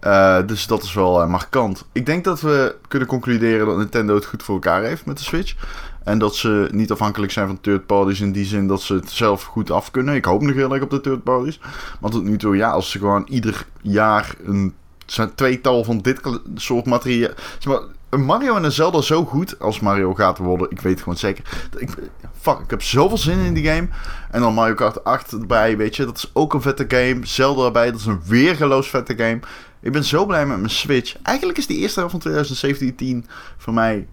Eh, 0.01 0.39
dus 0.47 0.67
dat 0.67 0.83
is 0.83 0.95
wel 0.95 1.23
eh, 1.23 1.29
markant. 1.29 1.85
Ik 1.93 2.07
denk 2.07 2.25
dat 2.25 2.41
we 2.41 2.77
kunnen 2.89 3.09
concluderen 3.09 3.67
dat 3.67 3.77
Nintendo 3.77 4.15
het 4.15 4.25
goed 4.25 4.43
voor 4.43 4.55
elkaar 4.55 4.83
heeft 4.83 5.07
met 5.07 5.19
de 5.19 5.25
Switch. 5.25 5.55
En 6.05 6.19
dat 6.19 6.37
ze 6.37 6.69
niet 6.73 6.91
afhankelijk 6.91 7.33
zijn 7.33 7.47
van 7.47 7.61
third 7.61 7.87
parties 7.87 8.21
in 8.21 8.33
die 8.33 8.45
zin 8.45 8.67
dat 8.67 8.83
ze 8.83 8.95
het 8.95 9.11
zelf 9.11 9.43
goed 9.43 9.71
af 9.71 9.91
kunnen. 9.91 10.15
Ik 10.15 10.25
hoop 10.25 10.43
nog 10.43 10.55
heel 10.55 10.73
erg 10.73 10.83
op 10.83 10.91
de 10.91 11.01
third 11.01 11.23
parties. 11.23 11.61
Maar 12.01 12.11
tot 12.11 12.25
nu 12.25 12.37
toe, 12.37 12.57
ja, 12.57 12.71
als 12.71 12.91
ze 12.91 12.99
gewoon 12.99 13.27
ieder 13.29 13.67
jaar 13.83 14.35
een 14.45 14.75
zijn 15.07 15.35
tweetal 15.35 15.85
van 15.85 15.99
dit 15.99 16.21
soort 16.55 16.87
materiaal. 16.87 17.33
Zeg 17.59 17.73
maar, 17.73 17.83
een 18.09 18.25
Mario 18.25 18.57
en 18.57 18.65
een 18.65 18.73
Zelda 18.73 19.01
zo 19.01 19.25
goed 19.25 19.61
als 19.61 19.81
Mario 19.81 20.15
gaat 20.15 20.39
worden. 20.39 20.71
Ik 20.71 20.81
weet 20.81 20.99
gewoon 20.99 21.17
zeker. 21.17 21.69
Ik, 21.77 21.91
fuck, 22.41 22.59
ik 22.59 22.71
heb 22.71 22.83
zoveel 22.83 23.19
zin 23.19 23.39
in 23.39 23.55
die 23.55 23.65
game. 23.65 23.89
En 24.31 24.41
dan 24.41 24.55
Mario 24.55 24.75
Kart 24.75 25.05
8 25.05 25.33
erbij, 25.33 25.77
weet 25.77 25.97
je. 25.97 26.05
Dat 26.05 26.17
is 26.17 26.31
ook 26.33 26.55
een 26.55 26.63
vette 26.63 26.85
game. 26.89 27.27
Zelda 27.27 27.65
erbij, 27.65 27.91
dat 27.91 28.01
is 28.01 28.07
een 28.07 28.23
weergeloos 28.27 28.89
vette 28.89 29.17
game. 29.17 29.41
Ik 29.81 29.93
ben 29.93 30.05
zo 30.05 30.27
blij 30.27 30.47
met 30.47 30.57
mijn 30.57 30.71
Switch. 30.71 31.17
Eigenlijk 31.23 31.59
is 31.59 31.67
die 31.67 31.79
eerste 31.79 31.99
helft 31.99 32.13
van 32.13 32.21
2017 32.21 33.27
voor 33.57 33.75
mij... 33.75 34.07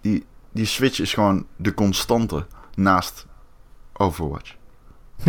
Die, 0.00 0.24
die 0.52 0.66
Switch 0.66 1.00
is 1.00 1.14
gewoon 1.14 1.46
de 1.56 1.74
constante 1.74 2.46
naast 2.74 3.26
Overwatch. 3.92 4.54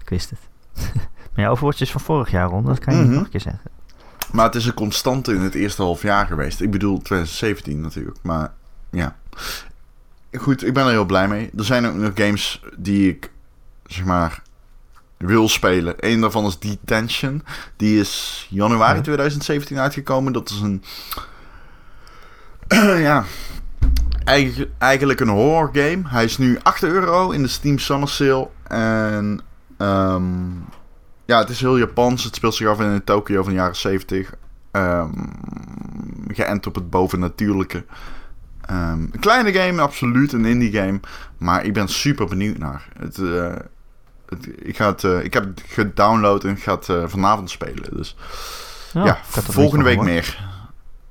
ik 0.00 0.08
wist 0.08 0.30
het. 0.30 0.38
maar 1.34 1.44
ja, 1.44 1.48
Overwatch 1.48 1.80
is 1.80 1.90
van 1.90 2.00
vorig 2.00 2.30
jaar 2.30 2.48
rond, 2.48 2.66
dat 2.66 2.78
kan 2.78 2.94
je 2.94 2.98
niet 3.00 3.08
Mhm. 3.08 3.16
nog 3.16 3.24
een 3.26 3.30
keer 3.30 3.40
zeggen. 3.40 3.70
Maar 4.32 4.44
het 4.44 4.54
is 4.54 4.66
een 4.66 4.74
constante 4.74 5.34
in 5.34 5.40
het 5.40 5.54
eerste 5.54 5.82
half 5.82 6.02
jaar 6.02 6.26
geweest. 6.26 6.60
Ik 6.60 6.70
bedoel 6.70 6.98
2017 7.02 7.80
natuurlijk. 7.80 8.18
Maar 8.22 8.52
ja. 8.90 9.16
Goed, 10.32 10.64
ik 10.64 10.74
ben 10.74 10.84
er 10.84 10.90
heel 10.90 11.04
blij 11.04 11.28
mee. 11.28 11.50
Er 11.56 11.64
zijn 11.64 11.86
ook 11.86 11.94
nog 11.94 12.10
games 12.14 12.62
die 12.76 13.08
ik, 13.08 13.30
zeg 13.86 14.04
maar, 14.04 14.42
wil 15.16 15.48
spelen. 15.48 15.94
Eén 15.98 16.20
daarvan 16.20 16.46
is 16.46 16.58
Detention. 16.58 17.42
Die 17.76 18.00
is 18.00 18.46
januari 18.50 18.96
Ja. 18.96 19.02
2017 19.02 19.78
uitgekomen. 19.78 20.32
Dat 20.32 20.50
is 20.50 20.60
een... 20.60 20.82
ja... 23.08 23.24
Eigen- 24.24 24.70
eigenlijk 24.78 25.20
een 25.20 25.28
horror 25.28 25.70
game. 25.72 26.02
Hij 26.06 26.24
is 26.24 26.38
nu 26.38 26.58
8 26.62 26.82
euro 26.82 27.30
in 27.30 27.42
de 27.42 27.48
Steam 27.48 27.78
Summer 27.78 28.08
Sale. 28.08 28.48
En... 28.68 29.40
ehm, 29.78 30.24
ja, 31.24 31.38
het 31.38 31.48
is 31.48 31.60
heel 31.60 31.78
Japans. 31.78 32.24
Het 32.24 32.34
speelt 32.34 32.54
zich 32.54 32.68
af 32.68 32.80
in 32.80 33.04
Tokio 33.04 33.42
van 33.42 33.52
de 33.52 33.58
jaren 33.58 33.76
70. 33.76 34.34
Ehm 34.70 35.10
geënt 36.28 36.66
op 36.66 36.74
het 36.74 36.90
bovennatuurlijke. 36.90 37.84
Ehm 38.60 39.00
een 39.00 39.20
kleine 39.20 39.52
game, 39.52 39.80
absoluut. 39.82 40.32
Een 40.32 40.44
indie 40.44 40.72
game. 40.72 41.00
Maar 41.38 41.64
ik 41.64 41.72
ben 41.72 41.88
super 41.88 42.26
benieuwd 42.26 42.58
naar. 42.58 42.88
Het, 42.98 43.18
eh, 43.18 43.54
het, 44.28 44.48
ik, 44.58 44.76
ga 44.76 44.86
het, 44.86 45.04
eh, 45.04 45.24
ik 45.24 45.32
heb 45.34 45.44
het 45.44 45.62
gedownload 45.66 46.44
en 46.44 46.50
ik 46.50 46.62
ga 46.62 46.74
het 46.74 46.88
eh, 46.88 47.02
vanavond 47.06 47.50
spelen. 47.50 47.96
Dus 47.96 48.16
Oh, 48.94 49.04
ja, 49.04 49.18
volgende 49.24 49.84
week 49.84 50.00
meer. 50.02 50.48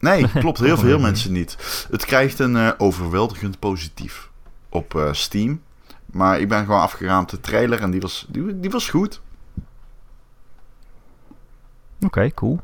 Nee, 0.05 0.27
klopt. 0.39 0.59
Heel 0.59 0.77
veel 0.77 0.99
mensen 0.99 1.31
niet. 1.31 1.57
Het 1.91 2.05
krijgt 2.05 2.39
een 2.39 2.55
eh, 2.55 2.71
overweldigend 2.77 3.59
positief 3.59 4.29
op 4.69 4.95
eh, 4.95 5.13
Steam. 5.13 5.61
Maar 6.05 6.39
ik 6.39 6.49
ben 6.49 6.65
gewoon 6.65 6.81
afgeraamd 6.81 7.29
de 7.29 7.39
trailer 7.39 7.79
en 7.79 7.91
die 7.91 8.01
was, 8.01 8.25
die, 8.29 8.59
die 8.59 8.69
was 8.69 8.89
goed. 8.89 9.21
Oké, 12.01 12.31
cool. 12.33 12.59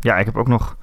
Ja, 0.00 0.16
ik 0.16 0.26
heb 0.26 0.36
ook 0.36 0.48
nog 0.48 0.76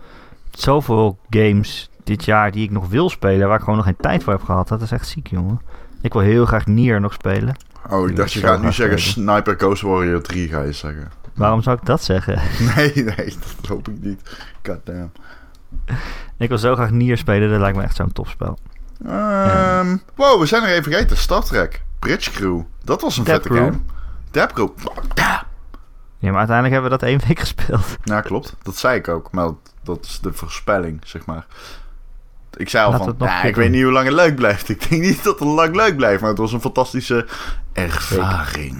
zoveel 0.52 1.20
games 1.30 1.90
dit 2.04 2.26
jaar 2.26 2.52
die 2.52 2.64
ik 2.64 2.72
nog 2.72 2.88
wil 2.88 3.10
spelen, 3.10 3.48
waar 3.48 3.58
ik 3.58 3.64
gewoon 3.64 3.76
nog 3.76 3.86
geen 3.86 3.98
tijd 3.98 4.24
voor 4.24 4.34
heb 4.34 4.44
gehad. 4.44 4.68
Dat 4.68 4.82
is 4.82 4.92
echt 4.92 5.08
ziek, 5.08 5.28
jongen. 5.28 5.62
Ik 6.02 6.14
wil 6.14 6.22
heel 6.22 6.46
graag 6.46 6.66
Nier 6.66 7.00
nog 7.00 7.14
spelen. 7.14 7.56
Oh, 7.90 8.10
ik 8.10 8.16
dacht 8.16 8.32
je 8.32 8.40
gaat 8.40 8.62
nu 8.62 8.72
zeggen 8.72 9.00
Sniper 9.00 9.56
Ghost 9.58 9.82
Warrior 9.82 10.22
3 10.22 10.48
ga 10.48 10.62
je 10.62 10.72
zeggen. 10.72 11.12
Waarom 11.34 11.62
zou 11.62 11.78
ik 11.78 11.86
dat 11.86 12.04
zeggen? 12.04 12.40
Nee, 12.76 12.94
nee, 12.94 13.34
dat 13.56 13.68
hoop 13.68 13.88
ik 13.88 14.02
niet. 14.02 14.22
Goddamn. 14.64 15.12
Ik 16.38 16.50
wil 16.50 16.58
zo 16.58 16.76
graag 16.76 16.92
Nier 16.92 17.18
spelen, 17.18 17.50
dat 17.50 17.60
lijkt 17.60 17.78
me 17.78 17.84
echt 17.84 17.96
zo'n 17.96 18.12
topspel. 18.12 18.58
Ehm 19.06 19.98
wow, 20.16 20.40
we 20.40 20.46
zijn 20.46 20.64
er 20.64 20.70
even 20.70 20.84
vergeten. 20.84 21.18
Star 21.18 21.44
Trek. 21.44 21.84
Bridge 22.00 22.32
Crew. 22.32 22.62
Dat 22.84 23.02
was 23.02 23.18
een 23.18 23.26
vette 23.26 23.50
Crew. 23.50 23.64
game. 23.64 23.80
Dap 24.32 24.54
Crew. 24.54 24.70
Ja, 26.20 26.30
maar 26.30 26.38
uiteindelijk 26.38 26.74
hebben 26.74 26.92
we 26.92 26.98
dat 26.98 27.10
één 27.10 27.20
week 27.28 27.40
gespeeld. 27.46 27.98
Ja, 28.04 28.22
klopt. 28.22 28.56
Dat 28.64 28.78
zei 28.78 28.98
ik 28.98 29.08
ook. 29.08 29.32
Maar 29.32 29.50
dat, 29.84 30.06
is 30.06 30.20
de 30.20 30.34
voorspelling, 30.34 31.02
zeg 31.04 31.26
maar. 31.26 31.46
Ik 32.58 32.70
zei 32.70 32.86
al 32.86 33.16
van, 33.18 33.30
ik 33.44 33.56
weet 33.56 33.72
niet 33.72 33.84
hoe 33.84 33.92
lang 33.92 34.06
het 34.06 34.16
leuk 34.16 34.36
blijft. 34.36 34.70
Ik 34.70 34.90
denk 34.90 35.02
niet 35.02 35.24
dat 35.24 35.40
het 35.40 35.48
lang 35.48 35.76
leuk 35.76 35.96
blijft, 35.96 36.22
maar 36.22 36.30
het 36.30 36.40
was 36.40 36.54
een 36.54 36.62
fantastische 36.62 37.28
ervaring. 37.74 38.76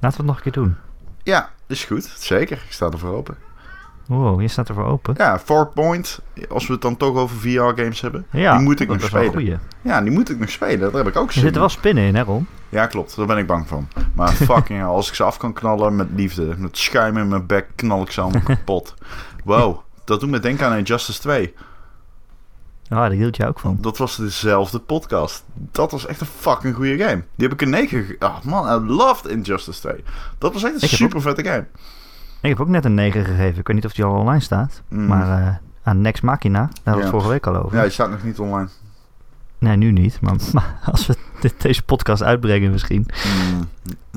we 0.00 0.06
het 0.16 0.26
nog 0.26 0.36
een 0.36 0.42
keer 0.42 0.52
doen. 0.52 0.76
Ja, 1.22 1.50
is 1.66 1.84
goed. 1.84 2.12
Zeker. 2.18 2.62
Ik 2.66 2.72
sta 2.72 2.90
ervoor 2.90 3.14
open. 3.14 3.36
Wow, 4.08 4.40
je 4.40 4.48
staat 4.48 4.68
ervoor 4.68 4.84
open. 4.84 5.14
Ja, 5.18 5.38
Fort 5.38 5.74
Point. 5.74 6.20
Als 6.48 6.66
we 6.66 6.72
het 6.72 6.82
dan 6.82 6.96
toch 6.96 7.16
over 7.16 7.36
VR-games 7.36 8.00
hebben. 8.00 8.26
Ja, 8.30 8.56
die 8.56 8.64
moet 8.64 8.80
ik 8.80 8.88
dat 8.88 8.96
nog 8.96 9.06
spelen. 9.06 9.30
goeie. 9.32 9.56
Ja, 9.82 10.00
die 10.00 10.10
moet 10.10 10.30
ik 10.30 10.38
nog 10.38 10.50
spelen. 10.50 10.78
Daar 10.92 11.04
heb 11.04 11.06
ik 11.14 11.16
ook 11.16 11.26
Er 11.26 11.32
zin 11.32 11.42
zitten 11.42 11.60
in. 11.62 11.68
wel 11.68 11.76
spinnen 11.76 12.04
in, 12.04 12.14
hè 12.14 12.22
Ron? 12.22 12.46
Ja, 12.68 12.86
klopt. 12.86 13.16
Daar 13.16 13.26
ben 13.26 13.38
ik 13.38 13.46
bang 13.46 13.68
van. 13.68 13.88
Maar 14.14 14.32
fucking 14.50 14.82
als 14.84 15.08
ik 15.08 15.14
ze 15.14 15.22
af 15.22 15.36
kan 15.36 15.52
knallen 15.52 15.96
met 15.96 16.06
liefde. 16.14 16.54
Met 16.58 16.78
schuim 16.78 17.16
in 17.16 17.28
mijn 17.28 17.46
bek 17.46 17.66
knal 17.74 18.02
ik 18.02 18.10
ze 18.10 18.20
allemaal 18.20 18.42
kapot. 18.54 18.94
Wow, 19.44 19.78
dat 20.04 20.20
doet 20.20 20.30
me 20.30 20.38
denken 20.38 20.66
aan 20.66 20.76
Injustice 20.76 21.20
2. 21.20 21.54
Ja, 22.82 22.96
daar 22.96 23.10
hield 23.10 23.36
je 23.36 23.46
ook 23.46 23.58
van. 23.60 23.78
Dat 23.80 23.98
was 23.98 24.16
dezelfde 24.16 24.78
podcast. 24.78 25.44
Dat 25.54 25.90
was 25.90 26.06
echt 26.06 26.20
een 26.20 26.26
fucking 26.26 26.74
goede 26.74 26.98
game. 26.98 27.22
Die 27.36 27.48
heb 27.48 27.52
ik 27.52 27.60
een 27.62 27.70
9 27.70 28.04
ge- 28.04 28.16
Oh 28.20 28.40
man, 28.44 28.82
I 28.82 28.86
loved 28.92 29.30
Injustice 29.30 29.80
2. 29.80 30.04
Dat 30.38 30.52
was 30.52 30.62
echt 30.64 30.74
een 30.74 30.80
Ik 30.82 30.88
super 30.88 31.20
vette 31.20 31.44
game. 31.44 31.66
Ik 32.40 32.48
heb 32.48 32.60
ook 32.60 32.68
net 32.68 32.84
een 32.84 32.94
9 32.94 33.24
gegeven. 33.24 33.60
Ik 33.60 33.66
weet 33.66 33.76
niet 33.76 33.84
of 33.84 33.92
die 33.92 34.04
al 34.04 34.18
online 34.18 34.40
staat. 34.40 34.82
Mm. 34.88 35.06
Maar 35.06 35.46
eh, 35.46 35.54
aan 35.82 36.00
Next 36.00 36.22
Machina, 36.22 36.58
daar 36.58 36.70
hadden 36.74 36.94
we 36.94 37.00
het 37.00 37.10
vorige 37.10 37.28
week 37.28 37.46
al 37.46 37.56
over. 37.56 37.76
Ja, 37.76 37.82
die 37.82 37.92
staat 37.92 38.10
nog 38.10 38.22
niet 38.22 38.38
online. 38.38 38.68
Nee, 39.58 39.76
nu 39.76 39.92
niet. 39.92 40.20
Maar, 40.20 40.34
maar 40.52 40.78
als 40.84 41.06
we 41.06 41.16
dit, 41.40 41.62
deze 41.62 41.82
podcast 41.82 42.22
uitbrengen 42.22 42.70
misschien. 42.70 43.06
Mm. 43.54 43.68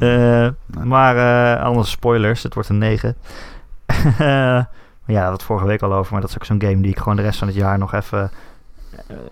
Eh, 0.03 0.49
Maar 0.83 1.17
eh, 1.55 1.63
anders 1.63 1.91
spoilers. 1.91 2.43
Het 2.43 2.53
wordt 2.53 2.69
een 2.69 2.77
9. 2.77 3.15
Eh, 4.17 4.63
maar 5.05 5.15
ja, 5.15 5.31
het 5.31 5.43
vorige 5.43 5.65
week 5.65 5.81
al 5.81 5.93
over. 5.93 6.11
Maar 6.11 6.21
dat 6.21 6.29
is 6.29 6.35
ook 6.35 6.45
zo'n 6.45 6.61
game 6.61 6.81
die 6.81 6.91
ik 6.91 6.97
gewoon 6.97 7.15
de 7.15 7.21
rest 7.21 7.39
van 7.39 7.47
het 7.47 7.57
jaar 7.57 7.77
nog 7.77 7.93
even 7.93 8.31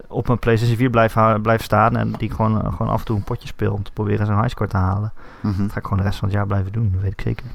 op 0.08 0.28
mijn 0.28 0.39
PlayStation 0.39 0.78
4 0.78 0.89
blijf, 0.89 1.15
blijf 1.41 1.63
staan. 1.63 1.97
En 1.97 2.12
die 2.12 2.30
ik 2.30 2.32
gewoon, 2.32 2.73
gewoon 2.73 2.91
af 2.91 2.99
en 2.99 3.06
toe 3.06 3.15
een 3.15 3.23
potje 3.23 3.47
speel 3.47 3.73
om 3.73 3.84
te 3.84 3.91
proberen 3.91 4.25
zo'n 4.25 4.39
highscore 4.39 4.69
te 4.69 4.78
halen. 4.78 5.13
Mhm. 5.41 5.62
Dat 5.62 5.71
ga 5.71 5.78
ik 5.78 5.84
gewoon 5.84 5.97
de 5.97 6.04
rest 6.04 6.19
van 6.19 6.28
het 6.28 6.38
jaar 6.38 6.47
blijven 6.47 6.71
doen, 6.71 6.89
dat 6.93 7.02
weet 7.02 7.12
ik 7.12 7.21
zeker. 7.21 7.45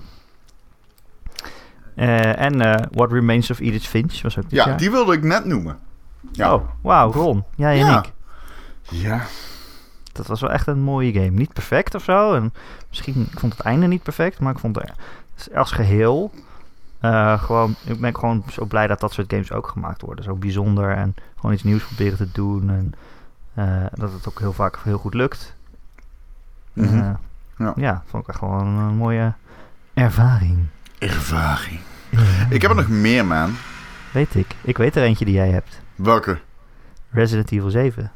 Eh, 1.95 2.41
en 2.41 2.61
eh, 2.61 2.87
What 2.93 3.13
Remains 3.13 3.51
of 3.51 3.59
Edith 3.59 3.87
Finch 3.87 4.23
was 4.23 4.39
ook 4.39 4.45
Ja, 4.49 4.67
jaar. 4.67 4.79
die 4.79 4.91
wilde 4.91 5.13
ik 5.13 5.23
net 5.23 5.45
noemen. 5.45 5.79
Ja. 6.33 6.55
Oh, 6.55 6.69
wauw, 6.81 7.13
Ron. 7.13 7.45
Jij 7.55 7.81
en 7.81 7.87
Ja. 7.87 7.99
ik. 7.99 8.13
Ja. 8.91 9.21
Dat 10.13 10.27
was 10.27 10.41
wel 10.41 10.51
echt 10.51 10.67
een 10.67 10.81
mooie 10.83 11.13
game. 11.13 11.31
Niet 11.31 11.53
perfect 11.53 11.95
of 11.95 12.03
zo. 12.05 12.35
En 12.35 12.53
misschien, 12.89 13.29
ik 13.33 13.39
vond 13.41 13.53
het 13.53 13.63
einde 13.63 13.87
niet 13.87 14.03
perfect, 14.03 14.41
maar 14.41 14.53
ik 14.53 14.59
vond 14.59 14.77
het 14.77 15.55
als 15.55 15.71
geheel 15.73 16.31
eh, 17.01 17.43
gewoon, 17.43 17.75
ik 17.85 18.01
ben 18.01 18.15
gewoon 18.17 18.45
zo 18.51 18.65
blij 18.65 18.87
dat 18.87 19.01
dat 19.01 19.13
soort 19.13 19.31
games 19.33 19.53
ook 19.53 19.67
gemaakt 19.69 20.01
worden. 20.03 20.25
Zo 20.25 20.35
bijzonder 20.35 20.91
en 20.97 21.15
gewoon 21.37 21.53
iets 21.53 21.63
nieuws 21.63 21.85
proberen 21.85 22.17
te 22.17 22.29
doen. 22.33 22.71
En 22.71 22.95
dat 23.95 24.13
het 24.13 24.29
ook 24.29 24.39
heel 24.39 24.53
vaak 24.53 24.79
heel 24.85 24.99
goed 24.99 25.15
lukt. 25.15 25.55
Mhm. 26.73 27.15
Ja. 27.59 27.73
ja, 27.77 28.03
vond 28.07 28.23
ik 28.23 28.29
echt 28.29 28.39
gewoon 28.39 28.67
een 28.67 28.95
mooie 28.97 29.33
ervaring. 29.95 30.59
Ervaring. 31.09 31.81
Ik 32.51 32.63
heb 32.63 32.71
er 32.71 32.77
nog 32.77 32.89
meer, 32.89 33.27
man. 33.27 33.57
Weet 34.13 34.35
ik. 34.35 34.47
Ik 34.63 34.77
weet 34.77 34.97
er 34.97 35.03
eentje 35.03 35.25
die 35.25 35.35
jij 35.35 35.49
hebt. 35.49 35.81
Welke? 35.95 36.39
Resident 37.11 37.51
Evil 37.53 37.71
7. 37.71 38.13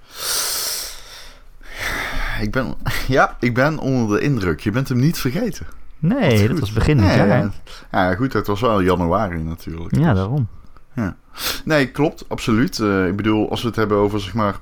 Ik 2.41 2.51
ben, 2.51 2.75
ja, 3.09 3.37
ik 3.41 3.55
ben 3.55 3.79
onder 3.79 4.19
de 4.19 4.25
indruk. 4.25 4.61
Je 4.61 4.71
bent 4.71 4.89
hem 4.89 4.99
niet 4.99 5.19
vergeten. 5.19 5.67
Nee, 5.99 6.49
dat 6.49 6.59
was 6.59 6.73
begin 6.73 6.97
dit 6.97 7.07
Nee, 7.07 7.17
jaar. 7.17 7.29
ja. 7.29 7.51
Ja, 7.93 8.15
goed, 8.15 8.33
het 8.33 8.47
was 8.47 8.61
wel 8.61 8.81
januari 8.81 9.39
natuurlijk. 9.43 9.97
Ja, 9.97 10.07
Dus- 10.09 10.15
daarom. 10.19 10.49
Nee, 11.65 11.87
klopt, 11.91 12.25
absoluut. 12.29 12.79
Eh, 12.81 13.07
ik 13.07 13.17
bedoel, 13.17 13.51
als 13.51 13.61
we 13.63 13.67
het 13.67 13.77
hebben 13.77 13.97
over, 13.99 14.21
zeg 14.21 14.35
maar, 14.35 14.55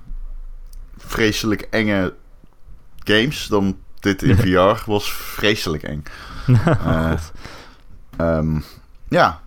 vreselijk 0.96 1.60
enge 1.70 2.14
games, 3.04 3.46
dan 3.46 3.76
dit 4.00 4.22
in 4.22 4.36
VR 4.46 4.90
was 4.90 5.12
vreselijk 5.12 5.82
eng. 5.82 6.02
Oh, 6.86 7.12
Eh. 8.16 8.36
Ehm, 8.36 8.58
ja. 9.08 9.40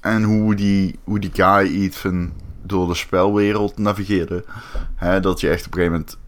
En 0.00 0.22
hoe 0.22 0.54
die, 0.54 0.98
hoe 1.04 1.18
die 1.18 1.30
guy 1.32 1.82
Ethan 1.82 2.32
door 2.62 2.86
de 2.88 2.94
spelwereld 2.94 3.78
navigeerde. 3.78 4.44
Hè, 4.94 5.20
dat 5.20 5.40
je 5.40 5.48
echt 5.50 5.66
op 5.66 5.72
een 5.74 5.78
gegeven 5.78 5.92
moment... 5.98 6.18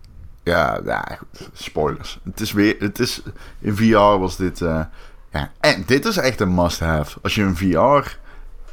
Ja, 0.42 0.80
ja 0.84 1.18
goed, 1.18 1.48
spoilers. 1.52 2.18
Het 2.24 2.40
is 2.40 2.52
weer... 2.52 2.76
Het 2.78 2.98
is, 2.98 3.22
in 3.58 3.76
VR 3.76 3.94
was 3.96 4.36
dit... 4.36 4.60
eh, 4.60 4.80
ja, 5.32 5.50
en 5.60 5.82
dit 5.86 6.04
is 6.04 6.16
echt 6.16 6.40
een 6.40 6.54
must-have. 6.54 7.18
Als 7.22 7.34
je 7.34 7.42
een 7.42 7.56
VR... 7.56 8.16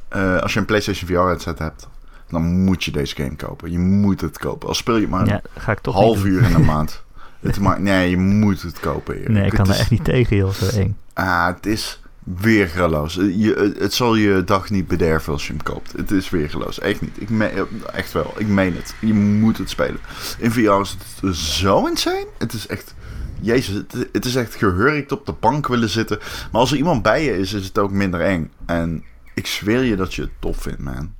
eh, 0.08 0.38
als 0.42 0.54
je 0.54 0.60
een 0.60 0.66
PlayStation 0.66 1.08
VR 1.10 1.14
headset 1.28 1.60
hebt... 1.60 1.88
Dan 2.30 2.64
moet 2.64 2.84
je 2.84 2.92
deze 2.92 3.16
game 3.16 3.36
kopen. 3.36 3.72
Je 3.72 3.80
moet 3.80 4.22
het 4.22 4.38
kopen. 4.38 4.68
Al 4.68 4.74
speel 4.74 4.96
je 4.96 5.02
het 5.02 5.10
maar 5.10 5.26
ja, 5.28 5.42
ga 5.58 5.72
ik 5.72 5.80
toch 5.80 5.94
half 5.96 6.24
uur 6.24 6.44
in 6.44 6.52
de 6.54 6.60
maand. 6.74 7.04
Het 7.40 7.60
maakt, 7.60 7.80
nee, 7.80 8.10
je 8.10 8.18
moet 8.18 8.62
het 8.62 8.80
kopen. 8.80 9.16
Erik. 9.16 9.28
Nee, 9.30 9.44
ik 9.46 9.52
Het 9.52 9.56
kan 9.62 9.66
er 9.68 9.74
is- 9.74 9.80
echt 9.80 9.90
niet 9.92 10.04
tegen, 10.04 10.38
joh. 10.38 10.50
Zo 10.52 10.78
eng. 10.80 10.98
Ah, 11.14 11.46
het 11.46 11.66
is 11.66 12.02
weergeloos. 12.26 13.14
Je, 13.14 13.76
het 13.80 13.94
zal 13.94 14.16
je 14.16 14.44
dag 14.44 14.70
niet 14.70 14.88
bederven 14.88 15.34
als 15.34 15.48
je 15.48 15.54
hem 15.54 15.64
koopt. 15.64 15.92
Het 15.92 16.12
is 16.12 16.30
weergeloos. 16.30 16.80
Echt 16.80 17.02
niet. 17.02 17.22
Ik 17.22 17.30
me, 17.30 17.68
echt 17.94 18.12
wel. 18.12 18.34
Ik 18.38 18.48
meen 18.48 18.76
het. 18.76 18.96
Je 19.00 19.14
moet 19.14 19.58
het 19.58 19.70
spelen. 19.70 20.00
In 20.38 20.52
VR 20.52 20.60
is 20.82 20.98
het 21.22 21.36
zo 21.36 21.86
insane. 21.86 22.28
Het 22.38 22.54
is 22.54 22.68
echt... 22.68 22.96
Jezus, 23.42 23.84
het, 24.12 24.26
is 24.26 24.36
echt 24.36 24.56
gehurkt 24.56 25.12
op 25.12 25.26
de 25.26 25.34
bank 25.34 25.68
willen 25.68 25.90
zitten. 25.90 26.18
Maar 26.52 26.62
als 26.62 26.72
er 26.72 26.78
iemand 26.78 27.02
bij 27.02 27.24
je 27.24 27.38
is, 27.38 27.54
is 27.54 27.66
het 27.66 27.78
ook 27.78 27.92
minder 27.92 28.22
eng. 28.22 28.52
En 28.66 29.04
ik 29.34 29.48
zweer 29.48 29.84
je 29.84 29.96
dat 29.96 30.14
je 30.14 30.22
het 30.22 30.32
tof 30.40 30.58
vindt, 30.62 30.80
man. 30.80 31.16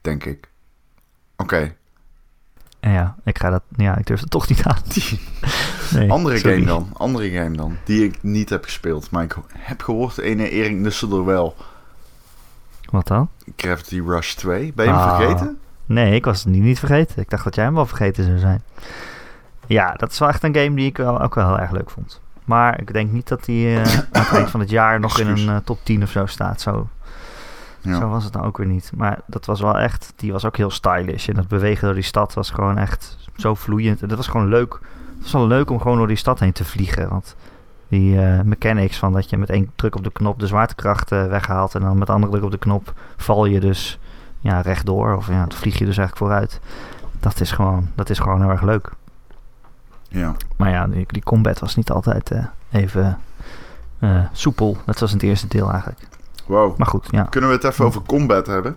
Denk 0.00 0.24
ik. 0.24 0.50
Oké. 1.36 1.76
Ja, 2.90 3.14
ik 3.24 3.38
ga 3.38 3.50
dat... 3.50 3.62
Ja, 3.76 3.96
ik 3.96 4.06
durf 4.06 4.20
het 4.20 4.30
toch 4.30 4.48
niet 4.48 4.62
aan. 4.62 4.76
Nee, 5.94 6.10
Andere 6.10 6.38
sorry. 6.38 6.54
game 6.54 6.66
dan. 6.66 6.88
Andere 6.92 7.30
game 7.30 7.56
dan. 7.56 7.76
Die 7.84 8.04
ik 8.04 8.22
niet 8.22 8.48
heb 8.50 8.64
gespeeld. 8.64 9.10
Maar 9.10 9.22
ik 9.24 9.36
heb 9.58 9.82
gehoord, 9.82 10.18
ene 10.18 10.48
Erik 10.50 10.76
Nusselder 10.76 11.24
wel. 11.24 11.56
Wat 12.90 13.06
dan? 13.06 13.28
Gravity 13.56 14.00
Rush 14.06 14.32
2. 14.34 14.72
Ben 14.74 14.84
je 14.86 14.90
hem 14.92 15.00
Ah. 15.00 15.16
vergeten? 15.16 15.58
Nee, 15.86 16.14
ik 16.14 16.24
was 16.24 16.38
het 16.44 16.52
niet, 16.52 16.62
niet 16.62 16.78
vergeten. 16.78 17.22
Ik 17.22 17.30
dacht 17.30 17.44
dat 17.44 17.54
jij 17.54 17.64
hem 17.64 17.74
wel 17.74 17.86
vergeten 17.86 18.24
zou 18.24 18.38
zijn. 18.38 18.62
Ja, 19.66 19.92
dat 19.94 20.10
is 20.12 20.18
wel 20.18 20.28
echt 20.28 20.42
een 20.42 20.54
game 20.54 20.74
die 20.76 20.86
ik 20.86 20.96
wel, 20.96 21.20
ook 21.20 21.34
wel 21.34 21.46
heel 21.46 21.58
erg 21.58 21.70
leuk 21.70 21.90
vond. 21.90 22.20
Maar 22.44 22.80
ik 22.80 22.92
denk 22.92 23.10
niet 23.12 23.28
dat 23.28 23.44
die 23.44 23.76
eh, 23.76 23.82
aan 24.12 24.22
het 24.22 24.32
eind 24.32 24.50
van 24.50 24.60
het 24.60 24.70
jaar 24.70 25.00
nog 25.00 25.18
in 25.20 25.26
een 25.26 25.48
eh, 25.48 25.56
top 25.64 25.78
10 25.82 26.02
of 26.02 26.10
zo 26.10 26.26
staat. 26.26 26.60
Zo, 26.60 26.88
Ja. 27.82 27.98
zo 27.98 28.08
was 28.08 28.24
het 28.24 28.32
dan 28.32 28.42
ook 28.42 28.56
weer 28.56 28.66
niet. 28.66 28.92
Maar 28.96 29.20
dat 29.26 29.46
was 29.46 29.60
wel 29.60 29.78
echt... 29.78 30.12
Die 30.16 30.32
was 30.32 30.44
ook 30.44 30.56
heel 30.56 30.70
stylish. 30.70 31.28
En 31.28 31.34
dat 31.34 31.48
bewegen 31.48 31.84
door 31.84 31.94
die 31.94 32.02
stad 32.02 32.34
was 32.34 32.50
gewoon 32.50 32.78
echt 32.78 33.16
zo 33.36 33.54
vloeiend. 33.54 34.02
En 34.02 34.08
dat 34.08 34.16
was 34.16 34.26
gewoon 34.26 34.48
leuk. 34.48 34.78
Het 35.14 35.22
was 35.22 35.32
wel 35.32 35.46
leuk 35.46 35.70
om 35.70 35.80
gewoon 35.80 35.96
door 35.96 36.06
die 36.06 36.16
stad 36.16 36.38
heen 36.38 36.52
te 36.52 36.64
vliegen. 36.64 37.08
Want 37.08 37.36
die 37.88 38.20
eh, 38.20 38.40
mechanics 38.40 38.98
van 38.98 39.12
dat 39.12 39.30
je 39.30 39.36
met 39.36 39.50
één 39.50 39.70
druk 39.76 39.96
op 39.96 40.04
de 40.04 40.12
knop 40.12 40.38
de 40.38 40.46
zwaartekracht 40.46 41.12
eh, 41.12 41.26
weghaalt... 41.26 41.74
en 41.74 41.80
dan 41.80 41.98
met 41.98 42.06
de 42.06 42.12
andere 42.12 42.32
druk 42.32 42.44
op 42.44 42.50
de 42.50 42.58
knop 42.58 42.94
val 43.16 43.44
je 43.44 43.60
dus 43.60 43.98
ja, 44.40 44.60
rechtdoor. 44.60 45.16
Of 45.16 45.28
ja, 45.28 45.46
dan 45.46 45.58
vlieg 45.58 45.78
je 45.78 45.84
dus 45.84 45.98
eigenlijk 45.98 46.16
vooruit. 46.16 46.60
Dat 47.20 47.40
is 47.40 47.52
gewoon, 47.52 47.88
dat 47.94 48.10
is 48.10 48.18
gewoon 48.18 48.40
heel 48.40 48.50
erg 48.50 48.62
leuk. 48.62 48.90
ja. 50.08 50.34
Maar 50.56 50.70
ja, 50.70 50.86
die, 50.86 51.06
die 51.06 51.22
combat 51.22 51.58
was 51.58 51.76
niet 51.76 51.90
altijd 51.90 52.30
eh, 52.30 52.44
even 52.70 53.18
soepel. 54.32 54.76
Net 54.86 54.96
zoals 54.96 55.12
in 55.12 55.18
het 55.18 55.26
eerste 55.26 55.48
deel 55.48 55.70
eigenlijk. 55.70 56.00
Wow. 56.46 56.78
Maar 56.78 56.86
goed, 56.86 57.06
ja. 57.10 57.22
Kunnen 57.22 57.50
we 57.50 57.56
het 57.56 57.64
even 57.64 57.84
over 57.84 58.02
combat 58.02 58.46
hebben? 58.46 58.76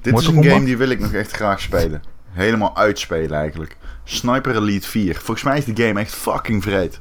Dit 0.00 0.12
Mortal 0.12 0.32
is 0.32 0.38
een 0.38 0.44
game 0.50 0.64
die 0.64 0.76
wil 0.76 0.88
ik 0.88 1.00
nog 1.00 1.12
echt 1.12 1.30
graag 1.32 1.60
spelen. 1.60 2.02
Helemaal 2.28 2.76
uitspelen 2.76 3.38
eigenlijk. 3.38 3.76
Sniper 4.04 4.56
Elite 4.56 4.88
4. 4.88 5.14
Volgens 5.14 5.42
mij 5.42 5.58
is 5.58 5.64
de 5.64 5.84
game 5.86 6.00
echt 6.00 6.14
fucking 6.14 6.62
vreed. 6.62 7.00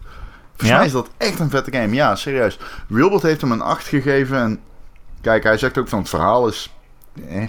Volgens 0.50 0.70
Ja? 0.70 0.78
mij 0.78 0.86
is 0.86 0.92
dat 0.92 1.10
echt 1.18 1.40
een 1.40 1.50
vette 1.50 1.72
game. 1.72 1.94
Ja, 1.94 2.16
serieus. 2.16 2.60
Wilbert 2.88 3.22
heeft 3.22 3.42
hem 3.42 3.52
een 3.52 3.62
8 3.62 3.88
gegeven. 3.88 4.38
En 4.38 4.60
kijk, 5.22 5.44
hij 5.44 5.58
zegt 5.58 5.78
ook 5.78 5.88
van 5.88 6.00
het 6.00 6.10
verhaal 6.10 6.48
is... 6.48 6.74
Eh, 7.28 7.44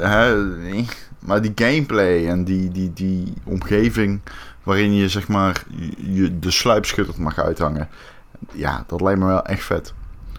eh. 0.00 0.86
Maar 1.18 1.42
die 1.42 1.52
gameplay 1.54 2.28
en 2.28 2.44
die, 2.44 2.70
die, 2.70 2.92
die 2.92 3.32
omgeving 3.44 4.20
waarin 4.62 4.94
je 4.94 5.08
zeg 5.08 5.28
maar 5.28 5.62
je 5.96 6.38
de 6.38 6.50
sluipschutter 6.50 7.22
mag 7.22 7.38
uithangen. 7.38 7.88
Ja, 8.52 8.84
dat 8.86 9.00
lijkt 9.00 9.18
me 9.18 9.26
wel 9.26 9.44
echt 9.44 9.64
vet. 9.64 9.94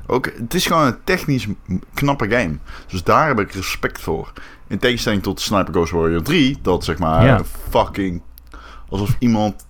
Ook, 0.08 0.26
het 0.38 0.53
is 0.53 0.66
gewoon 0.66 0.86
een 0.86 1.03
technisch 1.03 1.47
knappe 1.93 2.30
game. 2.30 2.58
Dus 2.88 3.03
daar 3.03 3.28
heb 3.28 3.39
ik 3.39 3.51
respect 3.51 4.01
voor. 4.01 4.34
In 4.68 4.80
tegenstelling 4.80 5.24
tot 5.24 5.41
Sniper 5.41 5.74
Ghost 5.74 5.91
Warrior 5.91 6.22
3, 6.24 6.58
dat 6.62 6.84
zeg 6.84 6.97
maar 6.97 7.26
Ja. 7.26 7.43
fucking 7.70 8.22
alsof 8.89 9.16
iemand 9.20 9.66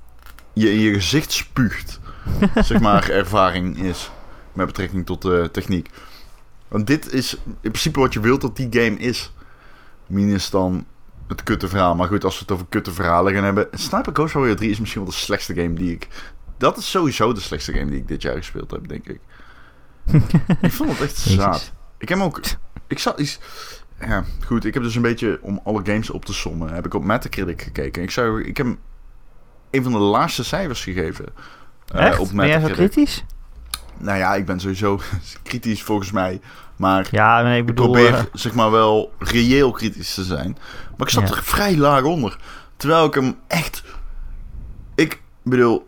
je 0.54 0.72
in 0.74 0.80
je 0.80 0.94
gezicht 0.94 1.32
spuugt, 1.32 2.00
zeg 2.56 2.80
maar, 2.80 3.10
ervaring 3.10 3.78
is 3.78 4.12
met 4.54 4.66
betrekking 4.66 5.06
tot 5.06 5.22
de 5.22 5.50
techniek. 5.52 5.90
Want 6.68 6.88
dit 6.88 7.14
is 7.14 7.34
in 7.46 7.56
principe 7.72 8.00
wat 8.00 8.14
je 8.14 8.20
wilt 8.20 8.42
dat 8.42 8.56
die 8.56 8.68
game 8.72 8.98
is. 8.98 9.32
Minus 10.08 10.50
dan 10.50 10.86
het 11.28 11.44
kutte 11.44 11.68
verhaal. 11.68 11.96
Maar 11.96 12.08
goed, 12.08 12.24
als 12.24 12.34
we 12.34 12.40
het 12.42 12.52
over 12.52 12.66
kutte 12.70 12.92
verhalen 12.92 13.34
gaan 13.34 13.44
hebben. 13.44 13.68
Sniper 13.72 14.14
Ghost 14.14 14.34
Warrior 14.34 14.56
3 14.56 14.70
is 14.70 14.80
misschien 14.80 15.02
wel 15.02 15.12
de 15.12 15.18
slechtste 15.18 15.54
game 15.54 15.74
die 15.74 15.92
ik... 15.92 16.08
Dat 16.58 16.78
is 16.78 16.90
sowieso 16.90 17.34
de 17.34 17.40
slechtste 17.40 17.74
game 17.74 17.90
die 17.92 18.00
ik 18.00 18.08
dit 18.08 18.22
jaar 18.22 18.36
gespeeld 18.36 18.72
heb, 18.72 18.88
denk 18.88 19.08
ik. 19.08 19.20
ik 20.62 20.72
vond 20.72 20.90
het 20.92 21.02
echt 21.02 21.18
zaad. 21.18 21.72
Ik 21.98 22.10
heb 22.10 22.20
ook... 22.20 22.42
Ik 22.88 23.00
zat 23.00 23.20
iets... 23.20 23.40
Ja, 24.00 24.24
goed. 24.46 24.66
Ik 24.66 24.74
heb 24.74 24.84
dus 24.84 24.96
een 24.96 25.02
beetje, 25.02 25.40
om 25.42 25.60
alle 25.64 25.82
games 25.84 26.10
op 26.10 26.26
te 26.26 26.34
sommen, 26.34 26.74
heb 26.74 26.86
ik 26.86 26.94
op 26.94 27.04
Metacritic 27.04 27.62
gekeken. 27.62 28.04
Ik, 28.04 28.12
zou, 28.12 28.44
ik 28.44 28.58
heb 28.58 28.68
een 29.72 29.84
van 29.84 29.92
de 29.92 29.98
laagste 29.98 30.44
cijfers 30.44 30.84
gegeven. 30.84 31.26
eh, 31.94 32.06
Echt? 32.06 32.20
op 32.20 32.32
Ben 32.34 32.48
jij 32.48 32.60
zo 32.60 32.68
kritisch? 32.68 33.24
Nou 33.98 34.18
ja, 34.18 34.36
ik 34.36 34.46
ben 34.46 34.60
sowieso 34.60 35.00
kritisch 35.44 35.84
volgens 35.84 36.12
mij. 36.12 36.42
Maar 36.76 37.08
Ja, 37.12 37.42
nee, 37.42 37.54
ik 37.54 37.60
ik 37.60 37.66
bedoel... 37.66 37.92
probeer 37.92 38.14
eh, 38.14 38.24
zeg 38.34 38.54
maar 38.54 38.72
wel 38.72 39.14
reëel 39.20 39.72
kritisch 39.72 40.14
te 40.14 40.24
zijn. 40.24 40.58
Maar 40.98 41.08
ik 41.08 41.14
zat 41.14 41.30
Ja. 41.30 41.36
er 41.36 41.44
vrij 41.44 41.78
laag 41.78 42.04
onder. 42.04 42.38
Terwijl 42.76 43.06
ik 43.06 43.14
hem 43.14 43.36
echt... 43.48 43.84
Ik 44.96 45.22
bedoel, 45.44 45.88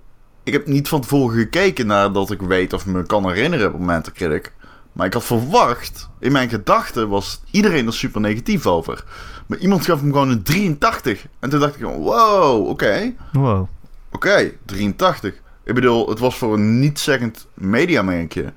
ik 0.50 0.56
heb 0.56 0.68
niet 0.68 0.88
van 0.88 1.02
tevoren 1.02 1.38
gekeken 1.40 1.88
naar 1.88 2.12
dat 2.12 2.32
ik 2.32 2.42
weet 2.42 2.74
of 2.74 2.86
me 2.86 3.04
kan 3.04 3.28
herinneren 3.28 3.74
op 3.74 3.80
Metacritic. 3.80 4.54
Maar 4.94 5.06
ik 5.06 5.14
had 5.14 5.24
verwacht, 5.24 6.10
in 6.20 6.32
mijn 6.32 6.50
gedachten 6.50 7.10
was 7.10 7.42
iedereen 7.52 7.86
er 7.88 7.94
super 7.94 8.22
negatief 8.22 8.66
over. 8.66 9.04
Maar 9.48 9.58
iemand 9.58 9.86
gaf 9.86 10.00
hem 10.00 10.12
gewoon 10.12 10.30
een 10.30 10.44
83. 10.44 11.26
En 11.40 11.50
toen 11.50 11.60
dacht 11.60 11.74
ik 11.76 11.80
gewoon, 11.80 12.00
wow, 12.00 12.68
oké. 12.68 13.14
wow. 13.34 13.68
Oké, 14.12 14.52
83. 14.66 15.34
Ik 15.64 15.76
bedoel, 15.76 16.10
het 16.10 16.20
was 16.20 16.38
voor 16.38 16.54
een 16.54 16.80
niet-zeggend 16.80 17.48
mediamerkje. 17.54 18.54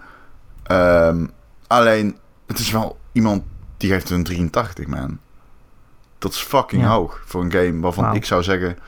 Ehm, 0.63 1.27
alleen, 1.67 2.17
het 2.47 2.59
is 2.59 2.71
wel 2.71 2.99
iemand 3.13 3.43
die 3.77 3.91
geeft 3.91 4.11
een 4.11 4.25
83, 4.25 4.87
man. 4.87 5.19
Dat 6.19 6.33
is 6.33 6.39
fucking 6.39 6.83
Ja. 6.83 6.89
hoog 6.89 7.23
voor 7.27 7.43
een 7.43 7.53
game 7.53 7.81
waarvan 7.81 8.05
Wauw. 8.05 8.17
ik 8.17 8.25
zou 8.25 8.43
zeggen... 8.43 8.79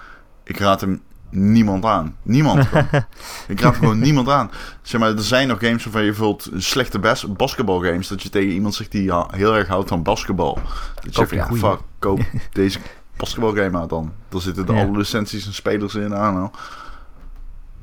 Ik 0.44 0.58
raad 0.58 0.80
hem 0.80 1.02
niemand 1.34 1.84
aan. 1.84 2.16
Niemand. 2.22 2.66
ik 3.48 3.60
raad 3.60 3.76
gewoon 3.76 3.98
niemand 3.98 4.28
aan. 4.28 4.50
Zeg 4.82 5.00
maar, 5.00 5.10
er 5.10 5.22
zijn 5.22 5.48
nog 5.48 5.58
games 5.60 5.84
waarvan 5.84 6.02
je 6.02 6.08
bijvoorbeeld 6.08 6.50
slechte 6.56 6.98
bas 6.98 7.26
basketbalgames... 7.36 8.08
dat 8.08 8.22
je 8.22 8.28
tegen 8.28 8.52
iemand 8.52 8.74
zegt 8.74 8.90
die 8.90 9.12
heel 9.30 9.56
erg 9.56 9.68
houdt 9.68 9.88
van 9.88 10.02
basketbal. 10.02 10.58
Dat 11.02 11.16
je 11.16 11.26
zegt 11.26 11.56
fuck, 11.56 11.78
koop 11.98 12.20
deze 12.52 12.78
basketbalgame 13.16 13.78
uit 13.78 13.88
dan. 13.88 14.12
Daar 14.28 14.40
zitten 14.40 14.66
de 14.66 14.72
Ja. 14.72 14.82
alle 14.82 14.96
licenties 14.96 15.46
en 15.46 15.54
spelers 15.54 15.94
in 15.94 16.14
aan. 16.14 16.50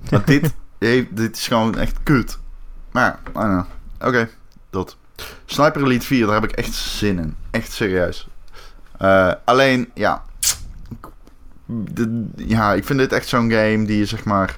Maar 0.10 0.26
dit, 0.26 0.54
dit 1.10 1.36
is 1.38 1.48
gewoon 1.48 1.78
echt 1.78 1.98
kut. 2.04 2.40
Maar. 2.92 3.20
Oké, 4.00 4.30
dat. 4.70 4.98
Sniper 5.46 5.84
Elite 5.84 6.06
4, 6.06 6.26
daar 6.26 6.42
heb 6.42 6.44
ik 6.44 6.52
echt 6.52 6.74
zin 6.74 7.20
in. 7.20 7.36
Echt 7.52 7.72
serieus. 7.72 8.28
Eh, 8.98 9.32
alleen, 9.46 9.90
ja. 9.94 10.24
De- 11.92 12.26
ja, 12.36 12.74
ik 12.74 12.84
vind 12.86 13.00
dit 13.00 13.12
echt 13.14 13.28
zo'n 13.28 13.52
game 13.52 13.86
die 13.86 13.98
je 13.98 14.06
zeg 14.06 14.24
maar. 14.26 14.58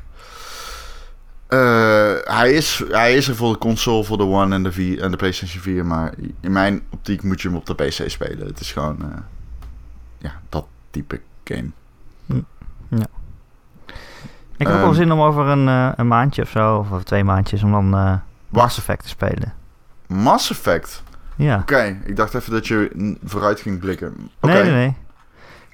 eh, 1.47 2.13
hij, 2.23 2.51
is, 2.53 2.83
hij 2.89 3.13
is 3.15 3.27
er 3.27 3.35
voor 3.35 3.51
de 3.51 3.57
console, 3.59 4.03
voor 4.03 4.17
de 4.17 4.23
One 4.23 4.55
en 4.55 4.63
de, 4.63 4.71
4, 4.71 5.01
en 5.01 5.11
de 5.11 5.17
PlayStation 5.17 5.61
4. 5.61 5.85
Maar 5.85 6.13
in 6.41 6.51
mijn 6.51 6.81
optiek 6.89 7.23
moet 7.23 7.41
je 7.41 7.47
hem 7.47 7.57
op 7.57 7.65
de 7.65 7.73
PC 7.75 8.03
spelen. 8.09 8.47
Het 8.47 8.59
is 8.59 8.71
gewoon. 8.71 8.97
eh, 9.01 9.17
ja, 10.17 10.31
dat 10.49 10.65
type 10.91 11.19
game. 11.43 11.69
Ik 14.57 14.67
heb 14.67 14.67
ook 14.67 14.73
Ehm. 14.73 14.81
wel 14.83 14.93
zin 14.93 15.11
om 15.11 15.21
over 15.21 15.45
een, 15.47 15.67
eh, 15.67 15.89
een 15.95 16.07
maandje 16.07 16.41
of 16.41 16.49
zo, 16.49 16.77
of 16.77 16.91
over 16.91 17.05
twee 17.05 17.23
maandjes, 17.23 17.63
om 17.63 17.71
dan 17.71 17.93
eh 17.93 18.13
Mass 18.49 18.77
Effect 18.77 19.03
te 19.03 19.09
spelen. 19.09 19.53
Mass 20.07 20.49
Effect. 20.51 21.03
Ja. 21.35 21.57
Oké, 21.59 21.97
ik 22.05 22.15
dacht 22.15 22.33
even 22.33 22.51
dat 22.51 22.67
je 22.67 23.15
vooruit 23.23 23.59
ging 23.61 23.79
blikken. 23.79 24.29
Nee, 24.41 24.63
nee, 24.63 24.71
nee. 24.71 24.95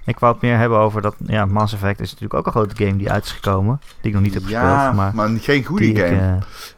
Ik 0.09 0.19
wou 0.19 0.33
het 0.33 0.41
meer 0.41 0.57
hebben 0.57 0.77
over 0.77 1.01
dat... 1.01 1.15
Ja, 1.25 1.45
Mass 1.45 1.73
Effect 1.73 1.99
is 1.99 2.07
natuurlijk 2.11 2.33
ook 2.33 2.45
een 2.45 2.51
grote 2.51 2.85
game 2.85 2.97
die 2.97 3.11
uit 3.11 3.25
is 3.25 3.31
gekomen. 3.31 3.79
Die 4.01 4.09
ik 4.09 4.13
nog 4.13 4.21
niet 4.23 4.33
heb 4.33 4.43
ja, 4.47 4.73
gespeeld, 4.75 4.95
maar... 4.95 5.29
maar 5.29 5.39
geen 5.39 5.63
goede 5.63 5.85
ik, 5.85 5.97
game. 5.97 6.15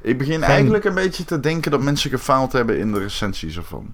eh, 0.02 0.10
Ik 0.12 0.18
begin 0.18 0.34
Geen- 0.34 0.44
eigenlijk 0.44 0.84
een 0.86 0.94
beetje 0.94 1.26
te 1.26 1.40
denken 1.40 1.72
dat 1.72 1.82
mensen 1.82 2.10
gefaald 2.10 2.52
hebben 2.52 2.80
in 2.80 2.92
de 2.92 3.00
recensies 3.00 3.58
ervan. 3.58 3.94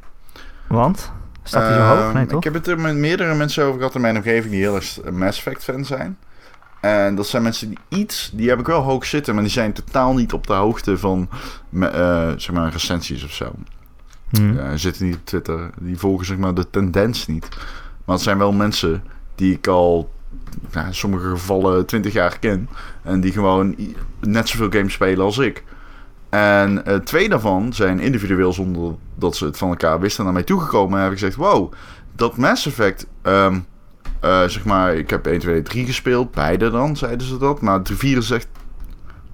want? 0.67 1.11
Staat 1.43 1.67
die 1.67 1.73
zo 1.77 1.81
Ehm, 1.81 1.97
hoog? 2.03 2.13
Nee, 2.13 2.25
toch? 2.25 2.37
Ik 2.37 2.43
heb 2.43 2.53
het 2.53 2.67
er 2.67 2.79
met 2.79 2.95
meerdere 2.95 3.35
mensen 3.35 3.63
over 3.63 3.77
gehad 3.77 3.95
in 3.95 4.01
mijn 4.01 4.15
omgeving 4.15 4.51
die 4.51 4.61
heel 4.61 4.75
erg 4.75 4.97
Mass 5.11 5.37
Effect 5.37 5.63
fan 5.63 5.85
zijn. 5.85 6.17
En 6.81 7.15
dat 7.15 7.27
zijn 7.27 7.43
mensen 7.43 7.67
die 7.69 7.77
iets, 7.89 8.31
die 8.33 8.49
heb 8.49 8.59
ik 8.59 8.65
wel 8.65 8.81
hoog 8.81 9.05
zitten, 9.05 9.33
maar 9.33 9.43
die 9.43 9.51
zijn 9.51 9.73
totaal 9.73 10.13
niet 10.13 10.33
op 10.33 10.47
de 10.47 10.53
hoogte 10.53 10.97
van 10.97 11.29
eh, 11.79 12.31
zeg 12.37 12.51
maar 12.51 12.71
recensies 12.71 13.23
of 13.23 13.31
zo. 13.31 13.51
Hm. 14.29 14.53
Ja, 14.53 14.77
zitten 14.77 15.05
niet 15.05 15.15
op 15.15 15.25
Twitter, 15.25 15.69
die 15.79 15.97
volgen 15.97 16.25
zeg 16.25 16.37
maar 16.37 16.53
de 16.53 16.69
tendens 16.69 17.27
niet. 17.27 17.47
Maar 18.05 18.15
het 18.15 18.23
zijn 18.25 18.37
wel 18.37 18.51
mensen 18.51 19.03
die 19.37 19.53
ik 19.53 19.67
al 19.67 20.09
nou, 20.71 20.87
in 20.87 20.95
sommige 20.95 21.29
gevallen 21.29 21.85
20 21.85 22.13
jaar 22.13 22.39
ken. 22.39 22.69
En 23.03 23.21
die 23.21 23.31
gewoon 23.31 23.75
net 24.19 24.49
zoveel 24.49 24.71
games 24.71 24.93
spelen 24.93 25.25
als 25.25 25.37
ik. 25.37 25.63
En 26.29 26.85
eh, 26.85 26.95
twee 26.95 27.29
daarvan 27.29 27.73
zijn 27.73 27.99
individueel 27.99 28.53
zonder 28.53 28.95
dat 29.15 29.35
ze 29.35 29.45
het 29.45 29.57
van 29.57 29.69
elkaar 29.69 29.99
wisten 29.99 30.23
naar 30.23 30.33
mij 30.33 30.43
toegekomen. 30.43 30.97
En 30.97 31.03
heb 31.03 31.11
ik 31.11 31.19
gezegd, 31.19 31.37
wow, 31.37 31.73
dat 32.15 32.37
Mass 32.37 32.65
Effect... 32.65 33.07
ehm, 33.21 33.59
eh, 34.19 34.43
zeg 34.43 34.65
maar, 34.65 34.95
ik 34.95 35.09
heb 35.09 35.27
1, 35.27 35.39
2, 35.39 35.61
3 35.61 35.85
gespeeld. 35.85 36.31
Beide 36.31 36.69
dan, 36.69 36.97
zeiden 36.97 37.27
ze 37.27 37.37
dat. 37.37 37.61
Maar 37.61 37.81
3 37.81 38.17
is 38.17 38.31
echt... 38.31 38.47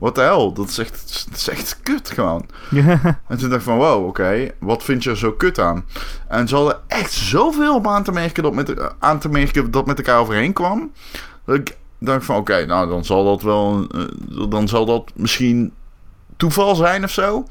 What 0.04 0.16
the 0.16 0.22
hell? 0.22 0.51
Dat 0.54 0.70
is 0.70 0.78
echt, 0.78 1.26
dat 1.30 1.38
is 1.38 1.49
echt 1.49 1.80
kut 1.84 2.10
gewoon. 2.10 2.45
En 3.28 3.38
toen 3.38 3.49
dacht 3.49 3.62
ik 3.62 3.62
van, 3.62 3.78
wow, 3.78 4.08
oké, 4.08 4.51
wat 4.60 4.84
vind 4.84 5.04
je 5.04 5.10
er 5.10 5.18
zo 5.18 5.32
kut 5.32 5.60
aan? 5.60 5.86
En 6.28 6.47
ze 6.47 6.56
hadden 6.56 6.82
echt 6.88 7.12
zoveel 7.12 7.76
op 7.76 7.88
aan 7.88 8.04
te 8.04 8.12
merken 8.12 8.43
dat 8.43 8.54
met, 8.54 8.93
aan 8.99 9.20
te 9.20 9.30
merken 9.30 9.72
dat 9.72 9.86
met 9.86 9.97
elkaar 9.97 10.20
overheen 10.20 10.54
kwam. 10.54 10.91
Dat 11.45 11.56
ik 11.56 11.78
dacht 11.99 12.26
van, 12.26 12.36
oké, 12.36 12.66
nou 12.66 12.89
dan 12.89 13.06
zal 13.06 13.26
dat 13.26 13.41
wel, 13.41 13.88
eh, 13.88 14.49
dan 14.49 14.68
zal 14.68 14.86
dat 14.86 15.12
misschien 15.16 15.74
toeval 16.38 16.76
zijn 16.76 17.04
of 17.04 17.12
zo. 17.12 17.47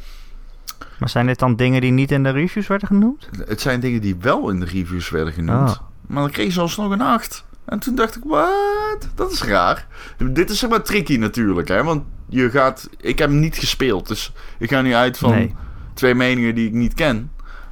maar 0.98 1.08
zijn 1.08 1.26
dit 1.26 1.38
dan 1.38 1.56
dingen 1.56 1.80
die 1.80 1.92
niet 1.92 2.10
in 2.10 2.22
de 2.22 2.30
reviews 2.30 2.66
werden 2.66 2.88
genoemd? 2.88 3.28
Het 3.46 3.60
zijn 3.60 3.80
dingen 3.80 4.00
die 4.00 4.16
wel 4.20 4.48
in 4.48 4.60
de 4.60 4.66
reviews 4.66 5.10
werden 5.10 5.32
genoemd. 5.32 5.70
Oh. 5.70 5.76
Maar 6.06 6.22
dan 6.22 6.32
kreeg 6.32 6.52
ze 6.52 6.60
alsnog 6.60 6.90
een 6.90 7.00
8. 7.00 7.44
En 7.64 7.78
toen 7.78 7.94
dacht 7.94 8.16
ik, 8.16 8.22
wat? 8.26 9.08
Dat 9.14 9.32
is 9.32 9.42
raar. 9.42 9.86
Dit 10.18 10.50
is 10.50 10.58
zeg 10.58 10.70
maar 10.70 10.82
tricky 10.82 11.16
natuurlijk, 11.16 11.68
hè. 11.68 11.84
Want 11.84 12.02
je 12.28 12.50
gaat... 12.50 12.88
Ik 13.00 13.18
heb 13.18 13.28
hem 13.30 13.38
niet 13.40 13.56
gespeeld, 13.58 14.08
dus 14.08 14.32
ik 14.58 14.70
ga 14.70 14.80
nu 14.82 14.94
uit 14.94 15.18
van 15.18 15.30
Nee. 15.30 15.54
twee 15.94 16.14
meningen 16.14 16.54
die 16.54 16.66
ik 16.66 16.72
niet 16.72 16.94
ken. 16.94 17.30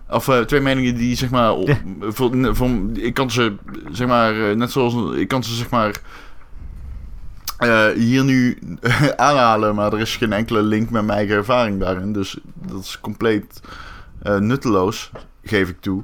Of 0.08 0.28
eh, 0.28 0.38
twee 0.40 0.60
meningen 0.60 0.94
die 0.96 1.16
zeg 1.16 1.30
maar... 1.30 1.52
op- 1.52 1.68
Ja. 1.68 1.76
van, 2.00 2.56
van, 2.56 2.90
ik 2.96 3.14
kan 3.14 3.30
ze 3.30 3.54
zeg 3.92 4.06
maar... 4.08 4.50
eh, 4.50 4.56
net 4.56 4.70
zoals... 4.70 5.14
Ik 5.16 5.28
kan 5.28 5.44
ze 5.44 5.54
zeg 5.54 5.70
maar... 5.70 6.00
eh, 7.58 7.86
hier 7.88 8.24
nu 8.24 8.58
aanhalen, 9.16 9.74
maar 9.74 9.92
er 9.92 10.00
is 10.00 10.16
geen 10.16 10.32
enkele 10.32 10.62
link 10.62 10.90
met 10.90 11.04
mijn 11.04 11.18
eigen 11.18 11.36
ervaring 11.36 11.80
daarin. 11.80 12.12
Dus 12.12 12.38
dat 12.54 12.80
is 12.80 12.98
compleet 13.00 13.60
nutteloos, 14.38 15.10
geef 15.44 15.68
ik 15.68 15.80
toe. 15.80 16.02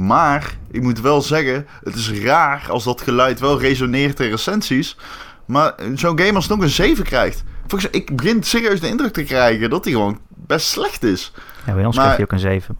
Maar 0.00 0.56
ik 0.70 0.82
moet 0.82 1.00
wel 1.00 1.22
zeggen, 1.22 1.66
het 1.84 1.94
is 1.94 2.12
raar 2.12 2.66
als 2.68 2.84
dat 2.84 3.00
geluid 3.00 3.40
wel 3.40 3.60
resoneert 3.60 4.20
in 4.20 4.30
recensies. 4.30 4.96
Maar 5.44 5.74
zo'n 5.94 6.18
game 6.18 6.34
alsnog 6.34 6.60
een 6.60 6.68
7 6.68 7.04
krijgt. 7.04 7.44
Volgens 7.66 7.90
ik 7.90 8.16
begin 8.16 8.42
serieus 8.42 8.80
de 8.80 8.88
indruk 8.88 9.12
te 9.12 9.22
krijgen 9.22 9.70
dat 9.70 9.84
hij 9.84 9.92
gewoon 9.92 10.20
best 10.28 10.66
slecht 10.66 11.02
is. 11.02 11.32
Ja, 11.66 11.74
bij 11.74 11.84
ons 11.84 11.96
Maar- 11.96 12.16
je 12.16 12.22
ook 12.22 12.32
een 12.32 12.38
7. 12.38 12.76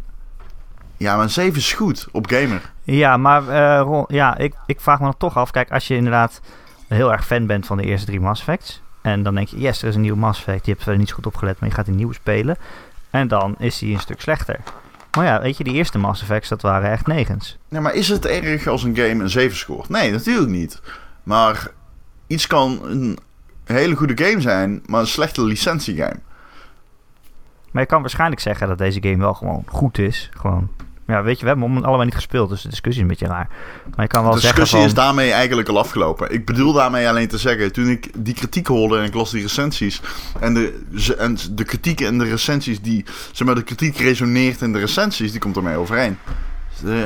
Ja, 0.96 1.14
maar 1.14 1.24
een 1.24 1.30
7 1.30 1.58
is 1.58 1.72
goed 1.72 2.08
op 2.12 2.26
gamer. 2.26 2.60
Ja, 2.82 3.16
maar 3.16 3.48
eh, 3.48 3.80
Ron, 3.82 4.04
ja, 4.08 4.36
ik, 4.36 4.54
ik 4.66 4.80
vraag 4.80 4.98
me 4.98 5.04
dan 5.04 5.16
toch 5.18 5.36
af. 5.36 5.50
Kijk, 5.50 5.70
als 5.72 5.88
je 5.88 5.94
inderdaad 5.94 6.40
heel 6.88 7.12
erg 7.12 7.26
fan 7.26 7.46
bent 7.46 7.66
van 7.66 7.76
de 7.76 7.84
eerste 7.84 8.06
drie 8.06 8.20
Mass 8.20 8.40
Effects... 8.40 8.82
En 9.02 9.22
dan 9.22 9.34
denk 9.34 9.48
je, 9.48 9.58
yes, 9.58 9.82
er 9.82 9.88
is 9.88 9.94
een 9.94 10.00
nieuwe 10.00 10.18
Mass 10.18 10.38
Effect. 10.38 10.64
Je 10.64 10.70
hebt 10.70 10.82
verder 10.82 11.00
niet 11.00 11.08
zo 11.08 11.14
goed 11.14 11.26
opgelet, 11.26 11.60
maar 11.60 11.68
je 11.68 11.74
gaat 11.74 11.86
die 11.86 11.94
nieuwe 11.94 12.14
spelen. 12.14 12.56
En 13.10 13.28
dan 13.28 13.54
is 13.58 13.78
die 13.78 13.94
een 13.94 14.00
stuk 14.00 14.20
slechter. 14.20 14.60
Maar 15.16 15.24
ja, 15.24 15.40
weet 15.40 15.56
je, 15.56 15.64
die 15.64 15.74
eerste 15.74 15.98
Mass 15.98 16.20
Effects, 16.20 16.48
dat 16.48 16.62
waren 16.62 16.90
echt 16.90 17.06
negens. 17.06 17.58
Ja, 17.68 17.80
maar 17.80 17.94
is 17.94 18.08
het 18.08 18.26
erg 18.26 18.66
als 18.66 18.82
een 18.82 18.96
game 18.96 19.22
een 19.22 19.30
7 19.30 19.56
scoort? 19.56 19.88
Nee, 19.88 20.10
natuurlijk 20.10 20.50
niet. 20.50 20.80
Maar 21.22 21.68
iets 22.26 22.46
kan 22.46 22.80
een 22.84 23.18
hele 23.64 23.96
goede 23.96 24.24
game 24.24 24.40
zijn, 24.40 24.82
maar 24.86 25.00
een 25.00 25.06
slechte 25.06 25.44
licentiegame. 25.44 26.18
Maar 27.70 27.82
je 27.82 27.88
kan 27.88 28.00
waarschijnlijk 28.00 28.40
zeggen 28.40 28.68
dat 28.68 28.78
deze 28.78 29.02
game 29.02 29.16
wel 29.18 29.34
gewoon 29.34 29.64
goed 29.66 29.98
is. 29.98 30.30
Gewoon 30.36 30.70
ja, 31.10 31.22
weet 31.22 31.36
je, 31.36 31.42
we 31.42 31.48
hebben 31.48 31.72
hem 31.72 31.84
allebei 31.84 32.04
niet 32.04 32.14
gespeeld, 32.14 32.48
dus 32.48 32.62
de 32.62 32.68
discussie 32.68 33.04
is 33.04 33.10
een 33.10 33.18
beetje 33.18 33.34
raar. 33.34 33.48
Maar 33.94 34.04
je 34.04 34.06
kan 34.06 34.22
wel 34.22 34.32
de 34.32 34.40
zeggen 34.40 34.60
discussie 34.60 34.78
van... 34.78 34.88
is 34.88 35.04
daarmee 35.04 35.32
eigenlijk 35.32 35.68
al 35.68 35.78
afgelopen. 35.78 36.32
Ik 36.32 36.46
bedoel 36.46 36.72
daarmee 36.72 37.08
alleen 37.08 37.28
te 37.28 37.38
zeggen, 37.38 37.72
toen 37.72 37.88
ik 37.88 38.24
die 38.24 38.34
kritiek 38.34 38.66
hoorde 38.66 38.98
en 38.98 39.04
ik 39.04 39.14
las 39.14 39.30
die 39.30 39.42
recensies... 39.42 40.00
en 40.40 40.54
de, 40.54 40.84
en 41.18 41.36
de 41.50 41.64
kritiek 41.64 42.00
en 42.00 42.18
de 42.18 42.24
recensies 42.24 42.80
die... 42.80 43.04
zeg 43.32 43.46
maar, 43.46 43.54
de 43.54 43.62
kritiek 43.62 43.96
resoneert 43.96 44.60
in 44.60 44.72
de 44.72 44.78
recensies, 44.78 45.30
die 45.30 45.40
komt 45.40 45.56
ermee 45.56 45.76
overeen. 45.76 46.18
Dus, 46.80 46.90
uh, 46.90 47.04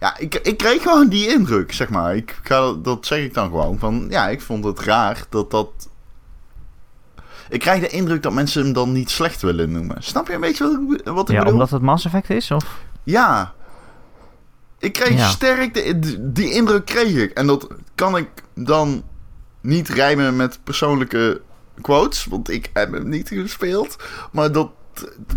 ja, 0.00 0.18
ik, 0.18 0.34
ik 0.34 0.56
kreeg 0.56 0.82
gewoon 0.82 1.08
die 1.08 1.28
indruk, 1.28 1.72
zeg 1.72 1.88
maar. 1.88 2.16
Ik 2.16 2.40
ga, 2.42 2.72
dat 2.72 3.06
zeg 3.06 3.18
ik 3.18 3.34
dan 3.34 3.48
gewoon. 3.48 3.78
Van, 3.78 4.06
ja, 4.08 4.28
ik 4.28 4.40
vond 4.40 4.64
het 4.64 4.80
raar 4.80 5.24
dat 5.28 5.50
dat... 5.50 5.68
Ik 7.48 7.60
krijg 7.60 7.80
de 7.80 7.88
indruk 7.88 8.22
dat 8.22 8.32
mensen 8.32 8.62
hem 8.64 8.72
dan 8.72 8.92
niet 8.92 9.10
slecht 9.10 9.42
willen 9.42 9.72
noemen. 9.72 9.96
Snap 9.98 10.26
je 10.26 10.34
een 10.34 10.40
beetje 10.40 10.64
wat, 10.64 11.14
wat 11.14 11.28
ik 11.28 11.34
ja, 11.34 11.38
bedoel? 11.38 11.52
omdat 11.52 11.70
het 11.70 11.82
Mass 11.82 12.04
Effect 12.04 12.30
is, 12.30 12.50
of... 12.50 12.64
Ja. 13.04 13.52
Ik 14.78 14.92
kreeg 14.92 15.18
Ja. 15.18 15.28
sterk 15.28 15.74
de, 15.74 16.16
die 16.32 16.50
indruk 16.52 16.84
kreeg 16.84 17.14
ik. 17.16 17.30
En 17.32 17.46
dat 17.46 17.66
kan 17.94 18.16
ik 18.16 18.28
dan 18.54 19.02
niet 19.60 19.88
rijmen 19.88 20.36
met 20.36 20.58
persoonlijke 20.64 21.40
quotes. 21.80 22.24
Want 22.24 22.50
ik 22.50 22.70
heb 22.72 22.92
hem 22.92 23.08
niet 23.08 23.28
gespeeld. 23.28 23.96
Maar 24.32 24.52
dat 24.52 24.70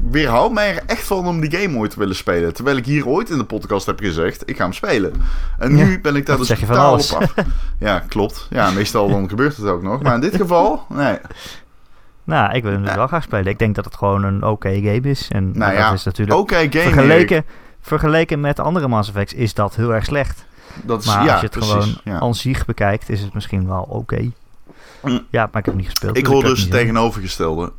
weerhoudt 0.10 0.54
mij 0.54 0.76
er 0.76 0.84
echt 0.86 1.04
van 1.04 1.28
om 1.28 1.40
die 1.42 1.60
game 1.60 1.78
ooit 1.78 1.92
te 1.92 2.00
willen 2.00 2.16
spelen. 2.16 2.54
Terwijl 2.54 2.78
ik 2.78 2.86
hier 2.86 3.08
ooit 3.08 3.30
in 3.30 3.38
de 3.38 3.44
podcast 3.46 3.86
heb 3.86 4.00
gezegd, 4.00 4.50
ik 4.50 4.56
ga 4.58 4.64
hem 4.64 4.74
spelen. 4.74 5.14
En 5.60 5.76
nu 5.76 5.92
Ja, 5.92 6.00
ben 6.00 6.16
ik 6.16 6.26
daar 6.26 6.38
dus 6.38 6.48
totaal 6.48 6.94
op 6.94 7.00
af. 7.00 7.34
Ja, 7.80 8.00
klopt. 8.00 8.48
Ja, 8.50 8.72
meestal 8.72 9.10
dan 9.10 9.30
gebeurt 9.30 9.58
het 9.58 9.66
ook 9.66 9.82
nog. 9.82 10.02
Maar 10.02 10.14
in 10.14 10.22
dit 10.22 10.36
geval, 10.36 10.86
nee. 10.90 11.18
Nou, 12.28 12.54
ik 12.54 12.64
wil 12.64 12.72
hem 12.72 12.82
dus 12.82 12.90
Ja. 12.90 12.96
wel 12.98 13.08
graag 13.08 13.24
spelen. 13.24 13.46
Ik 13.46 13.60
denk 13.60 13.76
dat 13.76 13.86
het 13.86 13.96
gewoon 13.96 14.24
een 14.24 14.44
oké 14.44 14.74
game 14.74 15.02
is. 15.02 15.28
En 15.32 15.44
Nou 15.44 15.72
dat 15.72 15.80
ja, 15.80 15.92
is 15.94 16.04
natuurlijk... 16.04 16.50
Game 16.50 16.70
vergeleken, 16.70 17.46
vergeleken 17.82 18.40
met 18.40 18.60
andere 18.60 18.88
Mass 18.88 19.10
Effects 19.10 19.34
is 19.34 19.54
dat 19.54 19.76
heel 19.76 19.94
erg 19.94 20.06
slecht. 20.06 20.46
Dat 20.84 21.00
is, 21.02 21.06
Maar 21.08 21.26
ja, 21.26 21.32
als 21.32 21.42
je 21.42 21.46
het 21.48 21.56
precies, 21.56 21.72
gewoon 21.74 21.98
ja. 22.04 22.20
aan 22.20 22.36
zich 22.36 22.66
bekijkt, 22.66 23.10
is 23.10 23.22
het 23.22 23.34
misschien 23.34 23.68
wel 23.68 23.86
oké. 23.90 24.32
Mm. 25.02 25.26
Ja, 25.30 25.50
maar 25.52 25.60
ik 25.60 25.66
heb 25.66 25.76
niet 25.76 25.86
gespeeld. 25.86 26.18
Ik 26.18 26.24
dus 26.24 26.34
hoor 26.34 26.44
dus 26.44 26.62
het 26.62 26.72
tegenovergestelde. 26.72 27.72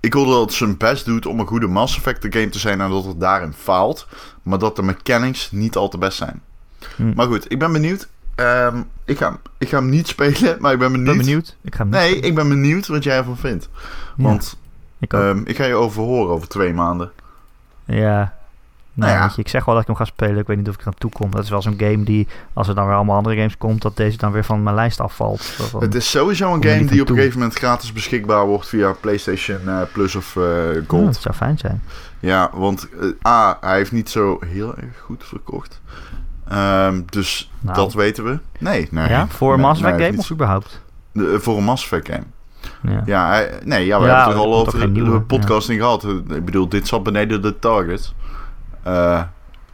Ik 0.00 0.12
hoor 0.12 0.26
dat 0.26 0.40
het 0.40 0.52
zijn 0.52 0.76
best 0.76 1.04
doet 1.04 1.26
om 1.26 1.40
een 1.40 1.46
goede 1.46 1.66
Mass 1.66 1.96
Effect 1.96 2.26
game 2.30 2.48
te 2.48 2.58
zijn 2.58 2.80
en 2.80 2.90
dat 2.90 3.04
het 3.04 3.20
daarin 3.20 3.52
faalt. 3.52 4.06
Maar 4.42 4.58
dat 4.58 4.76
de 4.76 4.82
mechanics 4.82 5.50
niet 5.50 5.76
al 5.76 5.88
te 5.88 5.98
best 5.98 6.16
zijn. 6.16 6.42
Hmm. 6.96 7.12
Maar 7.14 7.26
goed, 7.26 7.52
ik 7.52 7.58
ben 7.58 7.72
benieuwd. 7.72 8.08
Ehm, 8.36 8.82
ik, 9.04 9.18
ga, 9.18 9.38
ik 9.58 9.68
ga 9.68 9.76
hem 9.78 9.88
niet 9.88 10.06
spelen, 10.08 10.56
maar 10.60 10.72
ik 10.72 10.78
ben 10.78 10.92
benieuwd. 10.92 11.06
ben 11.16 11.24
benieuwd. 11.24 11.56
Ik 11.62 11.74
ga 11.74 11.82
hem 11.82 11.88
Nee, 11.90 12.08
spelen. 12.08 12.24
ik 12.28 12.34
ben 12.34 12.48
benieuwd 12.48 12.86
wat 12.86 13.04
jij 13.04 13.16
ervan 13.16 13.36
vindt. 13.36 13.68
Ja, 14.16 14.22
Want 14.24 14.56
ik 14.98 15.12
ehm, 15.12 15.40
ik 15.44 15.56
ga 15.56 15.64
je 15.64 15.74
overhoren 15.74 16.34
over 16.34 16.48
twee 16.48 16.72
maanden. 16.74 17.10
Ja. 17.84 18.34
Nou, 18.92 19.10
Nou 19.12 19.22
ja. 19.22 19.32
je, 19.34 19.40
ik 19.40 19.48
zeg 19.48 19.64
wel 19.64 19.74
dat 19.74 19.82
ik 19.82 19.88
hem 19.88 19.96
ga 19.98 20.04
spelen. 20.04 20.36
Ik 20.38 20.46
weet 20.46 20.56
niet 20.56 20.68
of 20.68 20.74
ik 20.74 20.80
er 20.80 20.86
aan 20.86 20.94
toe 20.98 21.10
kom. 21.10 21.30
Dat 21.30 21.44
is 21.44 21.50
wel 21.50 21.62
zo'n 21.62 21.74
game 21.78 22.02
die, 22.04 22.26
als 22.52 22.68
er 22.68 22.74
dan 22.74 22.86
weer 22.86 22.94
allemaal 22.94 23.16
andere 23.16 23.36
games 23.36 23.58
komt, 23.58 23.82
dat 23.82 23.96
deze 23.96 24.16
dan 24.16 24.32
weer 24.32 24.44
van 24.44 24.62
mijn 24.62 24.74
lijst 24.74 25.00
afvalt. 25.00 25.54
Dat 25.72 25.80
Het 25.82 25.94
is 25.94 26.10
sowieso 26.10 26.54
een 26.54 26.62
game 26.64 26.84
die 26.84 27.00
op 27.02 27.08
een 27.08 27.14
gegeven 27.16 27.38
moment 27.38 27.58
gratis 27.58 27.92
beschikbaar 27.92 28.46
wordt 28.46 28.68
via 28.68 28.92
PlayStation 28.92 29.68
eh, 29.68 29.80
Plus 29.92 30.14
of 30.14 30.34
Ja, 30.34 30.72
Gold. 30.86 31.04
dat 31.04 31.22
zou 31.22 31.34
fijn 31.34 31.58
zijn. 31.58 31.82
Ja, 32.20 32.50
want 32.54 32.88
eh, 33.00 33.26
A, 33.32 33.58
hij 33.60 33.76
heeft 33.76 33.92
niet 33.92 34.10
zo 34.10 34.38
heel 34.46 34.76
erg 34.76 34.98
goed 35.00 35.24
verkocht. 35.26 35.80
Ehm, 36.48 37.02
dus 37.06 37.50
Nou. 37.60 37.76
dat 37.76 37.92
weten 37.94 38.24
we. 38.24 38.38
Nee, 38.58 38.88
nee. 38.90 39.08
ja, 39.08 39.26
voor 39.28 39.52
een 39.52 39.58
Nee, 39.58 39.66
Mass 39.66 39.80
Effect 39.80 39.98
nee, 39.98 40.06
game 40.08 40.18
of 40.18 40.30
überhaupt? 40.30 40.82
De- 41.12 41.32
eh, 41.32 41.38
voor 41.38 41.56
een 41.56 41.64
Mass 41.64 41.82
Effect 41.82 42.08
game. 42.08 42.24
Ja. 42.82 43.02
Ja, 43.06 43.28
hij- 43.28 43.60
nee, 43.64 43.86
ja, 43.86 44.00
we 44.00 44.06
Ja, 44.06 44.14
hebben 44.16 44.34
het 44.34 44.44
er 44.44 44.50
al 44.50 44.60
over 44.60 44.78
de, 44.80 44.88
nieuwe, 44.88 45.10
de 45.10 45.20
podcast 45.20 45.68
in 45.68 45.78
gehad. 45.78 46.04
Ik 46.04 46.44
bedoel, 46.44 46.68
dit 46.68 46.88
zat 46.88 47.02
beneden 47.02 47.42
de 47.42 47.58
target. 47.58 48.14
Eh, 48.82 49.22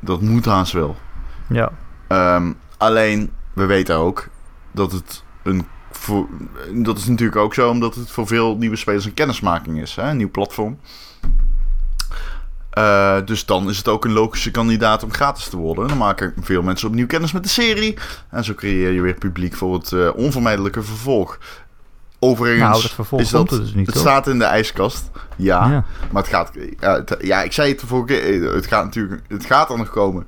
dat 0.00 0.20
moet 0.20 0.44
haast 0.44 0.72
wel. 0.72 0.96
ja. 1.46 1.70
Ehm, 2.08 2.52
alleen, 2.78 3.30
we 3.52 3.66
weten 3.66 3.96
ook 3.96 4.28
dat 4.72 4.92
het 4.92 5.24
een... 5.42 5.66
Voor, 5.90 6.26
dat 6.74 6.98
is 6.98 7.06
natuurlijk 7.06 7.38
ook 7.38 7.54
zo, 7.54 7.70
omdat 7.70 7.94
het 7.94 8.10
voor 8.10 8.26
veel 8.26 8.56
nieuwe 8.56 8.76
spelers 8.76 9.04
een 9.04 9.14
kennismaking 9.14 9.80
is. 9.80 9.96
Hè? 9.96 10.10
Een 10.10 10.16
nieuw 10.16 10.30
platform. 10.30 10.78
Eh, 12.72 13.16
dus 13.24 13.44
dan 13.46 13.68
is 13.68 13.76
het 13.78 13.88
ook 13.88 14.04
een 14.04 14.12
logische 14.12 14.50
kandidaat 14.50 15.02
om 15.02 15.12
gratis 15.12 15.48
te 15.48 15.56
worden. 15.56 15.88
Dan 15.88 15.96
maken 15.98 16.34
veel 16.40 16.62
mensen 16.62 16.88
opnieuw 16.88 17.06
kennis 17.06 17.32
met 17.32 17.42
de 17.42 17.48
serie. 17.48 17.96
En 18.30 18.44
zo 18.44 18.54
creëer 18.54 18.90
je 18.92 19.00
weer 19.00 19.14
publiek 19.14 19.54
voor 19.54 19.74
het 19.74 19.92
eh, 19.92 20.08
onvermijdelijke 20.14 20.82
vervolg. 20.82 21.38
Overigens 22.18 22.68
Nou, 22.70 22.82
dat 22.82 22.90
vervolg 22.90 23.20
is 23.20 23.30
dat, 23.30 23.48
dus 23.48 23.74
niet, 23.74 23.86
het 23.86 23.94
toch? 23.94 24.04
staat 24.04 24.26
in 24.26 24.38
de 24.38 24.44
ijskast. 24.44 25.10
Ja, 25.36 25.68
Ja. 25.68 25.84
maar 26.10 26.22
het 26.22 26.32
gaat... 26.32 26.50
Ja, 26.80 26.94
het- 26.94 27.16
ja, 27.20 27.42
ik 27.42 27.52
zei 27.52 27.68
het 27.70 27.80
de 27.80 27.86
vorige 27.86 28.06
keer. 28.14 28.46
eh, 28.48 28.54
Het 28.54 28.66
gaat 28.66 28.84
natuurlijk... 28.84 29.22
Het 29.28 29.44
gaat 29.44 29.70
er 29.70 29.78
nog 29.78 29.90
komen. 29.90 30.26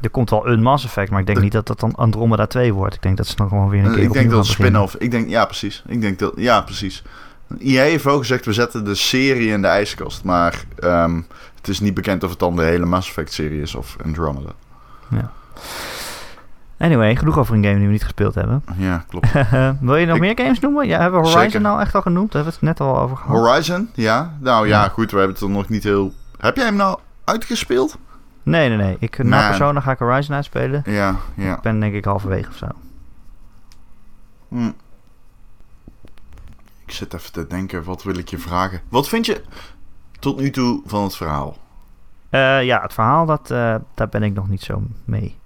Er 0.00 0.10
komt 0.10 0.30
wel 0.30 0.46
een 0.48 0.62
Mass 0.62 0.84
Effect, 0.84 1.10
maar 1.10 1.20
ik 1.20 1.26
denk 1.26 1.38
De- 1.38 1.44
niet 1.44 1.52
dat 1.52 1.66
dat 1.66 1.80
dan 1.80 1.94
Andromeda 1.94 2.46
2 2.46 2.72
wordt. 2.74 2.94
Ik 2.94 3.02
denk 3.02 3.16
dat 3.16 3.26
ze 3.26 3.36
dan 3.36 3.48
gewoon 3.48 3.68
weer 3.68 3.80
een 3.80 3.86
Eh, 3.86 3.94
keer 3.94 4.02
ik 4.02 4.12
denk 4.12 4.30
dat 4.30 4.38
het 4.38 4.48
spin-off. 4.54 4.94
Ik 4.98 5.10
denk, 5.10 5.28
ja, 5.28 5.44
precies. 5.44 5.82
Ik 5.86 6.00
denk 6.00 6.18
dat, 6.18 6.32
ja, 6.36 6.60
precies. 6.60 7.02
EA 7.58 7.82
heeft 7.82 8.04
wel 8.04 8.18
gezegd, 8.18 8.44
we 8.44 8.52
zetten 8.52 8.84
de 8.84 8.94
serie 8.94 9.48
in 9.50 9.62
de 9.62 9.68
ijskast. 9.68 10.24
Maar 10.24 10.64
ehm, 10.78 11.20
het 11.62 11.70
is 11.70 11.80
niet 11.80 11.94
bekend 11.94 12.24
of 12.24 12.30
het 12.30 12.38
dan 12.38 12.56
de 12.56 12.62
hele 12.62 12.84
Mass 12.86 13.08
Effect 13.08 13.32
serie 13.32 13.60
is 13.60 13.74
of 13.74 13.96
Andromeda. 14.04 14.50
Anyway, 16.78 17.16
genoeg 17.16 17.38
over 17.38 17.54
een 17.54 17.62
game 17.64 17.76
die 17.76 17.86
we 17.86 17.92
niet 17.92 18.02
gespeeld 18.02 18.34
hebben. 18.34 18.64
Ja, 18.76 19.04
klopt. 19.08 19.32
Wil 19.80 19.96
je 19.96 20.06
nog 20.06 20.14
Ik- 20.16 20.20
meer 20.20 20.38
games 20.38 20.60
noemen? 20.60 20.86
Ja, 20.86 21.00
hebben 21.00 21.20
we 21.20 21.26
Horizon 21.26 21.50
Zeker. 21.50 21.60
nou 21.60 21.80
echt 21.80 21.94
al 21.94 22.02
genoemd? 22.02 22.32
Daar 22.32 22.42
hebben 22.44 22.60
we 22.60 22.66
het 22.66 22.78
net 22.78 22.88
al 22.88 22.98
over 22.98 23.16
gehad. 23.16 23.36
Horizon, 23.36 23.90
ja. 23.94 24.36
Nou 24.40 24.68
ja, 24.68 24.82
Ja. 24.82 24.88
goed, 24.88 25.10
we 25.10 25.16
hebben 25.16 25.34
het 25.34 25.44
er 25.44 25.50
nog 25.50 25.68
niet 25.68 25.82
heel... 25.82 26.12
Heb 26.38 26.56
jij 26.56 26.64
hem 26.64 26.76
nou 26.76 26.98
uitgespeeld? 27.24 27.98
Nee, 28.42 28.68
nee, 28.68 28.76
nee. 28.78 28.96
Ik, 28.98 29.22
na. 29.22 29.48
Persona 29.48 29.80
ga 29.80 29.90
ik 29.92 29.98
Horizon 29.98 30.34
uitspelen. 30.34 30.82
Ja, 30.86 31.16
ja. 31.36 31.54
Ik 31.54 31.60
ben 31.60 31.80
denk 31.80 31.94
ik 31.94 32.04
halverwege 32.04 32.48
of 32.48 32.56
zo. 32.56 32.66
Hm. 34.48 34.70
Ik 36.86 36.92
zit 36.92 37.14
even 37.14 37.32
te 37.32 37.46
denken, 37.46 37.84
wat 37.84 38.02
wil 38.02 38.16
ik 38.18 38.28
je 38.28 38.38
vragen? 38.38 38.80
Wat 38.88 39.08
vind 39.08 39.26
je 39.26 39.42
tot 40.22 40.40
nu 40.40 40.50
toe 40.50 40.80
van 40.86 41.02
het 41.02 41.16
verhaal? 41.16 41.56
Eh, 42.30 42.64
ja, 42.64 42.82
het 42.82 42.92
verhaal, 42.92 43.26
dat, 43.26 43.50
eh, 43.50 43.74
daar 43.94 44.08
ben 44.08 44.22
ik 44.22 44.34
nog 44.34 44.48
niet 44.48 44.62
zo 44.62 44.82
mee. 45.04 45.36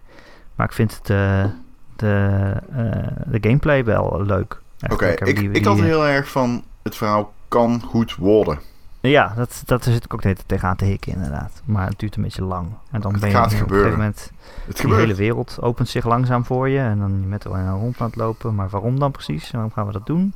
Maar 0.55 0.67
ik 0.67 0.73
vind 0.73 1.01
de, 1.07 1.51
de, 1.97 2.53
eh, 2.71 3.13
de 3.27 3.39
gameplay 3.41 3.85
wel 3.85 4.23
leuk. 4.25 4.61
Oké, 4.89 5.07
ik, 5.07 5.37
Die- 5.37 5.51
ik 5.51 5.65
had 5.65 5.75
die- 5.77 5.85
heel 5.85 6.07
erg 6.07 6.29
van... 6.31 6.63
Het 6.83 6.97
verhaal 6.97 7.33
kan 7.49 7.83
goed 7.83 8.15
worden. 8.15 8.59
Ja, 9.01 9.33
dat, 9.37 9.63
dat 9.65 9.85
zit 9.85 10.05
ik 10.05 10.15
ook 10.15 10.23
net 10.25 10.43
tegenaan 10.47 10.77
te 10.77 10.85
hikken 10.85 11.13
inderdaad. 11.13 11.63
Maar 11.65 11.87
het 11.89 11.99
duurt 11.99 12.17
een 12.17 12.23
beetje 12.23 12.45
lang. 12.45 12.69
En 12.91 13.01
dan 13.01 13.13
Het 13.13 13.21
ben 13.21 13.31
je 13.31 13.37
op 13.39 13.43
een 13.45 13.51
gebeuren. 13.51 13.77
gegeven 13.77 13.99
moment... 13.99 14.33
Het 14.67 14.81
gebeurt. 14.81 15.01
hele 15.01 15.15
wereld 15.15 15.59
opent 15.61 15.89
zich 15.89 16.05
langzaam 16.05 16.45
voor 16.45 16.69
je. 16.69 16.79
En 16.79 16.99
dan 16.99 17.29
met 17.29 17.45
er 17.45 17.51
een 17.53 17.71
rond 17.79 18.01
aan 18.01 18.07
het 18.07 18.17
lopen. 18.17 18.55
Maar 18.55 18.69
waarom 18.69 18.99
dan 18.99 19.11
precies? 19.11 19.51
Waarom 19.51 19.73
gaan 19.73 19.87
we 19.87 19.93
dat 19.93 20.07
doen? 20.07 20.35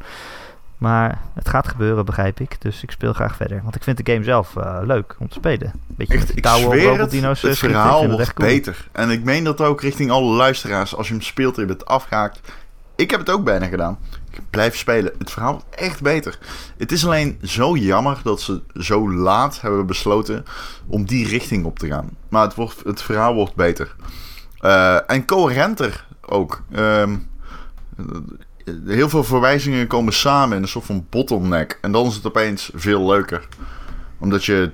Maar 0.80 1.20
het 1.34 1.48
gaat 1.48 1.68
gebeuren, 1.68 2.04
begrijp 2.04 2.40
ik. 2.40 2.60
Dus 2.60 2.82
ik 2.82 2.90
speel 2.90 3.12
graag 3.12 3.36
verder. 3.36 3.60
Want 3.62 3.74
ik 3.74 3.82
vind 3.82 4.04
de 4.04 4.12
game 4.12 4.24
zelf 4.24 4.56
eh, 4.56 4.78
leuk 4.82 5.16
om 5.18 5.28
te 5.28 5.34
spelen. 5.34 5.72
Beetje 5.86 6.14
Echt, 6.14 6.36
ik 6.36 6.46
zweer 6.46 6.98
het, 6.98 7.14
eh, 7.14 7.22
het. 7.22 7.42
Ik 7.42 7.54
verhaal 7.54 8.10
wordt 8.10 8.34
cool. 8.34 8.48
beter. 8.48 8.88
En 8.92 9.10
ik 9.10 9.24
meen 9.24 9.44
dat 9.44 9.60
ook 9.60 9.80
richting 9.80 10.10
alle 10.10 10.34
luisteraars. 10.34 10.96
Als 10.96 11.08
je 11.08 11.12
hem 11.12 11.22
speelt 11.22 11.54
en 11.54 11.60
je 11.60 11.66
bent 11.66 11.86
afgehaakt. 11.86 12.40
Ik 12.96 13.10
heb 13.10 13.20
het 13.20 13.30
ook 13.30 13.44
bijna 13.44 13.66
gedaan. 13.66 13.98
Ik 14.30 14.40
blijf 14.50 14.76
spelen. 14.76 15.12
Het 15.18 15.30
verhaal 15.30 15.52
wordt 15.52 15.74
echt 15.74 16.02
beter. 16.02 16.38
Het 16.76 16.92
is 16.92 17.04
alleen 17.04 17.38
zo 17.42 17.76
jammer 17.76 18.20
dat 18.22 18.40
ze 18.40 18.62
zo 18.74 19.12
laat 19.12 19.60
hebben 19.60 19.86
besloten 19.86 20.44
om 20.86 21.04
die 21.04 21.28
richting 21.28 21.64
op 21.64 21.78
te 21.78 21.86
gaan. 21.86 22.10
Maar 22.28 22.42
het, 22.42 22.54
wordt, 22.54 22.82
het 22.84 23.02
verhaal 23.02 23.34
wordt 23.34 23.54
beter. 23.54 23.96
Eh, 24.58 25.10
en 25.10 25.24
coherenter 25.26 26.06
ook. 26.20 26.62
Ehm, 26.70 27.16
heel 28.86 29.08
veel 29.08 29.24
verwijzingen 29.24 29.86
komen 29.86 30.12
samen 30.12 30.56
in 30.56 30.62
een 30.62 30.68
soort 30.68 30.84
van 30.84 31.06
bottleneck. 31.10 31.78
En 31.80 31.92
dan 31.92 32.06
is 32.06 32.14
het 32.14 32.26
opeens 32.26 32.70
veel 32.74 33.06
leuker. 33.06 33.48
Omdat 34.18 34.44
je 34.44 34.70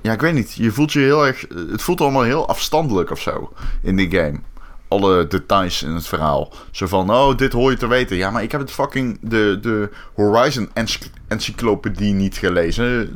ja, 0.00 0.12
ik 0.12 0.20
weet 0.20 0.34
niet. 0.34 0.54
Je 0.54 0.70
voelt 0.70 0.92
je 0.92 0.98
heel 0.98 1.26
erg. 1.26 1.44
Het 1.70 1.82
voelt 1.82 2.00
allemaal 2.00 2.22
heel 2.22 2.48
afstandelijk 2.48 3.10
of 3.10 3.20
zo 3.20 3.52
in 3.82 3.96
die 3.96 4.10
game. 4.10 4.38
Alle 4.88 5.26
details 5.26 5.82
in 5.82 5.90
het 5.90 6.06
verhaal. 6.06 6.52
Zo 6.70 6.86
van, 6.86 7.10
oh, 7.10 7.36
dit 7.36 7.52
hoor 7.52 7.70
je 7.70 7.76
te 7.76 7.86
weten. 7.86 8.16
Ja, 8.16 8.30
maar 8.30 8.42
ik 8.42 8.52
heb 8.52 8.60
het 8.60 8.70
fucking 8.70 9.18
de, 9.20 9.58
de 9.60 9.90
Horizon 10.14 10.70
ency- 10.72 11.10
encyclopedie 11.28 12.12
niet 12.12 12.36
gelezen. 12.36 13.10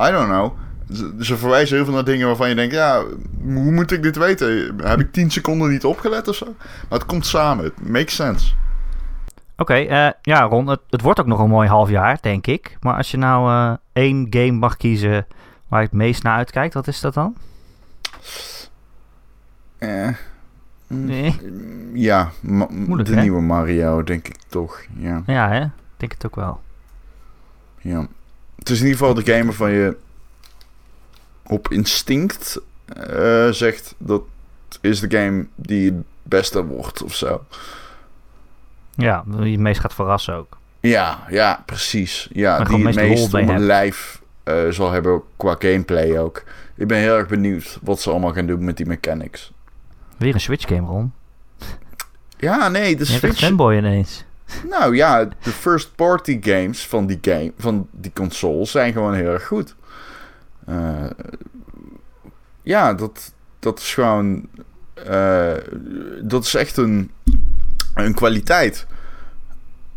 I 0.00 0.10
don't 0.10 0.28
know. 0.28 0.52
Ze, 0.92 1.14
ze 1.20 1.36
verwijzen 1.36 1.76
heel 1.76 1.84
veel 1.84 1.94
naar 1.94 2.04
dingen 2.04 2.26
waarvan 2.26 2.48
je 2.48 2.54
denkt, 2.54 2.74
ja, 2.74 3.04
hoe 3.42 3.72
moet 3.72 3.92
ik 3.92 4.02
dit 4.02 4.16
weten? 4.16 4.74
Heb 4.82 5.00
ik 5.00 5.12
10 5.12 5.30
seconden 5.30 5.70
niet 5.70 5.84
opgelet 5.84 6.28
of 6.28 6.36
zo? 6.36 6.54
Maar 6.88 6.98
het 6.98 7.06
komt 7.06 7.26
samen. 7.26 7.64
Het 7.64 7.88
makes 7.88 8.14
sense. 8.14 8.52
Oké, 9.60 9.74
eh, 9.74 10.10
ja 10.22 10.42
Ron, 10.42 10.66
het, 10.66 10.80
het 10.90 11.00
wordt 11.00 11.20
ook 11.20 11.26
nog 11.26 11.38
een 11.38 11.48
mooi 11.48 11.68
half 11.68 11.88
jaar, 11.90 12.18
denk 12.20 12.46
ik. 12.46 12.76
Maar 12.80 12.96
als 12.96 13.10
je 13.10 13.16
nou 13.16 13.50
eh, 13.50 13.76
één 13.92 14.26
game 14.30 14.52
mag 14.52 14.76
kiezen 14.76 15.26
waar 15.68 15.80
je 15.80 15.86
het 15.86 15.96
meest 15.96 16.22
naar 16.22 16.36
uitkijkt, 16.36 16.74
wat 16.74 16.86
is 16.86 17.00
dat 17.00 17.14
dan? 17.14 17.36
Eh, 19.78 20.08
mm, 20.86 21.04
Nee. 21.04 21.38
Ja, 21.92 22.30
Moeilijk, 22.40 23.08
de 23.08 23.14
hè? 23.14 23.20
nieuwe 23.20 23.40
Mario, 23.40 24.02
denk 24.02 24.28
ik 24.28 24.36
toch. 24.48 24.82
Ja, 24.96 25.22
Ja, 25.26 25.48
hè? 25.48 25.66
Denk 25.96 26.12
het 26.12 26.26
ook 26.26 26.36
wel. 26.36 26.60
ja. 27.80 28.06
Het 28.58 28.70
is 28.70 28.80
in 28.80 28.86
ieder 28.86 28.98
geval 28.98 29.14
de 29.14 29.32
game 29.32 29.44
waarvan 29.44 29.70
je 29.70 29.96
op 31.42 31.70
instinct 31.70 32.60
eh, 32.86 33.48
zegt 33.48 33.94
dat 33.98 34.22
is 34.80 35.00
de 35.00 35.18
game 35.18 35.46
die 35.54 35.84
het 35.92 36.04
beste 36.22 36.64
wordt 36.64 37.02
of 37.02 37.14
zo. 37.14 37.44
Ja, 39.00 39.24
die 39.26 39.52
het 39.52 39.60
meest 39.60 39.80
gaat 39.80 39.94
verrassen 39.94 40.34
ook. 40.34 40.58
Ja, 40.80 41.18
ja, 41.28 41.62
precies. 41.66 42.28
Ja, 42.32 42.64
die 42.64 42.86
het 42.86 42.94
meest 42.94 43.34
om 43.34 43.48
hebt. 43.48 43.60
lijf 43.60 44.22
eh, 44.44 44.54
zal 44.70 44.90
hebben 44.90 45.22
qua 45.36 45.56
gameplay 45.58 46.18
ook. 46.18 46.42
Ik 46.76 46.88
ben 46.88 46.98
heel 46.98 47.16
erg 47.16 47.28
benieuwd 47.28 47.78
wat 47.82 48.00
ze 48.00 48.10
allemaal 48.10 48.32
gaan 48.32 48.46
doen 48.46 48.64
met 48.64 48.76
die 48.76 48.86
mechanics. 48.86 49.52
Weer 50.16 50.34
een 50.34 50.40
Switch 50.40 50.68
game, 50.68 50.86
Ron. 50.86 51.12
Ja, 52.38 52.68
nee, 52.68 52.96
de 52.96 53.04
Je 53.04 53.12
Switch... 53.12 53.38
fanboy 53.38 53.76
ineens. 53.76 54.24
Nou 54.68 54.96
ja, 54.96 55.24
de 55.24 55.50
first 55.50 55.94
party 55.94 56.38
games 56.40 56.86
van 56.86 57.06
die, 57.06 57.18
game, 57.20 57.52
van 57.58 57.88
die 57.90 58.12
consoles 58.14 58.70
zijn 58.70 58.92
gewoon 58.92 59.14
heel 59.14 59.32
erg 59.32 59.46
goed. 59.46 59.74
Eh, 60.66 61.10
ja, 62.62 62.94
dat, 62.94 63.32
dat 63.58 63.78
is 63.78 63.94
gewoon... 63.94 64.48
eh, 64.94 65.52
dat 66.22 66.44
is 66.44 66.54
echt 66.54 66.76
een, 66.76 67.10
een 68.04 68.14
kwaliteit 68.14 68.86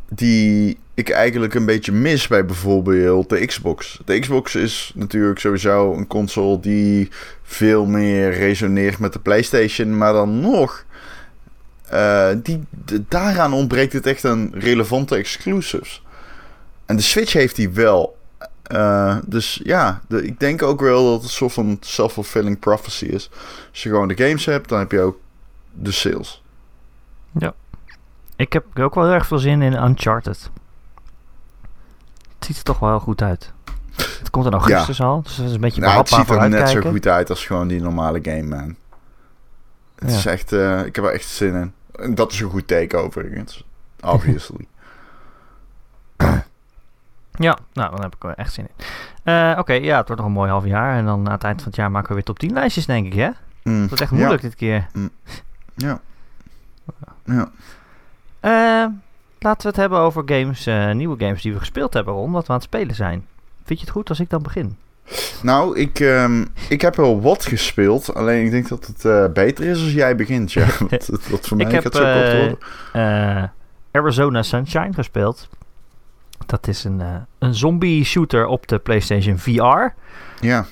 die 0.10 0.78
ik 0.93 1.10
eigenlijk 1.10 1.54
een 1.54 1.66
beetje 1.66 1.91
mis 1.91 2.28
bij 2.28 2.45
bijvoorbeeld 2.45 3.30
de 3.30 3.45
Xbox. 3.45 3.99
De 4.06 4.20
Xbox 4.20 4.56
is 4.56 4.91
natuurlijk 4.95 5.39
sowieso 5.39 5.93
een 5.93 6.08
console 6.08 6.60
die 6.60 7.10
veel 7.43 7.86
meer 7.86 8.32
resoneert 8.32 8.99
met 8.99 9.14
de 9.14 9.20
PlayStation, 9.20 9.97
maar 9.97 10.14
dan 10.14 10.39
nog, 10.39 10.86
eh, 11.88 12.30
die, 12.43 12.64
daaraan 13.08 13.54
ontbreekt 13.54 13.93
het 13.93 14.06
echt 14.06 14.26
aan 14.26 14.51
relevante 14.54 15.16
exclusives. 15.16 16.04
En 16.86 16.95
de 16.95 17.01
Switch 17.01 17.34
heeft 17.34 17.56
die 17.56 17.70
wel. 17.70 18.18
Eh, 18.64 19.18
dus 19.26 19.62
ja, 19.64 20.01
de, 20.08 20.26
ik 20.26 20.39
denk 20.39 20.62
ook 20.62 20.82
wel 20.82 21.04
dat 21.04 21.14
het 21.14 21.24
een 21.24 21.30
soort 21.30 21.54
van 21.54 21.78
self-fulfilling 21.82 22.60
prophecy 22.60 23.06
is. 23.06 23.30
Als 23.72 23.84
je 23.84 23.89
gewoon 23.89 24.08
de 24.08 24.18
games 24.18 24.45
hebt, 24.45 24.70
dan 24.70 24.80
heb 24.80 24.91
je 24.91 24.99
ook 24.99 25.20
de 25.72 25.91
sales. 25.91 26.43
Ik 28.44 28.54
heb 28.54 28.80
ook 28.80 28.96
wel 28.96 29.04
heel 29.04 29.14
erg 29.14 29.26
veel 29.28 29.38
zin 29.39 29.62
in 29.62 29.74
Uncharted. 29.84 30.50
Het 32.36 32.46
ziet 32.46 32.58
er 32.58 32.64
toch 32.64 32.80
wel 32.80 32.89
heel 32.89 33.00
goed 33.00 33.22
uit. 33.22 33.52
Het 33.96 34.30
komt 34.30 34.46
in 34.46 34.52
augustus 34.52 35.02
al, 35.02 35.22
dus 35.22 35.36
dat 35.36 35.46
is 35.48 35.54
een 35.54 35.60
beetje 35.62 35.82
Nou, 35.82 35.98
het 35.98 36.10
ziet 36.10 36.30
er 36.30 36.50
net 36.50 36.70
zo 36.70 36.82
goed 36.82 37.08
uit 37.08 37.30
als 37.30 37.46
gewoon 37.46 37.68
die 37.68 37.82
normale 37.82 38.20
game, 38.22 38.44
man. 38.44 38.76
Het 39.96 40.12
Ja. 40.12 40.18
is 40.18 40.26
echt, 40.26 40.52
eh, 40.52 40.86
ik 40.86 40.96
heb 40.96 41.06
er 41.06 41.12
echt 41.14 41.26
zin 41.26 41.54
in. 41.56 41.74
En 41.96 42.16
dat 42.16 42.32
is 42.32 42.39
een 42.39 42.50
goed 42.50 42.68
teken 42.68 43.04
overigens. 43.04 43.66
Obviously. 44.02 44.68
Ja, 47.38 47.58
nou, 47.74 47.91
dan 47.91 48.02
heb 48.02 48.16
ik 48.16 48.24
er 48.24 48.34
echt 48.36 48.54
zin 48.54 48.68
in. 48.78 48.86
Eh, 49.24 49.56
Oké, 49.60 49.74
ja, 49.74 49.98
het 49.98 50.08
wordt 50.08 50.22
nog 50.22 50.30
een 50.32 50.38
mooi 50.38 50.50
half 50.50 50.66
jaar. 50.66 50.98
En 50.98 51.06
dan 51.06 51.26
aan 51.26 51.32
het 51.34 51.44
eind 51.44 51.58
van 51.62 51.68
het 51.68 51.76
jaar 51.76 51.91
maken 51.91 52.08
we 52.08 52.14
weer 52.14 52.24
top 52.24 52.39
10 52.39 52.54
lijstjes, 52.54 52.86
denk 52.86 53.06
ik, 53.06 53.14
hè? 53.14 53.30
Mm, 53.64 53.82
Dat 53.82 53.91
is 53.91 54.00
echt 54.00 54.12
moeilijk 54.12 54.41
dit 54.41 54.56
keer. 54.56 54.88
Ja. 55.76 56.00
ja. 57.26 57.50
Eh, 58.44 58.86
laten 59.39 59.62
we 59.62 59.68
het 59.68 59.76
hebben 59.76 60.00
over 60.00 60.24
games, 60.26 60.66
eh, 60.66 60.91
nieuwe 60.91 61.20
games 61.26 61.41
die 61.41 61.54
we 61.54 61.60
gespeeld 61.60 61.94
hebben, 61.94 62.14
Ron. 62.14 62.32
Wat 62.32 62.44
we 62.48 62.50
aan 62.50 62.56
het 62.56 62.66
spelen 62.68 62.96
zijn. 62.96 63.26
Vind 63.64 63.80
je 63.80 63.86
het 63.86 63.94
goed 63.94 64.10
als 64.10 64.20
ik 64.20 64.30
dan 64.30 64.41
begin? 64.44 64.78
Nou, 65.41 65.80
ik, 65.80 66.00
ehm, 66.00 66.46
ik 66.70 66.82
heb 66.82 66.96
wel 66.96 67.22
wat 67.22 67.46
gespeeld. 67.46 68.14
Alleen 68.14 68.46
ik 68.46 68.52
denk 68.52 68.68
dat 68.68 68.86
het 68.88 69.06
eh, 69.06 69.26
beter 69.34 69.66
is 69.66 69.82
als 69.82 69.94
jij 69.94 70.16
begint. 70.16 70.52
Ja, 70.54 70.66
dat, 70.89 71.48
voor 71.48 71.58
mij 71.58 71.66
Ik 71.66 71.72
heb, 71.72 71.84
gaat 71.84 71.96
zo 71.96 72.02
kort 72.14 72.38
worden. 72.38 72.58
eh, 72.94 73.44
Arizona 73.91 74.41
Sunshine 74.44 74.94
gespeeld. 74.94 75.50
Dat 76.46 76.68
is 76.68 76.84
een, 76.84 77.02
een 77.39 77.54
zombie 77.56 78.04
shooter 78.04 78.46
op 78.46 78.68
de 78.68 78.80
PlayStation 78.80 79.38
VR. 79.38 79.88
Ja. 80.39 80.66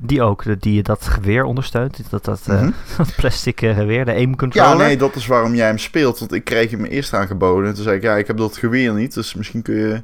Die 0.00 0.22
ook, 0.22 0.42
de- 0.44 0.56
die 0.56 0.82
dat 0.82 1.04
geweer 1.06 1.44
ondersteunt. 1.44 2.10
Dat, 2.10 2.24
dat, 2.24 2.46
Mhm. 2.46 2.70
dat 2.96 3.14
plastic 3.16 3.62
eh, 3.62 3.74
geweer, 3.76 4.04
de 4.04 4.12
aim 4.12 4.30
Ja, 4.30 4.36
controller. 4.36 4.76
nee, 4.86 4.96
dat 4.96 5.14
is 5.16 5.26
waarom 5.26 5.54
jij 5.54 5.66
hem 5.66 5.78
speelt. 5.78 6.18
Want 6.18 6.32
ik 6.32 6.44
kreeg 6.44 6.70
hem 6.70 6.84
eerst 6.84 7.14
aangeboden. 7.14 7.68
En 7.68 7.74
toen 7.74 7.82
zei 7.84 7.96
ik, 7.96 8.02
ja, 8.02 8.16
ik 8.16 8.26
heb 8.26 8.36
dat 8.36 8.56
geweer 8.56 8.92
niet. 8.92 9.14
Dus 9.14 9.34
misschien 9.34 9.62
kun 9.62 9.74
je 9.74 10.02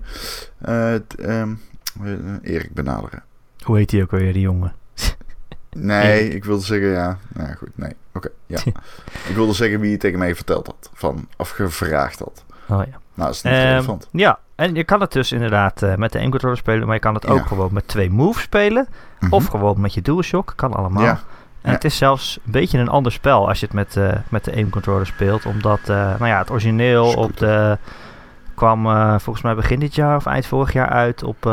eh, 0.59 1.42
Erik 2.42 2.74
benaderen. 2.74 3.22
Hoe 3.62 3.76
heet 3.76 3.88
die 3.90 4.03
ook 4.03 4.12
alweer, 4.12 4.32
die 4.32 4.42
jongen? 4.42 4.72
Nee, 5.76 6.28
ik 6.28 6.45
wilde 6.45 6.64
zeggen, 6.64 6.88
ja. 6.88 7.18
Nou 7.34 7.49
ja, 7.49 7.55
goed, 7.55 7.68
nee. 7.74 7.92
Oké, 8.12 8.28
ja. 8.47 8.59
ik 9.28 9.34
wilde 9.34 9.53
zeggen 9.53 9.80
wie 9.80 9.90
je 9.90 9.97
tegen 9.97 10.18
mij 10.18 10.34
verteld 10.34 10.66
had. 10.66 10.90
Van, 10.95 11.28
of 11.36 11.51
gevraagd 11.51 12.18
had. 12.18 12.45
Oh 12.68 12.82
ja. 12.90 12.99
Nou, 13.14 13.30
is 13.30 13.42
niet 13.42 13.53
Ehm, 13.53 13.62
relevant. 13.62 14.09
ja, 14.12 14.38
en 14.57 14.74
je 14.74 14.84
kan 14.84 15.00
het 15.00 15.12
dus 15.12 15.32
inderdaad 15.32 15.82
eh, 15.82 15.94
met 15.94 16.12
de 16.12 16.18
aim 16.18 16.30
controller 16.30 16.57
spelen, 16.57 16.84
maar 16.86 16.94
je 16.94 17.00
kan 17.00 17.14
het 17.14 17.26
ook 17.26 17.38
Ja. 17.38 17.44
gewoon 17.44 17.72
met 17.72 17.88
twee 17.88 18.11
moves 18.11 18.42
spelen. 18.42 18.88
Mhm. 19.20 19.32
Of 19.34 19.46
gewoon 19.46 19.80
met 19.80 19.94
je 19.94 20.02
DualShock, 20.02 20.52
kan 20.57 20.74
allemaal. 20.74 21.02
Ja. 21.02 21.11
En 21.61 21.70
Ja. 21.70 21.76
het 21.76 21.84
is 21.84 21.96
zelfs 21.96 22.38
een 22.44 22.52
beetje 22.52 22.78
een 22.78 22.88
ander 22.88 23.12
spel 23.12 23.48
als 23.48 23.61
je 23.61 23.66
het 23.66 23.74
met, 23.74 23.96
eh, 23.96 24.12
met 24.28 24.44
de 24.44 24.52
aim 24.55 24.70
controller 24.70 25.07
speelt. 25.07 25.46
Omdat, 25.46 25.80
eh, 25.80 25.86
nou 25.96 26.26
ja, 26.26 26.38
het 26.38 26.50
origineel 26.50 27.11
Scooter. 27.11 27.30
op 27.30 27.36
de, 27.36 27.78
kwam 28.55 28.82
volgens 29.20 29.44
mij 29.44 29.55
begin 29.55 29.78
dit 29.80 29.94
jaar 29.94 30.16
of 30.16 30.26
eind 30.26 30.46
vorig 30.46 30.72
jaar 30.72 30.88
uit 30.88 31.22
op, 31.22 31.46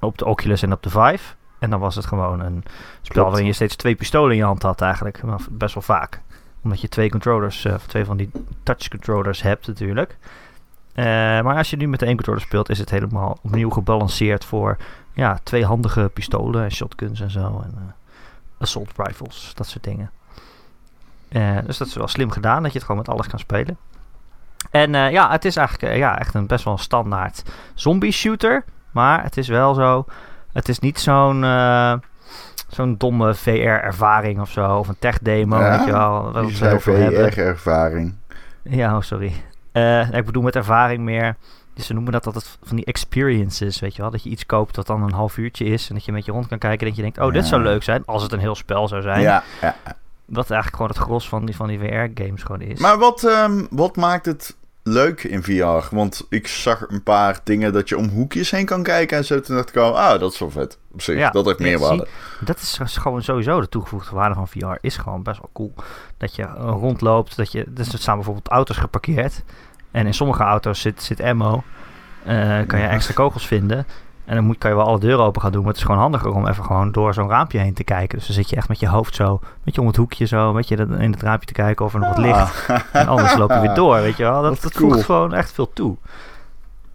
op 0.00 0.18
de 0.18 0.24
Oculus 0.24 0.62
en 0.62 0.72
op 0.72 0.82
de 0.82 0.90
Vive. 0.90 1.34
En 1.58 1.70
dan 1.70 1.80
was 1.80 1.94
het 1.94 2.06
gewoon 2.06 2.40
een 2.40 2.62
spel 3.02 3.12
Klopt. 3.14 3.28
waarin 3.28 3.46
je 3.46 3.52
steeds 3.52 3.76
twee 3.76 3.94
pistolen 3.94 4.30
in 4.30 4.36
je 4.36 4.44
hand 4.44 4.62
had 4.62 4.80
eigenlijk. 4.80 5.20
Best 5.50 5.74
wel 5.74 5.82
vaak. 5.82 6.20
Omdat 6.62 6.80
je 6.80 6.88
twee 6.88 7.10
controllers, 7.10 7.66
of 7.66 7.86
twee 7.86 8.04
van 8.04 8.16
die 8.16 8.30
touch 8.62 8.88
controllers 8.88 9.42
hebt 9.42 9.66
natuurlijk. 9.66 10.16
Eh, 10.96 11.04
maar 11.40 11.56
als 11.56 11.70
je 11.70 11.76
nu 11.76 11.88
met 11.88 12.00
de 12.00 12.06
aim 12.06 12.14
controller 12.14 12.40
speelt, 12.40 12.68
is 12.68 12.78
het 12.78 12.90
helemaal 12.90 13.38
opnieuw 13.42 13.70
gebalanceerd 13.70 14.44
voor 14.44 14.76
ja, 15.12 15.38
tweehandige 15.42 16.10
pistolen 16.14 16.64
en 16.64 16.70
shotguns 16.70 17.20
en 17.20 17.30
zo. 17.30 17.60
En 17.64 17.72
eh, 17.76 17.82
assault 18.58 18.90
rifles, 18.96 19.52
dat 19.54 19.66
soort 19.66 19.84
dingen. 19.84 20.10
Eh, 21.28 21.58
dus 21.66 21.78
dat 21.78 21.86
is 21.88 21.94
wel 21.94 22.08
slim 22.08 22.30
gedaan, 22.30 22.62
dat 22.62 22.72
je 22.72 22.78
het 22.78 22.86
gewoon 22.86 23.00
met 23.00 23.10
alles 23.14 23.26
kan 23.26 23.38
spelen. 23.38 23.76
En 24.70 24.92
ja, 24.92 25.30
het 25.30 25.44
is 25.44 25.56
eigenlijk 25.56 25.96
ja, 25.96 26.18
echt 26.18 26.34
een 26.34 26.46
best 26.46 26.64
wel 26.64 26.72
een 26.72 26.78
standaard 26.78 27.42
zombie 27.74 28.12
shooter. 28.12 28.64
Maar 28.90 29.22
het 29.22 29.36
is 29.36 29.48
wel 29.48 29.74
zo, 29.74 30.04
het 30.52 30.68
is 30.68 30.78
niet 30.78 31.00
zo'n 31.00 31.44
zo'n 32.68 32.96
domme 32.96 33.34
VR-ervaring 33.34 34.40
of 34.40 34.50
zo. 34.50 34.78
Of 34.78 34.88
een 34.88 34.98
tech-demo, 34.98 35.58
Ja, 35.58 35.76
weet 35.76 35.86
je 35.86 35.92
wel. 35.92 36.32
We 36.32 36.38
het 36.38 36.60
heel 36.60 36.80
veel. 36.80 37.30
VR-ervaring. 37.30 38.14
Ja, 38.62 38.96
oh, 38.96 39.02
sorry. 39.02 39.32
Eh, 39.76 40.12
ik 40.12 40.24
bedoel 40.24 40.42
met 40.42 40.56
ervaring 40.56 41.02
meer. 41.02 41.36
Dus 41.74 41.86
ze 41.86 41.92
noemen 41.92 42.12
dat 42.12 42.26
altijd 42.26 42.58
van 42.62 42.76
die 42.76 42.84
experiences, 42.84 43.80
weet 43.80 43.96
je 43.96 44.02
wel. 44.02 44.10
Dat 44.10 44.22
je 44.22 44.30
iets 44.30 44.46
koopt 44.46 44.76
wat 44.76 44.86
dan 44.86 45.02
een 45.02 45.12
half 45.12 45.36
uurtje 45.36 45.64
is. 45.64 45.88
En 45.88 45.94
dat 45.94 46.04
je 46.04 46.12
met 46.12 46.24
je 46.24 46.32
rond 46.32 46.46
kan 46.46 46.58
kijken. 46.58 46.80
En 46.80 46.86
dat 46.86 46.96
je 46.96 47.02
denkt, 47.02 47.18
oh, 47.18 47.32
dit 47.32 47.46
zou 47.46 47.62
leuk 47.62 47.82
zijn. 47.82 48.02
Als 48.06 48.22
het 48.22 48.32
een 48.32 48.38
heel 48.38 48.54
spel 48.54 48.88
zou 48.88 49.02
zijn. 49.02 49.20
Ja, 49.20 49.42
ja. 49.60 49.76
Wat 50.24 50.50
eigenlijk 50.50 50.76
gewoon 50.76 50.88
het 50.88 50.98
gros 50.98 51.28
van 51.28 51.44
die, 51.44 51.56
van 51.56 51.66
die 51.66 51.78
VR-games 51.78 52.42
gewoon 52.42 52.60
is. 52.60 52.80
Maar 52.80 52.98
wat, 52.98 53.24
ehm, 53.24 53.66
wat 53.70 53.96
maakt 53.96 54.26
het 54.26 54.56
leuk 54.86 55.24
in 55.24 55.42
VR? 55.42 55.94
Want 55.94 56.26
ik 56.28 56.46
zag 56.46 56.84
een 56.88 57.02
paar 57.02 57.40
dingen 57.44 57.72
dat 57.72 57.88
je 57.88 57.98
om 57.98 58.08
hoekjes 58.08 58.50
heen 58.50 58.64
kan 58.64 58.82
kijken. 58.82 59.16
En 59.16 59.24
zo 59.24 59.40
toen 59.40 59.56
dacht 59.56 59.68
ik 59.68 59.76
al, 59.76 59.98
ah, 59.98 60.20
dat 60.20 60.32
is 60.32 60.38
wel 60.38 60.50
vet. 60.50 60.78
Op 60.92 61.02
zich, 61.02 61.18
Ja, 61.18 61.30
dat 61.30 61.44
heeft 61.44 61.58
meerwaarde. 61.58 62.06
Dat 62.40 62.60
is 62.60 62.78
is 62.78 62.96
gewoon 62.96 63.22
sowieso 63.22 63.60
de 63.60 63.68
toegevoegde 63.68 64.14
waarde 64.14 64.34
van 64.34 64.48
VR. 64.48 64.76
Is 64.80 64.96
gewoon 64.96 65.22
best 65.22 65.38
wel 65.38 65.50
cool. 65.52 65.74
Dat 66.16 66.34
je 66.34 66.42
eh, 66.42 66.54
rondloopt. 66.56 67.36
Dat 67.36 67.52
je, 67.52 67.64
dus 67.68 67.92
er 67.92 67.98
staan 67.98 68.14
bijvoorbeeld 68.14 68.48
auto's 68.48 68.76
geparkeerd. 68.76 69.42
En 69.90 70.06
in 70.06 70.14
sommige 70.14 70.42
auto's 70.42 70.80
zit, 70.80 71.02
zit 71.02 71.20
ammo. 71.20 71.62
Eh, 72.24 72.60
kan 72.66 72.80
je 72.80 72.86
extra 72.86 73.14
kogels 73.14 73.46
vinden. 73.46 73.86
En 74.26 74.34
dan 74.34 74.44
moet, 74.44 74.58
kan 74.58 74.70
je 74.70 74.76
wel 74.76 74.86
alle 74.86 75.00
deuren 75.00 75.24
open 75.24 75.42
gaan 75.42 75.52
doen. 75.52 75.60
Maar 75.60 75.70
het 75.70 75.78
is 75.80 75.86
gewoon 75.86 76.00
handiger 76.00 76.30
om 76.30 76.46
even 76.46 76.64
gewoon 76.64 76.92
door 76.92 77.14
zo'n 77.14 77.28
raampje 77.28 77.58
heen 77.58 77.74
te 77.74 77.84
kijken. 77.84 78.18
Dus 78.18 78.26
dan 78.26 78.36
zit 78.36 78.50
je 78.50 78.56
echt 78.56 78.68
met 78.68 78.80
je 78.80 78.88
hoofd 78.88 79.14
zo. 79.14 79.40
Met 79.62 79.74
je 79.74 79.80
om 79.80 79.86
het 79.86 79.96
hoekje 79.96 80.26
zo. 80.26 80.52
Met 80.52 80.68
je 80.68 80.76
in 80.76 81.12
het 81.12 81.22
raampje 81.22 81.46
te 81.46 81.52
kijken 81.52 81.84
of 81.84 81.94
er 81.94 82.00
nog 82.00 82.16
wat. 82.16 82.24
Ah. 82.24 82.50
En 82.92 83.06
anders 83.08 83.34
loop 83.34 83.50
je 83.50 83.60
weer 83.60 83.74
door, 83.74 83.94
weet 83.94 84.16
je 84.16 84.22
wel. 84.22 84.42
Dat, 84.42 84.62
dat 84.62 84.72
cool. 84.72 84.90
voegt 84.90 85.04
gewoon 85.04 85.34
echt 85.34 85.52
veel 85.52 85.72
toe. 85.72 85.96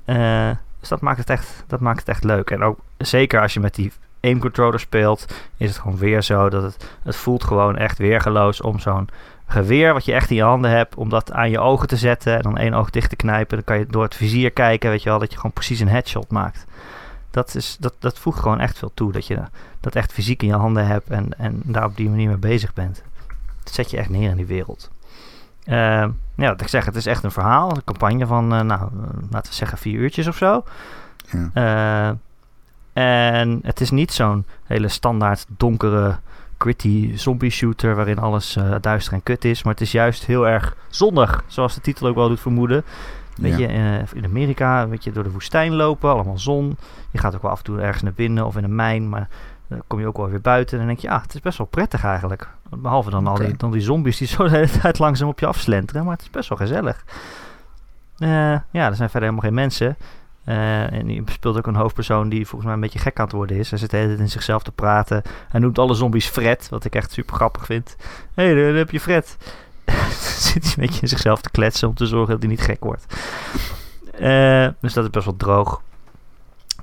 Eh, 0.05 0.49
dus 0.79 0.89
dat 0.89 1.01
maakt, 1.01 1.17
het 1.17 1.29
echt, 1.29 1.63
dat 1.67 1.79
maakt 1.79 1.99
het 1.99 2.07
echt 2.07 2.23
leuk. 2.23 2.49
En 2.49 2.63
ook 2.63 2.79
zeker 2.97 3.41
als 3.41 3.53
je 3.53 3.59
met 3.59 3.75
die 3.75 3.91
aim 4.21 4.39
controller 4.39 4.79
speelt, 4.79 5.25
is 5.57 5.69
het 5.69 5.77
gewoon 5.77 5.97
weer 5.97 6.21
zo 6.21 6.49
dat 6.49 6.63
het, 6.63 6.97
het 7.03 7.15
voelt 7.15 7.43
gewoon 7.43 7.77
echt 7.77 7.97
weergeloos 7.97 8.61
om 8.61 8.79
zo'n 8.79 9.09
geweer 9.47 9.93
wat 9.93 10.05
je 10.05 10.13
echt 10.13 10.29
in 10.29 10.35
je 10.35 10.43
handen 10.43 10.71
hebt, 10.71 10.95
om 10.95 11.09
dat 11.09 11.31
aan 11.31 11.49
je 11.49 11.59
ogen 11.59 11.87
te 11.87 11.95
zetten 11.95 12.35
en 12.35 12.41
dan 12.41 12.57
één 12.57 12.73
oog 12.73 12.89
dicht 12.89 13.09
te 13.09 13.15
knijpen. 13.15 13.55
Dan 13.55 13.65
kan 13.65 13.77
je 13.79 13.85
door 13.85 14.03
het 14.03 14.15
vizier 14.15 14.51
kijken, 14.51 14.89
weet 14.89 15.03
je 15.03 15.09
wel, 15.09 15.19
dat 15.19 15.31
je 15.31 15.35
gewoon 15.35 15.53
precies 15.53 15.79
een 15.79 15.87
headshot 15.87 16.31
maakt. 16.31 16.65
Dat, 17.31 17.55
is, 17.55 17.77
dat, 17.79 17.93
dat 17.99 18.19
voegt 18.19 18.39
gewoon 18.39 18.59
echt 18.59 18.77
veel 18.77 18.91
toe, 18.93 19.11
dat 19.11 19.27
je 19.27 19.39
dat 19.79 19.95
echt 19.95 20.13
fysiek 20.13 20.41
in 20.41 20.47
je 20.47 20.53
handen 20.53 20.87
hebt 20.87 21.09
en, 21.09 21.37
en 21.37 21.61
daar 21.65 21.85
op 21.85 21.95
die 21.95 22.09
manier 22.09 22.27
mee 22.27 22.37
bezig 22.37 22.73
bent. 22.73 23.03
Dat 23.63 23.73
zet 23.73 23.91
je 23.91 23.97
echt 23.97 24.09
neer 24.09 24.29
in 24.29 24.37
die 24.37 24.45
wereld. 24.45 24.91
Uh, 25.65 26.07
ja, 26.35 26.47
wat 26.47 26.61
ik 26.61 26.67
zeg, 26.67 26.85
het 26.85 26.95
is 26.95 27.05
echt 27.05 27.23
een 27.23 27.31
verhaal. 27.31 27.71
Een 27.71 27.83
campagne 27.83 28.25
van, 28.25 28.53
uh, 28.53 28.61
nou, 28.61 28.89
laten 29.29 29.51
we 29.51 29.57
zeggen 29.57 29.77
vier 29.77 29.99
uurtjes 29.99 30.27
of 30.27 30.37
zo. 30.37 30.63
Ja. 31.53 32.17
en 32.93 33.59
het 33.63 33.81
is 33.81 33.91
niet 33.91 34.11
zo'n 34.11 34.45
hele 34.63 34.87
standaard 34.87 35.45
donkere, 35.47 36.19
gritty 36.57 37.17
zombie 37.17 37.49
shooter... 37.49 37.95
waarin 37.95 38.19
alles 38.19 38.57
duister 38.81 39.13
en 39.13 39.23
kut 39.23 39.45
is. 39.45 39.63
Maar 39.63 39.73
het 39.73 39.81
is 39.81 39.91
juist 39.91 40.25
heel 40.25 40.47
erg 40.47 40.75
zonnig, 40.89 41.43
zoals 41.47 41.75
de 41.75 41.81
titel 41.81 42.07
ook 42.07 42.15
wel 42.15 42.27
doet 42.27 42.39
vermoeden. 42.39 42.83
Weet 43.37 43.57
je, 43.57 43.67
in 44.13 44.25
Amerika, 44.25 44.87
weet 44.87 45.03
je, 45.03 45.11
door 45.11 45.23
de 45.23 45.31
woestijn 45.31 45.73
lopen, 45.73 46.09
allemaal 46.09 46.39
zon. 46.39 46.77
Je 47.11 47.17
gaat 47.17 47.35
ook 47.35 47.41
wel 47.41 47.51
af 47.51 47.57
en 47.57 47.63
toe 47.63 47.81
ergens 47.81 48.03
naar 48.03 48.13
binnen 48.13 48.45
of 48.45 48.57
in 48.57 48.63
een 48.63 48.75
mijn, 48.75 49.09
maar 49.09 49.27
dan 49.67 49.81
kom 49.87 49.99
je 49.99 50.07
ook 50.07 50.17
wel 50.17 50.29
weer 50.29 50.41
buiten 50.41 50.73
en 50.73 50.85
dan 50.85 50.87
denk 50.87 50.99
je, 50.99 51.15
ah, 51.15 51.21
het 51.21 51.33
is 51.33 51.41
best 51.41 51.57
wel 51.57 51.67
prettig 51.67 52.03
eigenlijk. 52.03 52.49
Behalve 52.69 53.09
dan 53.09 53.27
al 53.27 53.35
die, 53.35 53.57
dan 53.57 53.71
die 53.71 53.81
zombies 53.81 54.17
die 54.17 54.27
zo 54.37 54.43
de 54.43 54.49
hele 54.49 54.79
tijd 54.79 54.99
langzaam 54.99 55.27
op 55.27 55.39
je 55.39 55.45
afslenteren, 55.45 56.03
maar 56.03 56.13
het 56.13 56.21
is 56.21 56.29
best 56.29 56.49
wel 56.49 56.57
gezellig. 56.57 57.03
Uh, 58.19 58.29
ja, 58.71 58.87
er 58.87 58.95
zijn 58.95 59.09
verder 59.09 59.29
helemaal 59.29 59.49
geen 59.49 59.53
mensen. 59.53 59.97
Uh, 60.45 60.93
en 60.93 61.09
je 61.09 61.23
speelt 61.25 61.57
ook 61.57 61.67
een 61.67 61.75
hoofdpersoon 61.75 62.29
die 62.29 62.47
volgens 62.47 62.63
mij 62.63 62.73
een 62.73 62.79
beetje 62.79 62.99
gek 62.99 63.19
aan 63.19 63.25
het 63.25 63.33
worden 63.33 63.57
is. 63.57 63.69
Hij 63.69 63.79
zit 63.79 63.89
de 63.89 63.97
hele 63.97 64.07
tijd 64.07 64.19
in 64.19 64.29
zichzelf 64.29 64.63
te 64.63 64.71
praten. 64.71 65.21
Hij 65.49 65.59
noemt 65.59 65.79
alle 65.79 65.93
zombies 65.93 66.27
Fred, 66.27 66.69
wat 66.69 66.85
ik 66.85 66.95
echt 66.95 67.11
super 67.11 67.35
grappig 67.35 67.65
vind. 67.65 67.95
Hé, 68.33 68.43
hey, 68.43 68.53
daar, 68.53 68.73
heb 68.73 68.91
je 68.91 68.99
Fred. 68.99 69.37
zit 70.51 70.63
hij 70.63 70.73
een 70.75 70.85
beetje 70.85 71.01
in 71.01 71.07
zichzelf 71.07 71.41
te 71.41 71.51
kletsen 71.51 71.87
om 71.87 71.95
te 71.95 72.05
zorgen 72.05 72.31
dat 72.31 72.39
hij 72.39 72.49
niet 72.49 72.61
gek 72.61 72.83
wordt. 72.83 73.05
Uh, 74.19 74.67
dus 74.79 74.93
dat 74.93 75.03
is 75.03 75.09
best 75.09 75.25
wel 75.25 75.37
droog. 75.37 75.81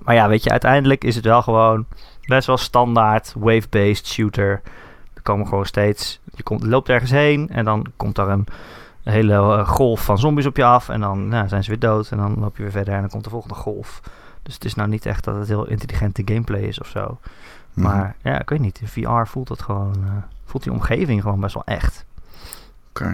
Maar 0.02 0.14
ja, 0.14 0.28
weet 0.28 0.42
je, 0.42 0.50
uiteindelijk 0.50 1.04
is 1.04 1.14
het 1.14 1.24
wel 1.24 1.42
gewoon 1.42 1.86
best 2.22 2.46
wel 2.46 2.56
standaard 2.56 3.34
wave-based 3.36 4.06
shooter. 4.06 4.62
Er 5.14 5.22
komen 5.22 5.46
gewoon 5.46 5.66
steeds. 5.66 6.20
Je 6.34 6.42
komt, 6.42 6.62
loopt 6.62 6.88
ergens 6.88 7.10
heen 7.10 7.48
en 7.48 7.64
dan 7.64 7.86
komt 7.96 8.14
daar 8.14 8.28
een, 8.28 8.46
hele 9.02 9.34
eh, 9.34 9.68
golf 9.68 10.04
van 10.04 10.18
zombies 10.18 10.46
op 10.46 10.56
je 10.56 10.64
af. 10.64 10.88
En 10.88 11.00
dan 11.00 11.28
nou, 11.28 11.48
zijn 11.48 11.64
ze 11.64 11.70
weer 11.70 11.78
dood. 11.78 12.10
En 12.10 12.16
dan 12.16 12.38
loop 12.38 12.56
je 12.56 12.62
weer 12.62 12.72
verder 12.72 12.94
en 12.94 13.00
dan 13.00 13.10
komt 13.10 13.24
de 13.24 13.30
volgende 13.30 13.54
golf. 13.54 14.00
Dus 14.42 14.54
het 14.54 14.64
is 14.64 14.74
nou 14.74 14.88
niet 14.88 15.06
echt 15.06 15.24
dat 15.24 15.36
het 15.36 15.48
heel 15.48 15.66
intelligente 15.66 16.22
gameplay 16.24 16.60
is 16.60 16.80
of 16.80 16.88
zo. 16.88 17.18
Mhm. 17.72 17.86
Maar 17.86 18.16
ja, 18.22 18.40
ik 18.40 18.48
weet 18.48 18.60
niet. 18.60 18.80
In 18.80 18.88
VR 18.88 19.26
voelt 19.26 19.48
het 19.48 19.62
gewoon. 19.62 19.94
Uh, 20.04 20.10
voelt 20.44 20.62
die 20.62 20.72
omgeving 20.72 21.22
gewoon 21.22 21.40
best 21.40 21.54
wel 21.54 21.64
echt. 21.64 22.04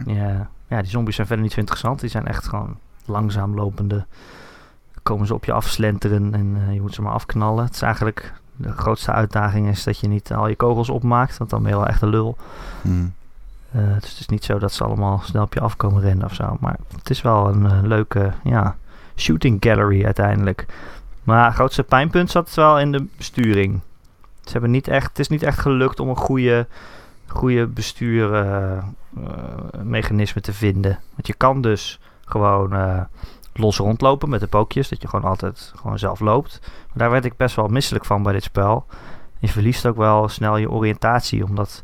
Ja, 0.06 0.48
ja, 0.68 0.80
die 0.80 0.90
zombies 0.90 1.14
zijn 1.14 1.26
verder 1.26 1.44
niet 1.44 1.54
zo 1.54 1.60
interessant. 1.60 2.00
Die 2.00 2.10
zijn 2.10 2.26
echt 2.26 2.48
gewoon 2.48 2.76
langzaam 3.04 3.54
lopende. 3.54 4.06
Komen 5.02 5.26
ze 5.26 5.34
op 5.34 5.44
je 5.44 5.52
afslenteren 5.52 6.34
en 6.34 6.56
uh, 6.56 6.74
je 6.74 6.80
moet 6.80 6.94
ze 6.94 7.02
maar 7.02 7.12
afknallen. 7.12 7.64
Het 7.64 7.74
is 7.74 7.82
eigenlijk 7.82 8.32
de 8.56 8.72
grootste 8.72 9.12
uitdaging 9.12 9.68
is 9.68 9.84
dat 9.84 9.98
je 9.98 10.08
niet 10.08 10.32
al 10.32 10.48
je 10.48 10.56
kogels 10.56 10.88
opmaakt, 10.88 11.38
want 11.38 11.50
dan 11.50 11.62
ben 11.62 11.70
je 11.70 11.76
wel 11.76 11.86
echt 11.86 12.02
een 12.02 12.08
lul. 12.08 12.36
Hmm. 12.82 13.14
Uh, 13.76 13.94
dus 14.00 14.10
het 14.10 14.20
is 14.20 14.26
niet 14.26 14.44
zo 14.44 14.58
dat 14.58 14.72
ze 14.72 14.84
allemaal 14.84 15.20
snel 15.24 15.42
op 15.42 15.54
je 15.54 15.60
afkomen 15.60 16.02
rennen 16.02 16.26
of 16.26 16.34
zo. 16.34 16.56
Maar 16.60 16.76
het 16.96 17.10
is 17.10 17.22
wel 17.22 17.48
een 17.48 17.64
uh, 17.64 17.78
leuke 17.82 18.32
ja, 18.44 18.76
shooting 19.16 19.56
gallery 19.60 20.04
uiteindelijk. 20.04 20.66
Maar 21.24 21.44
het 21.44 21.54
grootste 21.54 21.82
pijnpunt 21.82 22.30
zat 22.30 22.46
het 22.46 22.54
wel 22.54 22.78
in 22.80 22.92
de 22.92 23.06
besturing. 23.16 23.80
Ze 24.40 24.52
hebben 24.52 24.70
niet 24.70 24.88
echt, 24.88 25.08
het 25.08 25.18
is 25.18 25.28
niet 25.28 25.42
echt 25.42 25.58
gelukt 25.58 26.00
om 26.00 26.08
een 26.08 26.16
goede, 26.16 26.66
goede 27.26 27.66
bestuurmechanisme 27.66 30.40
uh, 30.40 30.42
te 30.42 30.52
vinden. 30.52 30.98
Want 31.14 31.26
je 31.26 31.34
kan 31.34 31.60
dus 31.60 32.00
gewoon 32.24 33.06
los 33.52 33.76
rondlopen 33.76 34.28
met 34.28 34.40
de 34.40 34.46
pookjes. 34.46 34.88
Dat 34.88 35.02
je 35.02 35.08
gewoon 35.08 35.30
altijd 35.30 35.72
gewoon 35.76 35.98
zelf 35.98 36.20
loopt. 36.20 36.60
Maar 36.62 36.94
daar 36.94 37.10
werd 37.10 37.24
ik 37.24 37.36
best 37.36 37.56
wel 37.56 37.68
misselijk 37.68 38.04
van 38.04 38.22
bij 38.22 38.32
dit 38.32 38.42
spel. 38.42 38.86
Je 39.38 39.48
verliest 39.48 39.86
ook 39.86 39.96
wel 39.96 40.28
snel 40.28 40.56
je 40.56 40.70
oriëntatie. 40.70 41.44
Omdat, 41.44 41.82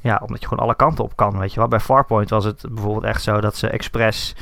ja, 0.00 0.20
omdat 0.22 0.40
je 0.40 0.48
gewoon 0.48 0.64
alle 0.64 0.76
kanten 0.76 1.04
op 1.04 1.16
kan. 1.16 1.38
Weet 1.38 1.52
je 1.52 1.60
wel. 1.60 1.68
Bij 1.68 1.80
Farpoint 1.80 2.30
was 2.30 2.44
het 2.44 2.64
bijvoorbeeld 2.70 3.04
echt 3.04 3.22
zo 3.22 3.40
dat 3.40 3.56
ze 3.56 3.68
expres... 3.68 4.36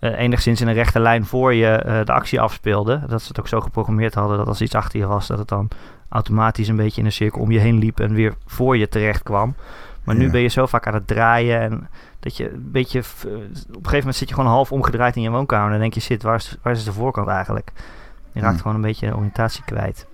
Enigszins 0.00 0.60
in 0.60 0.68
een 0.68 0.74
rechte 0.74 1.00
lijn 1.00 1.26
voor 1.26 1.54
je 1.54 2.02
de 2.04 2.12
actie 2.12 2.40
afspeelden. 2.40 3.08
Dat 3.08 3.22
ze 3.22 3.28
het 3.28 3.40
ook 3.40 3.48
zo 3.48 3.60
geprogrammeerd 3.60 4.14
hadden 4.14 4.38
dat 4.38 4.46
als 4.46 4.60
iets 4.60 4.74
achter 4.74 5.00
je 5.00 5.06
was, 5.06 5.26
dat 5.26 5.38
het 5.38 5.48
dan 5.48 5.68
automatisch 6.08 6.68
een 6.68 6.76
beetje 6.76 7.00
in 7.00 7.06
een 7.06 7.12
cirkel 7.12 7.40
om 7.40 7.50
je 7.50 7.58
heen 7.58 7.78
liep 7.78 8.00
en 8.00 8.12
weer 8.12 8.34
voor 8.46 8.76
je 8.76 8.88
terecht 8.88 9.22
kwam. 9.22 9.54
Maar 10.04 10.16
nu 10.16 10.30
ben 10.30 10.40
je 10.40 10.48
zo 10.48 10.66
vaak 10.66 10.86
aan 10.86 10.94
het 10.94 11.06
draaien 11.06 11.60
en 11.60 11.88
dat 12.20 12.36
je 12.36 12.52
een 12.52 12.70
beetje... 12.70 12.98
op 12.98 13.24
een 13.24 13.50
gegeven 13.68 13.98
moment 13.98 14.16
zit 14.16 14.28
je 14.28 14.34
gewoon 14.34 14.50
half 14.50 14.72
omgedraaid 14.72 15.16
in 15.16 15.22
je 15.22 15.30
woonkamer. 15.30 15.64
En 15.64 15.70
dan 15.70 15.80
denk 15.80 15.94
je, 15.94 16.00
zit, 16.00 16.22
waar 16.22 16.34
is, 16.34 16.56
waar 16.62 16.72
is 16.72 16.84
de 16.84 16.92
voorkant 16.92 17.28
eigenlijk? 17.28 17.72
Je 18.32 18.40
raakt 18.40 18.60
gewoon 18.60 18.76
een 18.76 18.82
beetje 18.82 19.06
de 19.06 19.16
oriëntatie 19.16 19.64
kwijt. 19.64 20.06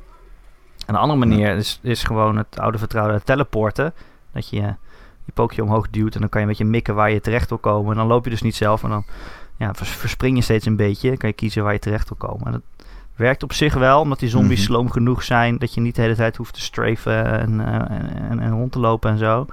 En 0.86 0.94
een 0.94 1.00
andere 1.00 1.18
manier 1.18 1.56
is, 1.56 1.78
is 1.82 2.02
gewoon 2.02 2.36
het 2.36 2.58
oude 2.58 2.78
vertrouwde 2.78 3.22
teleporten. 3.22 3.94
Dat 4.32 4.48
je 4.48 4.56
je 5.24 5.32
pookje 5.34 5.62
omhoog 5.62 5.90
duwt 5.90 6.14
en 6.14 6.20
dan 6.20 6.28
kan 6.28 6.40
je 6.40 6.46
een 6.46 6.52
beetje 6.52 6.70
mikken 6.70 6.94
waar 6.94 7.10
je 7.10 7.20
terecht 7.20 7.48
wil 7.48 7.58
komen. 7.58 7.90
En 7.90 7.96
dan 7.96 8.06
loop 8.06 8.24
je 8.24 8.30
dus 8.30 8.42
niet 8.42 8.56
zelf 8.56 8.82
en 8.82 8.90
dan 8.90 9.04
ja, 9.56 9.74
verspring 9.74 10.36
je 10.36 10.42
steeds 10.42 10.66
een 10.66 10.76
beetje. 10.76 11.16
Kan 11.16 11.28
je 11.28 11.34
kiezen 11.34 11.62
waar 11.62 11.72
je 11.72 11.78
terecht 11.78 12.08
wil 12.08 12.28
komen. 12.28 12.46
En 12.46 12.52
dat 12.52 12.62
werkt 13.16 13.42
op 13.42 13.52
zich 13.52 13.74
wel, 13.74 14.00
omdat 14.00 14.18
die 14.18 14.28
zombies 14.28 14.58
mm 14.58 14.64
sloom 14.64 14.90
genoeg 14.90 15.22
zijn 15.22 15.58
dat 15.58 15.74
je 15.74 15.80
niet 15.80 15.94
de 15.94 16.02
hele 16.02 16.14
tijd 16.14 16.36
hoeft 16.36 16.54
te 16.54 16.60
strafen 16.60 17.40
en, 17.40 17.52
uh, 17.52 17.74
en, 18.30 18.40
en, 18.40 18.50
rond 18.50 18.72
te 18.72 18.78
lopen 18.78 19.10
en 19.10 19.18
zo. 19.18 19.46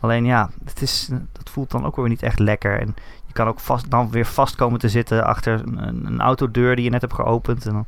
Alleen 0.00 0.24
ja, 0.24 0.50
het 0.64 0.82
is, 0.82 1.08
dat 1.32 1.50
voelt 1.50 1.70
dan 1.70 1.84
ook 1.84 1.96
weer 1.96 2.08
niet 2.08 2.22
echt 2.22 2.38
lekker. 2.38 2.80
En 2.80 2.94
je 3.26 3.32
kan 3.32 3.46
ook 3.46 3.60
vast, 3.60 3.90
dan 3.90 4.10
weer 4.10 4.26
vast 4.26 4.54
komen 4.54 4.78
te 4.78 4.88
zitten 4.88 5.24
achter 5.24 5.60
een, 5.64 6.06
een 6.06 6.20
autodeur 6.20 6.74
die 6.74 6.84
je 6.84 6.90
net 6.90 7.00
hebt 7.00 7.14
geopend. 7.14 7.66
En 7.66 7.72
dan 7.72 7.86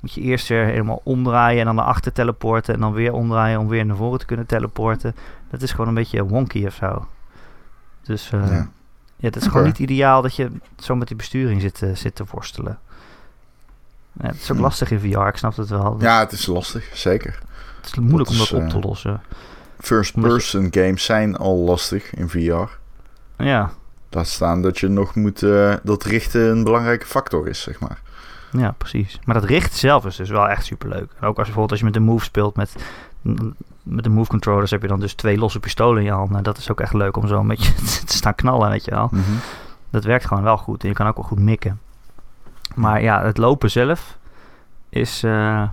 moet 0.00 0.12
je 0.12 0.20
eerst 0.20 0.48
weer 0.48 0.64
helemaal 0.64 1.00
omdraaien 1.04 1.60
en 1.60 1.66
dan 1.66 1.74
naar 1.74 1.84
achter 1.84 2.12
teleporten. 2.12 2.74
En 2.74 2.80
dan 2.80 2.92
weer 2.92 3.12
omdraaien 3.12 3.60
om 3.60 3.68
weer 3.68 3.86
naar 3.86 3.96
voren 3.96 4.18
te 4.18 4.26
kunnen 4.26 4.46
teleporten. 4.46 5.14
Dat 5.50 5.62
is 5.62 5.70
gewoon 5.70 5.88
een 5.88 5.94
beetje 5.94 6.24
wonky 6.24 6.66
of 6.66 6.74
zo. 6.74 7.06
Dus 8.02 8.30
uh, 8.32 8.46
ja. 8.46 8.68
ja, 9.16 9.26
het 9.26 9.36
is 9.36 9.46
gewoon 9.46 9.66
niet 9.66 9.78
ideaal 9.78 10.22
dat 10.22 10.36
je 10.36 10.50
zo 10.78 10.94
met 10.94 11.08
die 11.08 11.16
besturing 11.16 11.60
zit, 11.60 11.82
uh, 11.82 11.94
zit 11.94 12.14
te 12.14 12.24
worstelen. 12.30 12.78
Ja, 14.20 14.26
het 14.26 14.40
is 14.42 14.52
ook 14.52 14.58
lastig 14.58 14.90
in 14.90 15.00
VR, 15.00 15.26
ik 15.26 15.36
snap 15.36 15.56
het 15.56 15.68
wel. 15.68 15.96
Ja, 16.00 16.18
het 16.18 16.32
is 16.32 16.46
lastig, 16.46 16.90
zeker. 16.92 17.38
Het 17.76 17.86
is 17.86 17.94
moeilijk 17.94 18.30
om 18.30 18.38
dat 18.38 18.52
op 18.52 18.68
te 18.68 18.78
lossen. 18.78 19.20
First-person 19.78 20.68
games 20.70 21.04
zijn 21.04 21.36
al 21.36 21.56
lastig 21.56 22.14
in 22.14 22.28
VR. 22.28 22.70
Ja. 23.36 23.70
Laat 24.10 24.26
staan 24.26 24.62
dat 24.62 24.78
je 24.78 24.88
nog 24.88 25.14
moet... 25.14 25.42
Uh, 25.42 25.74
dat 25.82 26.04
richten 26.04 26.50
een 26.50 26.64
belangrijke 26.64 27.06
factor 27.06 27.48
is, 27.48 27.60
zeg 27.60 27.80
maar. 27.80 28.00
Ja, 28.52 28.74
precies. 28.78 29.18
Maar 29.24 29.34
dat 29.34 29.44
richten 29.44 29.78
zelf 29.78 30.06
is 30.06 30.16
dus 30.16 30.30
wel 30.30 30.48
echt 30.48 30.64
superleuk. 30.64 31.12
En 31.20 31.26
ook 31.26 31.36
als 31.38 31.46
bijvoorbeeld 31.46 31.70
als 31.70 31.78
je 31.78 31.84
met 31.84 31.94
de 31.94 32.00
Move 32.00 32.24
speelt 32.24 32.56
met... 32.56 32.72
Met 33.82 34.04
de 34.04 34.10
Move 34.10 34.28
controllers 34.30 34.70
heb 34.70 34.82
je 34.82 34.88
dan 34.88 35.00
dus 35.00 35.14
twee 35.14 35.38
losse 35.38 35.60
pistolen 35.60 35.98
in 35.98 36.04
je 36.04 36.12
hand. 36.12 36.30
Nou, 36.30 36.42
dat 36.42 36.58
is 36.58 36.70
ook 36.70 36.80
echt 36.80 36.92
leuk 36.92 37.16
om 37.16 37.26
zo 37.26 37.40
een 37.40 37.46
beetje 37.46 37.74
te 38.04 38.16
staan 38.16 38.34
knallen, 38.34 38.70
weet 38.70 38.84
je 38.84 38.90
wel. 38.90 39.08
Mhm. 39.12 39.32
Dat 39.90 40.04
werkt 40.04 40.26
gewoon 40.26 40.42
wel 40.42 40.56
goed. 40.56 40.82
En 40.82 40.88
je 40.88 40.94
kan 40.94 41.06
ook 41.06 41.16
wel 41.16 41.24
goed 41.24 41.38
mikken. 41.38 41.80
Maar 42.76 43.02
ja, 43.02 43.24
het 43.24 43.38
lopen 43.38 43.70
zelf 43.70 44.18
is... 44.88 45.24
Uh, 45.24 45.68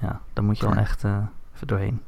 ja, 0.00 0.20
daar 0.32 0.44
moet 0.44 0.58
je 0.58 0.66
wel 0.66 0.76
echt 0.76 1.04
uh, 1.04 1.16
even 1.54 1.66
doorheen. 1.66 2.00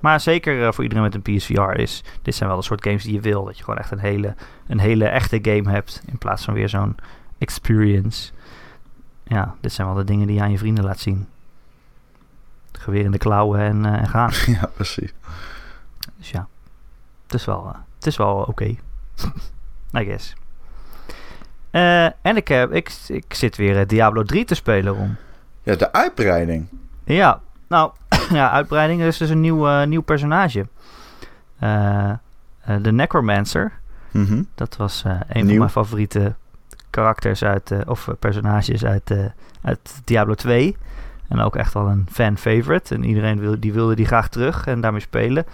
Maar 0.00 0.20
zeker 0.20 0.60
uh, 0.60 0.72
voor 0.72 0.82
iedereen 0.82 1.04
met 1.04 1.14
een 1.14 1.22
PSVR 1.36 1.78
is 1.78 2.04
dit 2.22 2.34
zijn 2.34 2.48
wel 2.48 2.58
de 2.58 2.64
soort 2.64 2.84
games 2.84 3.02
die 3.02 3.12
je 3.12 3.20
wil. 3.20 3.44
Dat 3.44 3.56
je 3.56 3.64
gewoon 3.64 3.78
echt 3.78 3.90
een 3.90 3.98
hele, 3.98 4.34
een 4.66 4.78
hele 4.78 5.04
echte 5.04 5.38
game 5.42 5.70
hebt 5.70 6.02
in 6.06 6.18
plaats 6.18 6.44
van 6.44 6.54
weer 6.54 6.68
zo'n 6.68 6.96
experience. 7.38 8.32
Ja, 9.24 9.54
dit 9.60 9.72
zijn 9.72 9.86
wel 9.86 9.96
de 9.96 10.04
dingen 10.04 10.26
die 10.26 10.36
je 10.36 10.42
aan 10.42 10.50
je 10.50 10.58
vrienden 10.58 10.84
laat 10.84 10.98
zien. 10.98 11.28
Geweer 12.72 13.04
in 13.04 13.10
de 13.10 13.18
klauwen 13.18 13.60
en, 13.60 13.84
uh, 13.84 13.98
en 13.98 14.08
gaan. 14.08 14.30
Ja, 14.60 14.70
precies. 14.74 15.14
Dus 16.16 16.30
ja, 16.30 16.48
het 17.22 17.34
is 17.34 17.44
wel, 17.44 17.66
uh, 17.66 17.78
het 17.94 18.06
is 18.06 18.16
wel 18.16 18.36
oké. 18.36 18.50
Okay. 18.50 18.78
I 20.02 20.04
guess. 20.04 20.34
En 22.22 22.36
ik, 22.36 22.48
heb, 22.48 22.72
ik, 22.72 22.92
ik 23.06 23.34
zit 23.34 23.56
weer 23.56 23.86
Diablo 23.86 24.22
3 24.22 24.44
te 24.44 24.54
spelen 24.54 24.96
om. 24.96 25.16
Ja, 25.62 25.74
de 25.74 25.92
uitbreiding. 25.92 26.66
Ja, 27.04 27.40
nou, 27.68 27.92
ja, 28.32 28.50
uitbreiding. 28.50 29.00
Er 29.00 29.06
is 29.06 29.16
dus 29.16 29.30
een 29.30 29.40
nieuw, 29.40 29.68
uh, 29.68 29.86
nieuw 29.86 30.02
personage. 30.02 30.66
Uh, 31.62 32.12
de 32.82 32.92
Necromancer. 32.92 33.72
Mm 34.10 34.46
Dat 34.54 34.76
was 34.76 35.04
een 35.28 35.46
van 35.46 35.58
mijn 35.58 35.70
favoriete 35.70 36.34
karakters 36.90 37.44
uit, 37.44 37.72
of 37.86 38.08
personages 38.18 38.84
uit, 38.84 39.14
uit 39.62 40.00
Diablo 40.04 40.34
2. 40.34 40.76
En 41.28 41.40
ook 41.40 41.56
echt 41.56 41.74
wel 41.74 41.88
een 41.88 42.06
fan-favorite. 42.10 42.94
En 42.94 43.04
iedereen 43.04 43.38
wil, 43.38 43.60
die 43.60 43.72
wilde 43.72 43.94
die 43.94 44.06
graag 44.06 44.28
terug 44.28 44.66
en 44.66 44.80
daarmee 44.80 45.00
spelen. 45.00 45.44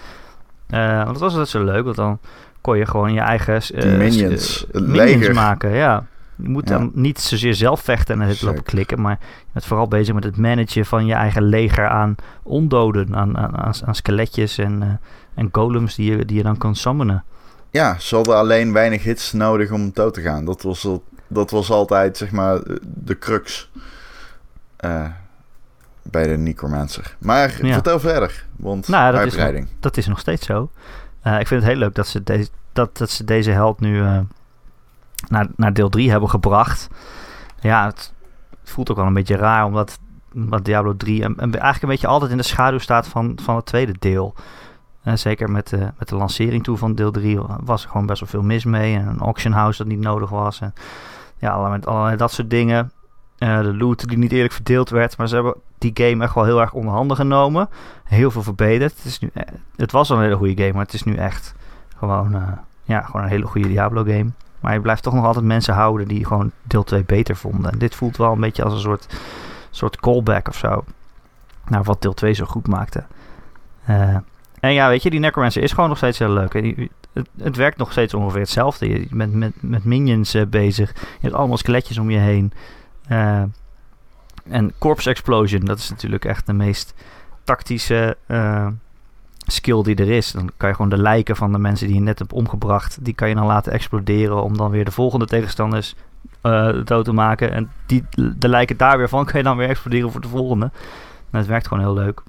want 0.68 1.06
dat 1.06 1.18
was 1.18 1.30
altijd 1.30 1.48
zo 1.48 1.64
leuk, 1.64 1.84
want 1.84 1.96
dan 1.96 2.18
kon 2.60 2.78
je 2.78 2.86
gewoon 2.86 3.12
je 3.12 3.20
eigen 3.20 3.62
minions, 3.98 4.66
minions 4.72 5.28
maken. 5.28 5.70
Ja. 5.70 6.06
Je 6.36 6.48
moet 6.48 6.66
dan 6.66 6.90
niet 6.94 7.20
zozeer 7.20 7.54
zelf 7.54 7.80
vechten 7.80 8.20
en 8.22 8.28
het 8.28 8.42
lopen 8.42 8.62
klikken, 8.62 9.00
maar 9.00 9.18
je 9.20 9.50
bent 9.52 9.64
vooral 9.64 9.88
bezig 9.88 10.14
met 10.14 10.24
het 10.24 10.36
managen 10.36 10.86
van 10.86 11.06
je 11.06 11.14
eigen 11.14 11.42
leger 11.42 11.88
aan 11.88 12.14
ondoden, 12.42 13.16
aan, 13.16 13.38
aan, 13.38 13.74
aan, 13.84 13.94
skeletjes 13.94 14.58
en, 14.58 14.82
uh, 14.82 14.88
en 15.34 15.48
golems 15.52 15.94
die 15.94 16.16
je, 16.16 16.24
die 16.24 16.36
je 16.36 16.42
dan 16.42 16.56
kan 16.56 16.76
summonen. 16.76 17.24
Ja, 17.70 17.98
ze 17.98 18.14
hadden 18.14 18.36
alleen 18.36 18.72
weinig 18.72 19.02
hits 19.02 19.32
nodig 19.32 19.70
om 19.70 19.90
dood 19.92 20.14
te 20.14 20.20
gaan. 20.20 20.44
Dat 20.44 20.62
was, 20.62 20.88
dat 21.26 21.50
was 21.50 21.70
altijd, 21.70 22.16
zeg 22.16 22.30
maar, 22.30 22.60
de 22.82 23.18
crux 23.18 23.70
uh, 24.84 25.04
bij 26.02 26.26
de 26.26 26.36
Necromancer. 26.36 27.16
Maar 27.18 27.50
vertel 27.50 28.00
verder, 28.00 28.44
want 28.56 28.88
nou, 28.88 29.12
dat 29.12 29.20
uitbreiding. 29.20 29.64
Is, 29.64 29.72
dat 29.80 29.96
is 29.96 30.06
nog 30.06 30.18
steeds 30.18 30.46
zo. 30.46 30.70
Eh, 31.22 31.40
ik 31.40 31.46
vind 31.46 31.60
het 31.60 31.70
heel 31.70 31.78
leuk 31.78 31.94
dat 31.94 32.06
ze, 32.06 32.22
deze 32.22 32.48
dat, 32.72 32.96
dat 32.96 33.10
ze 33.10 33.24
deze 33.24 33.50
held 33.50 33.80
nu 33.80 34.02
naar, 35.28 35.46
naar 35.56 35.72
deel 35.72 35.88
3 35.88 36.10
hebben 36.10 36.30
gebracht. 36.30 36.88
Ja, 37.60 37.86
het, 37.86 38.12
voelt 38.64 38.90
ook 38.90 38.96
wel 38.96 39.06
een 39.06 39.14
beetje 39.14 39.36
raar, 39.36 39.64
omdat, 39.64 39.98
Diablo 40.62 40.96
3 40.96 41.22
en, 41.22 41.36
eigenlijk 41.38 41.82
een 41.82 41.88
beetje 41.88 42.06
altijd 42.06 42.30
in 42.30 42.36
de 42.36 42.42
schaduw 42.42 42.78
staat 42.78 43.08
van, 43.08 43.38
van 43.42 43.56
het 43.56 43.66
tweede 43.66 43.94
deel. 43.98 44.34
Uh, 45.04 45.14
zeker 45.14 45.50
met 45.50 45.68
de, 45.68 45.92
met 45.98 46.08
de 46.08 46.16
lancering 46.16 46.64
toe 46.64 46.76
van 46.76 46.94
deel 46.94 47.10
3 47.10 47.38
was 47.64 47.84
er 47.84 47.90
gewoon 47.90 48.06
best 48.06 48.20
wel 48.20 48.28
veel 48.28 48.42
mis 48.42 48.64
mee. 48.64 48.96
En 48.96 49.06
een 49.06 49.18
auction 49.18 49.52
house 49.52 49.78
dat 49.78 49.86
niet 49.86 50.00
nodig 50.00 50.30
was. 50.30 50.60
En 50.60 50.74
ja, 51.38 51.50
allerlei 51.50 52.16
dat 52.16 52.32
soort 52.32 52.50
dingen. 52.50 52.92
Uh, 53.38 53.60
de 53.60 53.76
loot 53.76 54.08
die 54.08 54.18
niet 54.18 54.32
eerlijk 54.32 54.52
verdeeld 54.52 54.90
werd. 54.90 55.16
Maar 55.16 55.28
ze 55.28 55.34
hebben 55.34 55.54
die 55.78 55.90
game 55.94 56.24
echt 56.24 56.34
wel 56.34 56.44
heel 56.44 56.60
erg 56.60 56.72
onder 56.72 56.92
handen 56.92 57.16
genomen. 57.16 57.68
Heel 58.04 58.30
veel 58.30 58.42
verbeterd. 58.42 58.96
Het, 58.96 59.04
is 59.04 59.18
nu, 59.18 59.30
het 59.76 59.92
was 59.92 60.10
al 60.10 60.16
een 60.16 60.22
hele 60.22 60.36
goede 60.36 60.62
game, 60.62 60.72
maar 60.72 60.84
het 60.84 60.94
is 60.94 61.02
nu 61.02 61.14
echt 61.14 61.54
gewoon, 61.96 62.58
ja, 62.82 63.00
gewoon 63.00 63.22
een 63.22 63.28
hele 63.28 63.46
goede 63.46 63.68
Diablo 63.68 64.04
game. 64.04 64.30
Maar 64.64 64.74
je 64.74 64.80
blijft 64.80 65.02
toch 65.02 65.14
nog 65.14 65.24
altijd 65.24 65.44
mensen 65.44 65.74
houden 65.74 66.08
die 66.08 66.26
gewoon 66.26 66.50
deel 66.62 66.84
2 66.84 67.04
beter 67.04 67.36
vonden. 67.36 67.72
En 67.72 67.78
dit 67.78 67.94
voelt 67.94 68.16
wel 68.16 68.32
een 68.32 68.40
beetje 68.40 68.64
als 68.64 68.72
een 68.72 68.80
soort, 68.80 69.06
soort 69.70 69.96
callback 69.96 70.48
of 70.48 70.56
zo. 70.56 70.84
Naar 71.68 71.82
wat 71.82 72.02
deel 72.02 72.14
2 72.14 72.32
zo 72.32 72.44
goed 72.44 72.66
maakte. 72.66 73.04
Uh, 73.90 74.16
en 74.60 74.72
ja, 74.72 74.88
weet 74.88 75.02
je, 75.02 75.10
die 75.10 75.20
Necromancer 75.20 75.62
is 75.62 75.72
gewoon 75.72 75.88
nog 75.88 75.98
steeds 75.98 76.18
heel 76.18 76.30
leuk. 76.30 76.52
Het, 76.52 77.28
het, 77.38 77.56
werkt 77.56 77.78
nog 77.78 77.92
steeds 77.92 78.14
ongeveer 78.14 78.40
hetzelfde. 78.40 78.88
Je 78.88 79.06
bent 79.10 79.34
met, 79.34 79.52
met 79.60 79.84
minions 79.84 80.34
uh, 80.34 80.46
bezig. 80.46 80.92
Je 80.94 81.00
hebt 81.20 81.34
allemaal 81.34 81.56
skeletjes 81.56 81.98
om 81.98 82.10
je 82.10 82.18
heen. 82.18 82.52
Uh, 83.10 83.42
en 84.48 84.72
Corpse 84.78 85.10
Explosion, 85.10 85.60
dat 85.60 85.78
is 85.78 85.90
natuurlijk 85.90 86.24
echt 86.24 86.46
de 86.46 86.52
meest 86.52 86.94
tactische 87.44 88.16
skill 89.46 89.82
die 89.82 89.96
er 89.96 90.10
is. 90.10 90.32
Dan 90.32 90.50
kan 90.56 90.68
je 90.68 90.74
gewoon 90.74 90.90
de 90.90 91.02
lijken 91.02 91.36
van 91.36 91.52
de 91.52 91.58
mensen 91.58 91.86
die 91.86 91.96
je 91.96 92.02
net 92.02 92.18
hebt 92.18 92.32
omgebracht, 92.32 92.98
die 93.04 93.14
kan 93.14 93.28
je 93.28 93.34
dan 93.34 93.46
laten 93.46 93.72
exploderen 93.72 94.42
om 94.42 94.56
dan 94.56 94.70
weer 94.70 94.84
de 94.84 94.90
volgende 94.90 95.26
tegenstanders 95.26 95.94
uh, 96.42 96.84
dood 96.84 97.04
te 97.04 97.12
maken. 97.12 97.52
En 97.52 97.70
die, 97.86 98.04
de 98.36 98.48
lijken 98.48 98.76
daar 98.76 98.98
weer 98.98 99.08
van 99.08 99.24
kan 99.24 99.38
je 99.38 99.42
dan 99.42 99.56
weer 99.56 99.68
exploderen 99.68 100.12
voor 100.12 100.20
de 100.20 100.28
volgende. 100.28 100.70
En 101.30 101.38
het 101.38 101.46
werkt 101.46 101.68
gewoon 101.68 101.82
heel 101.82 101.94
leuk. 101.94 102.22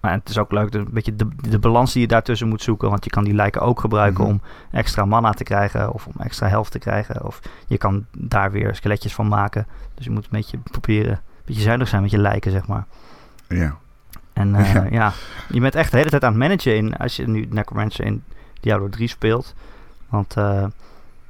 Maar 0.00 0.12
het 0.12 0.28
is 0.28 0.38
ook 0.38 0.52
leuk, 0.52 0.74
een 0.74 0.88
beetje 0.90 1.16
de, 1.16 1.28
de 1.36 1.58
balans 1.58 1.92
die 1.92 2.02
je 2.02 2.08
daartussen 2.08 2.48
moet 2.48 2.62
zoeken. 2.62 2.90
Want 2.90 3.04
je 3.04 3.10
kan 3.10 3.24
die 3.24 3.34
lijken 3.34 3.60
ook 3.60 3.80
gebruiken 3.80 4.24
mm 4.24 4.30
-hmm. 4.30 4.40
om 4.40 4.78
extra 4.78 5.04
mana 5.04 5.32
te 5.32 5.44
krijgen 5.44 5.92
of 5.92 6.06
om 6.06 6.12
extra 6.18 6.48
helft 6.48 6.70
te 6.70 6.78
krijgen. 6.78 7.24
Of 7.24 7.40
je 7.66 7.78
kan 7.78 8.06
daar 8.16 8.50
weer 8.50 8.74
skeletjes 8.74 9.14
van 9.14 9.28
maken. 9.28 9.66
Dus 9.94 10.04
je 10.04 10.10
moet 10.10 10.24
een 10.24 10.30
beetje 10.30 10.58
proberen, 10.70 11.12
een 11.12 11.42
beetje 11.44 11.62
zuinig 11.62 11.88
zijn 11.88 12.02
met 12.02 12.10
je 12.10 12.18
lijken, 12.18 12.50
zeg 12.50 12.66
maar. 12.66 12.86
Ja. 13.48 13.76
En 14.34 14.54
uh, 14.54 14.74
ja. 14.74 14.86
ja. 14.90 15.12
je 15.48 15.60
bent 15.60 15.74
echt 15.74 15.90
de 15.90 15.96
hele 15.96 16.10
tijd 16.10 16.24
aan 16.24 16.30
het 16.30 16.40
managen 16.40 16.76
in, 16.76 16.96
als 16.96 17.16
je 17.16 17.28
nu 17.28 17.46
Necromancer 17.50 18.04
in 18.04 18.22
Diablo 18.60 18.88
3 18.88 19.08
speelt. 19.08 19.54
Want 20.08 20.36
uh, 20.36 20.64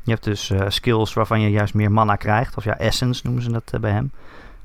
je 0.03 0.11
hebt 0.11 0.25
dus 0.25 0.51
uh, 0.51 0.61
skills 0.69 1.13
waarvan 1.13 1.41
je 1.41 1.51
juist 1.51 1.75
meer 1.75 1.93
mana 1.93 2.17
krijgt. 2.17 2.57
Of 2.57 2.65
ja, 2.65 2.79
essence 2.79 3.21
noemen 3.25 3.43
ze 3.43 3.53
dat 3.53 3.81
bij 3.81 3.91
hem. 3.91 4.13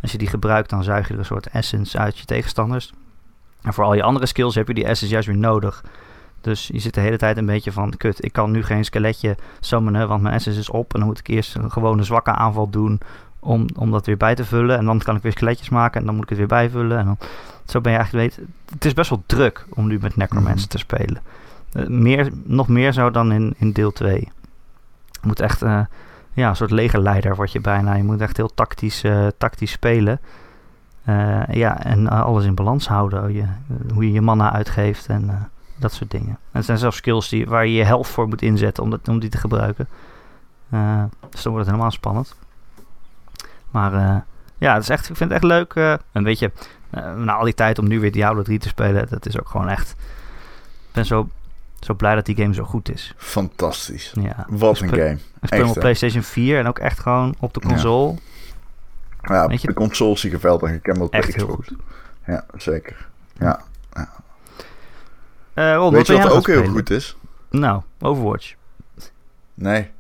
Als 0.02 0.12
je 0.12 0.18
die 0.18 0.28
gebruikt, 0.28 0.70
dan 0.70 0.84
zuig 0.84 1.08
je 1.08 1.14
er 1.14 1.20
een 1.20 1.26
soort 1.26 1.48
essence 1.48 1.98
uit 1.98 2.18
je 2.18 2.26
tegenstanders. 2.26 2.94
En 3.62 3.74
voor 3.74 3.84
al 3.84 3.94
je 3.94 4.04
andere 4.04 4.26
skills 4.26 4.56
heb 4.56 4.68
je 4.68 4.74
die 4.74 4.86
essence 4.86 5.14
juist 5.14 5.28
weer 5.28 5.38
nodig. 5.38 5.84
Dus 6.42 6.68
je 6.68 6.80
zit 6.80 6.94
de 6.94 7.02
hele 7.02 7.18
tijd 7.18 7.38
een 7.38 7.46
beetje 7.46 7.72
van, 7.72 7.94
kut, 7.98 8.26
ik 8.26 8.34
kan 8.34 8.52
nu 8.52 8.64
geen 8.64 8.86
skeletje 8.86 9.38
summonen, 9.60 10.08
want 10.08 10.22
mijn 10.22 10.36
essence 10.36 10.60
is 10.60 10.70
op. 10.70 10.94
En 10.94 11.00
dan 11.00 11.08
moet 11.08 11.20
ik 11.20 11.28
eerst 11.28 11.56
een 11.56 11.72
gewone 11.72 12.04
zwakke 12.04 12.32
aanval 12.32 12.70
doen 12.70 13.00
om, 13.40 13.66
om 13.76 13.92
dat 13.92 14.06
weer 14.06 14.18
bij 14.18 14.36
te 14.36 14.46
vullen. 14.46 14.78
En 14.78 14.86
dan 14.86 15.00
kan 15.00 15.16
ik 15.16 15.22
weer 15.22 15.32
skeletjes 15.32 15.70
maken 15.70 16.00
en 16.00 16.06
dan 16.06 16.16
moet 16.16 16.24
ik 16.24 16.30
het 16.30 16.38
weer 16.38 16.48
bijvullen. 16.48 16.98
En 16.98 17.06
dan, 17.06 17.18
zo 17.66 17.82
ben 17.82 17.92
je 17.92 17.98
eigenlijk 17.98 18.36
weet. 18.36 18.48
Het 18.70 18.86
is 18.86 18.94
best 18.94 19.10
wel 19.10 19.24
druk 19.26 19.66
om 19.70 19.88
nu 19.88 19.98
met 20.02 20.16
Necromancer 20.16 20.54
mm 20.54 20.60
-hmm. 20.60 20.68
te 20.70 20.78
spelen. 20.78 21.22
Uh, 21.74 21.88
meer, 21.88 22.32
nog 22.44 22.68
meer 22.68 22.92
zo 22.92 23.12
dan 23.12 23.32
in, 23.32 23.56
in 23.58 23.72
deel 23.72 23.92
2. 23.92 24.20
Je 25.12 25.20
moet 25.22 25.40
echt 25.40 25.64
uh, 25.64 25.82
ja, 26.34 26.50
een 26.50 26.56
soort 26.56 26.72
legerleider 26.72 27.36
word 27.36 27.52
je 27.52 27.62
bijna. 27.62 27.94
Je 27.94 28.04
moet 28.04 28.22
echt 28.22 28.38
heel 28.38 28.54
tactisch, 28.54 29.04
uh, 29.04 29.28
tactisch 29.38 29.72
spelen. 29.72 30.20
ja, 31.52 31.84
en 31.84 32.08
alles 32.08 32.46
in 32.46 32.56
balans 32.56 32.88
houden. 32.88 33.34
Je, 33.34 33.46
hoe 33.94 34.06
je 34.06 34.12
je 34.12 34.22
mana 34.22 34.52
uitgeeft 34.52 35.08
en 35.08 35.50
dat 35.76 35.94
soort 35.94 36.12
dingen. 36.12 36.30
En 36.30 36.38
het 36.52 36.66
zijn 36.66 36.78
zelfs 36.78 36.98
skills 36.98 37.30
die, 37.30 37.46
waar 37.46 37.66
je 37.66 37.74
je 37.74 37.84
helft 37.84 38.10
voor 38.10 38.28
moet 38.28 38.42
inzetten 38.42 38.84
om, 38.84 38.90
dat, 38.90 39.08
om 39.08 39.20
die 39.20 39.30
te 39.30 39.38
gebruiken. 39.38 39.88
dus 41.30 41.44
dan 41.44 41.52
wordt 41.52 41.58
het 41.58 41.66
helemaal 41.66 41.92
spannend. 41.92 42.36
Maar 43.72 44.24
ja, 44.58 44.74
het 44.74 44.84
is 44.84 44.90
echt, 44.90 45.10
ik 45.10 45.16
vind 45.16 45.32
het 45.32 45.44
echt 45.44 45.52
leuk. 45.52 45.74
en 46.12 46.24
weet 46.24 46.40
je, 46.40 46.52
uh, 46.98 47.16
na 47.16 47.34
al 47.34 47.44
die 47.44 47.54
tijd 47.54 47.80
om 47.80 47.88
nu 47.88 48.00
weer 48.00 48.12
Diablo 48.12 48.42
3 48.42 48.60
te 48.60 48.68
spelen, 48.68 49.08
dat 49.10 49.26
is 49.26 49.40
ook 49.40 49.50
gewoon 49.50 49.70
echt. 49.70 49.90
Ik 49.90 50.96
ben 50.96 51.06
zo, 51.06 51.30
zo 51.80 51.94
blij 51.94 52.16
dat 52.16 52.26
die 52.26 52.36
game 52.36 52.54
zo 52.54 52.64
goed 52.64 52.92
is. 52.92 53.14
Fantastisch. 53.18 54.12
Ja. 54.22 54.46
Wat 54.50 54.80
een 54.80 54.90
game. 54.90 55.18
Ik 55.42 55.48
speel 55.48 55.60
hem 55.60 55.70
op 55.70 55.80
PlayStation 55.80 56.24
4 56.24 56.60
en 56.60 56.68
ook 56.68 56.80
echt 56.80 57.00
gewoon 57.00 57.36
op 57.40 57.54
de 57.54 57.60
console. 57.60 58.16
Ja, 59.22 59.34
ja 59.34 59.44
op 59.44 59.62
de 59.62 59.74
console 59.74 60.18
zie 60.18 60.30
ik 60.30 60.36
geweldig. 60.36 60.72
Ik 60.72 60.82
ken 60.82 61.02
ook 61.02 61.14
echt 61.14 61.36
heel 61.36 61.48
goed. 61.48 61.72
Ja, 62.26 62.46
zeker. 62.58 63.08
Ja. 63.38 63.62
ja. 63.94 64.10
Uh, 65.54 65.76
Ron, 65.76 65.92
Weet 65.94 66.08
wat 66.08 66.18
je 66.18 66.24
wat 66.24 66.32
ook 66.32 66.48
heel 66.48 66.68
goed 66.68 66.90
is? 66.90 67.18
Nou, 67.50 67.82
Overwatch. 68.00 68.54
Nee. 69.54 69.92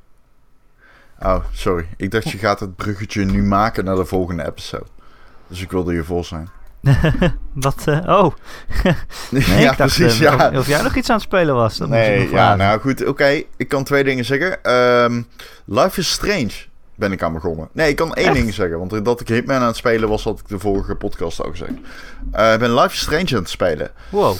Oh, 1.19 1.43
sorry. 1.51 1.87
Ik 1.97 2.11
dacht 2.11 2.29
je 2.29 2.37
gaat 2.47 2.59
het 2.59 2.75
bruggetje 2.75 3.25
nu 3.25 3.43
maken 3.43 3.85
naar 3.85 3.95
de 3.95 4.05
volgende 4.05 4.45
episode. 4.45 4.85
Dus 5.47 5.61
ik 5.61 5.71
wilde 5.71 5.93
je 5.93 6.03
vol 6.03 6.23
zijn. 6.23 6.49
Wat? 7.53 7.83
Uh, 7.85 7.97
oh. 8.07 8.33
nee, 9.29 9.59
ja, 9.59 9.65
dacht, 9.65 9.77
precies. 9.77 10.13
uh, 10.13 10.19
ja. 10.19 10.49
Of, 10.49 10.57
of, 10.57 10.67
jij 10.67 10.81
nog 10.81 10.95
iets 10.95 11.09
aan 11.09 11.15
het 11.15 11.25
spelen 11.25 11.55
was. 11.55 11.77
Dat 11.77 11.89
nee, 11.89 12.29
ja, 12.29 12.55
nou 12.55 12.79
goed. 12.79 13.01
Oké, 13.01 13.09
okay. 13.09 13.47
ik 13.57 13.67
kan 13.67 13.83
twee 13.83 14.03
dingen 14.03 14.25
zeggen. 14.25 14.73
Um, 15.03 15.27
Life 15.65 15.99
is 15.99 16.11
Strange 16.11 16.51
ben 16.95 17.11
ik 17.11 17.23
aan 17.23 17.33
begonnen. 17.33 17.69
Nee, 17.71 17.89
ik 17.89 17.95
kan 17.95 18.13
één 18.13 18.25
Echt? 18.25 18.35
ding 18.35 18.53
zeggen. 18.53 18.77
Want 18.77 19.05
dat 19.05 19.21
ik 19.21 19.27
Hitman 19.27 19.59
aan 19.59 19.67
het 19.67 19.75
spelen 19.75 20.09
was, 20.09 20.23
had 20.23 20.39
ik 20.39 20.47
de 20.47 20.59
vorige 20.59 20.95
podcast 20.95 21.43
ook 21.43 21.51
gezegd. 21.51 21.71
Uh, 22.35 22.53
ik 22.53 22.59
ben 22.59 22.73
Life 22.73 22.93
is 22.93 22.99
Strange 22.99 23.29
aan 23.29 23.41
het 23.41 23.49
spelen. 23.49 23.91
Wow. 24.09 24.35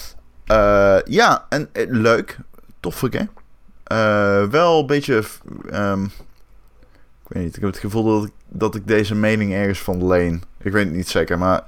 ja, 1.06 1.46
en 1.50 1.70
leuk. 1.74 2.38
Toffe 2.80 3.10
game. 3.12 4.50
wel 4.50 4.80
een 4.80 4.86
beetje... 4.86 5.24
Um, 5.74 6.12
ik 7.30 7.36
weet 7.36 7.44
niet, 7.44 7.56
ik 7.56 7.62
heb 7.62 7.72
het 7.72 7.80
gevoel 7.80 8.04
dat 8.04 8.24
ik, 8.26 8.32
dat 8.50 8.76
ik 8.76 8.88
deze 8.88 9.16
mening 9.16 9.54
ergens 9.54 9.80
van 9.80 10.08
leen. 10.08 10.44
Ik 10.62 10.72
weet 10.72 10.86
het 10.86 10.96
niet 10.96 11.10
zeker, 11.10 11.38
maar 11.38 11.62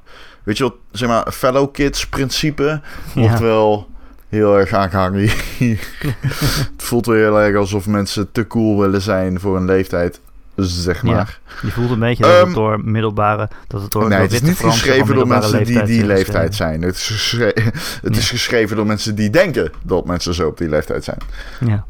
weet 0.43 0.57
je 0.57 0.63
wat, 0.63 0.75
zeg 0.91 1.09
maar, 1.09 1.31
fellow 1.31 1.71
kids 1.73 2.07
principe 2.07 2.81
wordt 3.15 3.37
Ja. 3.37 3.39
wel 3.39 3.89
heel 4.29 4.57
erg 4.59 4.73
aangehangen. 4.73 5.21
het 5.59 6.83
voelt 6.83 7.05
weer 7.05 7.17
heel 7.17 7.39
erg 7.41 7.55
alsof 7.55 7.87
mensen 7.87 8.31
te 8.31 8.47
cool 8.47 8.79
willen 8.79 9.01
zijn 9.01 9.39
voor 9.39 9.57
een 9.57 9.65
leeftijd, 9.65 10.19
zeg 10.55 11.01
Ja. 11.03 11.11
maar. 11.11 11.39
Je 11.61 11.71
voelt 11.71 11.89
een 11.91 11.99
beetje 11.99 12.23
dat 12.23 12.31
Ehm, 12.35 12.45
het 12.45 12.55
door 12.55 12.83
middelbare... 12.85 13.49
Dat 13.67 13.81
het 13.81 13.91
door, 13.91 14.09
nee, 14.09 14.19
het 14.19 14.31
is 14.31 14.41
niet 14.41 14.55
Fransen 14.55 14.81
geschreven 14.81 15.15
door 15.15 15.27
mensen 15.27 15.63
die 15.65 15.83
die 15.83 16.05
leeftijd 16.05 16.25
geschreven. 16.27 16.53
zijn. 16.53 16.81
Het 16.81 16.95
is, 16.95 17.07
geschre- 17.07 17.53
het 18.07 18.15
is 18.17 18.23
Ja. 18.29 18.35
geschreven 18.35 18.75
door 18.75 18.85
mensen 18.85 19.15
die 19.15 19.29
denken 19.29 19.71
dat 19.83 20.05
mensen 20.05 20.33
zo 20.33 20.47
op 20.47 20.57
die 20.57 20.69
leeftijd 20.69 21.03
zijn. 21.03 21.17
Ja, 21.59 21.85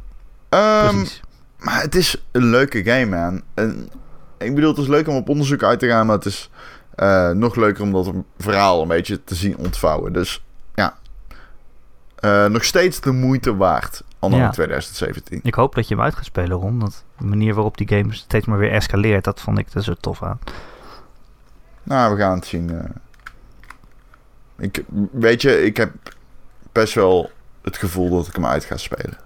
Ehm, 0.49 0.95
precies. 0.95 1.21
Maar 1.61 1.81
het 1.81 1.95
is 1.95 2.23
een 2.31 2.45
leuke 2.45 2.83
game, 2.83 3.05
man. 3.05 3.41
En 3.53 3.89
ik 4.37 4.55
bedoel, 4.55 4.69
het 4.69 4.79
is 4.79 4.87
leuk 4.87 5.07
om 5.07 5.15
op 5.15 5.29
onderzoek 5.29 5.63
uit 5.63 5.79
te 5.79 5.87
gaan, 5.87 6.05
maar 6.05 6.15
het 6.15 6.25
is 6.25 6.49
eh, 6.95 7.29
nog 7.29 7.55
leuker 7.55 7.83
om 7.83 7.91
dat 7.91 8.11
verhaal 8.37 8.81
een 8.81 8.87
beetje 8.87 9.23
te 9.23 9.35
zien 9.35 9.57
ontvouwen. 9.57 10.13
Dus 10.13 10.43
ja, 10.75 10.99
Eh, 12.15 12.45
nog 12.45 12.63
steeds 12.63 12.99
de 13.01 13.11
moeite 13.11 13.55
waard, 13.55 14.03
anno 14.19 14.37
Ja. 14.37 14.49
2017. 14.49 15.39
Ik 15.43 15.53
hoop 15.55 15.75
dat 15.75 15.87
je 15.87 15.95
hem 15.95 16.03
uit 16.03 16.15
gaat 16.15 16.25
spelen, 16.25 16.57
Ron. 16.57 16.79
Dat 16.79 17.03
de 17.17 17.25
manier 17.25 17.53
waarop 17.53 17.77
die 17.77 17.87
game 17.87 18.13
steeds 18.13 18.45
maar 18.45 18.57
weer 18.57 18.71
escaleert, 18.71 19.23
dat 19.23 19.41
vond 19.41 19.57
ik 19.57 19.73
er 19.73 19.83
zo 19.83 19.93
tof 19.93 20.23
aan. 20.23 20.39
Nou, 21.83 22.15
we 22.15 22.21
gaan 22.21 22.35
het 22.35 22.45
zien. 22.45 22.69
eh. 22.79 22.89
Ik, 24.57 24.83
weet 25.11 25.41
je, 25.41 25.63
ik 25.63 25.77
heb 25.77 25.91
best 26.71 26.93
wel 26.93 27.31
het 27.61 27.77
gevoel 27.77 28.09
dat 28.09 28.27
ik 28.27 28.35
hem 28.35 28.45
uit 28.45 28.63
ga 28.65 28.77
spelen. 28.77 29.17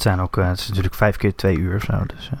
Het 0.00 0.08
zijn 0.08 0.20
ook, 0.20 0.36
eh, 0.36 0.48
het 0.48 0.58
is 0.58 0.68
natuurlijk 0.68 0.94
vijf 0.94 1.16
keer 1.16 1.34
twee 1.34 1.56
uur 1.56 1.76
of 1.76 1.82
zo, 1.82 1.92
dus 2.06 2.30
eh 2.32 2.38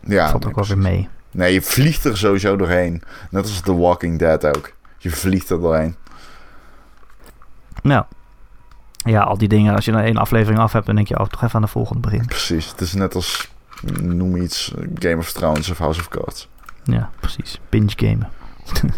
Ja, 0.00 0.28
valt 0.28 0.40
nee, 0.44 0.48
ook 0.54 0.56
wel 0.58 0.66
weer 0.76 0.78
mee. 0.84 1.08
Nee, 1.30 1.52
je 1.52 1.62
vliegt 1.62 2.04
er 2.04 2.18
sowieso 2.18 2.56
doorheen. 2.56 3.02
Net 3.30 3.42
als 3.42 3.60
The 3.60 3.76
Walking 3.76 4.18
Dead 4.18 4.44
ook. 4.56 4.72
Je 4.98 5.10
vliegt 5.10 5.50
er 5.50 5.60
doorheen. 5.60 5.96
Nou, 7.82 8.04
ja, 8.96 9.22
al 9.22 9.38
die 9.38 9.48
dingen, 9.48 9.74
als 9.74 9.84
je 9.84 9.92
dan 9.92 10.00
één 10.00 10.16
aflevering 10.16 10.58
af 10.60 10.72
hebt, 10.72 10.86
dan 10.86 10.94
denk 10.94 11.08
je, 11.08 11.18
oh, 11.18 11.26
toch 11.26 11.42
even 11.42 11.54
aan 11.54 11.62
de 11.62 11.68
volgende 11.68 12.00
beginnen. 12.00 12.26
Precies. 12.28 12.70
Het 12.70 12.80
is 12.80 12.92
net 12.92 13.14
als, 13.14 13.50
noem 14.02 14.36
iets, 14.36 14.72
Game 14.98 15.16
of 15.16 15.32
Thrones 15.32 15.70
of 15.70 15.78
House 15.78 16.00
of 16.00 16.08
Cards. 16.08 16.48
Ja, 16.84 17.10
precies. 17.20 17.60
Binge 17.68 17.92
gamen. 17.96 18.28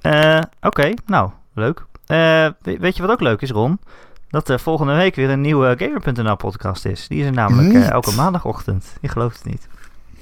Eh, 0.00 0.40
Oké, 0.60 0.92
nou, 1.06 1.30
leuk. 1.54 1.84
We- 2.06 2.54
weet 2.62 2.96
je 2.96 3.02
wat 3.02 3.10
ook 3.10 3.20
leuk 3.20 3.40
is, 3.42 3.50
Ron? 3.50 3.80
Dat 4.30 4.48
er 4.48 4.60
volgende 4.60 4.94
week 4.94 5.14
weer 5.14 5.30
een 5.30 5.40
nieuwe 5.40 5.76
Gamer.nl 5.78 6.36
podcast 6.36 6.84
is. 6.84 7.08
Die 7.08 7.20
is 7.20 7.26
er 7.26 7.32
namelijk 7.32 7.74
eh, 7.74 7.90
elke 7.90 8.14
maandagochtend. 8.14 8.96
Je 9.00 9.08
gelooft 9.08 9.36
het 9.36 9.46
niet. 9.46 9.68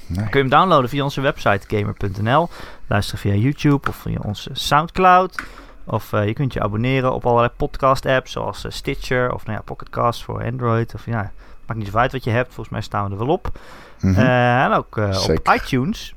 Nee. 0.06 0.16
Kun 0.16 0.26
je 0.32 0.38
hem 0.38 0.48
downloaden 0.48 0.90
via 0.90 1.04
onze 1.04 1.20
website 1.20 1.76
gamer.nl. 1.76 2.48
Luisteren 2.86 3.20
via 3.20 3.34
YouTube 3.34 3.88
of 3.88 3.96
via 3.96 4.18
onze 4.22 4.50
Soundcloud. 4.52 5.42
Of 5.84 6.10
je 6.10 6.32
kunt 6.32 6.52
je 6.52 6.60
abonneren 6.60 7.12
op 7.12 7.26
allerlei 7.26 7.52
podcast 7.56 8.06
apps 8.06 8.32
zoals 8.32 8.64
Stitcher 8.68 9.32
of 9.34 9.44
nou 9.44 9.56
ja, 9.56 9.62
Pocket 9.64 9.90
Cast 9.90 10.24
voor 10.24 10.44
Android. 10.44 10.94
Of 10.94 11.06
ja, 11.06 11.30
maakt 11.66 11.80
niet 11.80 11.88
zo 11.88 11.96
uit 11.96 12.12
wat 12.12 12.24
je 12.24 12.30
hebt. 12.30 12.46
Volgens 12.46 12.68
mij 12.68 12.80
staan 12.80 13.04
we 13.04 13.10
er 13.10 13.18
wel 13.18 13.28
op. 13.28 13.58
Mhm. 14.00 14.20
en 14.20 14.72
ook 14.72 14.96
op 14.96 15.50
iTunes 15.54 16.14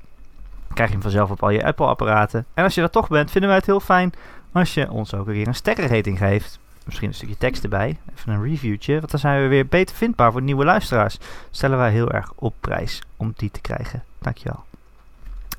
krijg 0.73 0.89
je 0.89 0.95
hem 0.95 1.03
vanzelf 1.03 1.29
op 1.29 1.43
al 1.43 1.49
je 1.49 1.65
Apple-apparaten. 1.65 2.45
En 2.53 2.63
als 2.63 2.75
je 2.75 2.81
dat 2.81 2.91
toch 2.91 3.07
bent, 3.07 3.31
vinden 3.31 3.49
wij 3.49 3.57
het 3.57 3.67
heel 3.67 3.79
fijn 3.79 4.13
als 4.51 4.73
je 4.73 4.91
ons 4.91 5.13
ook 5.13 5.27
een 5.27 5.33
keer 5.33 5.47
een 5.47 5.55
sterrenrating 5.55 6.17
geeft. 6.17 6.59
Misschien 6.91 7.09
een 7.09 7.15
stukje 7.15 7.37
tekst 7.37 7.63
erbij. 7.63 7.97
Even 8.17 8.33
een 8.33 8.43
reviewtje. 8.43 8.97
Want 8.99 9.11
dan 9.11 9.19
zijn 9.19 9.41
we 9.41 9.47
weer 9.47 9.67
beter 9.67 9.95
vindbaar 9.95 10.31
voor 10.31 10.41
nieuwe 10.41 10.65
luisteraars. 10.65 11.17
Stellen 11.51 11.77
wij 11.77 11.91
heel 11.91 12.11
erg 12.11 12.31
op 12.35 12.53
prijs 12.59 13.01
om 13.17 13.33
die 13.35 13.51
te 13.51 13.61
krijgen. 13.61 14.03
Dankjewel. 14.19 14.63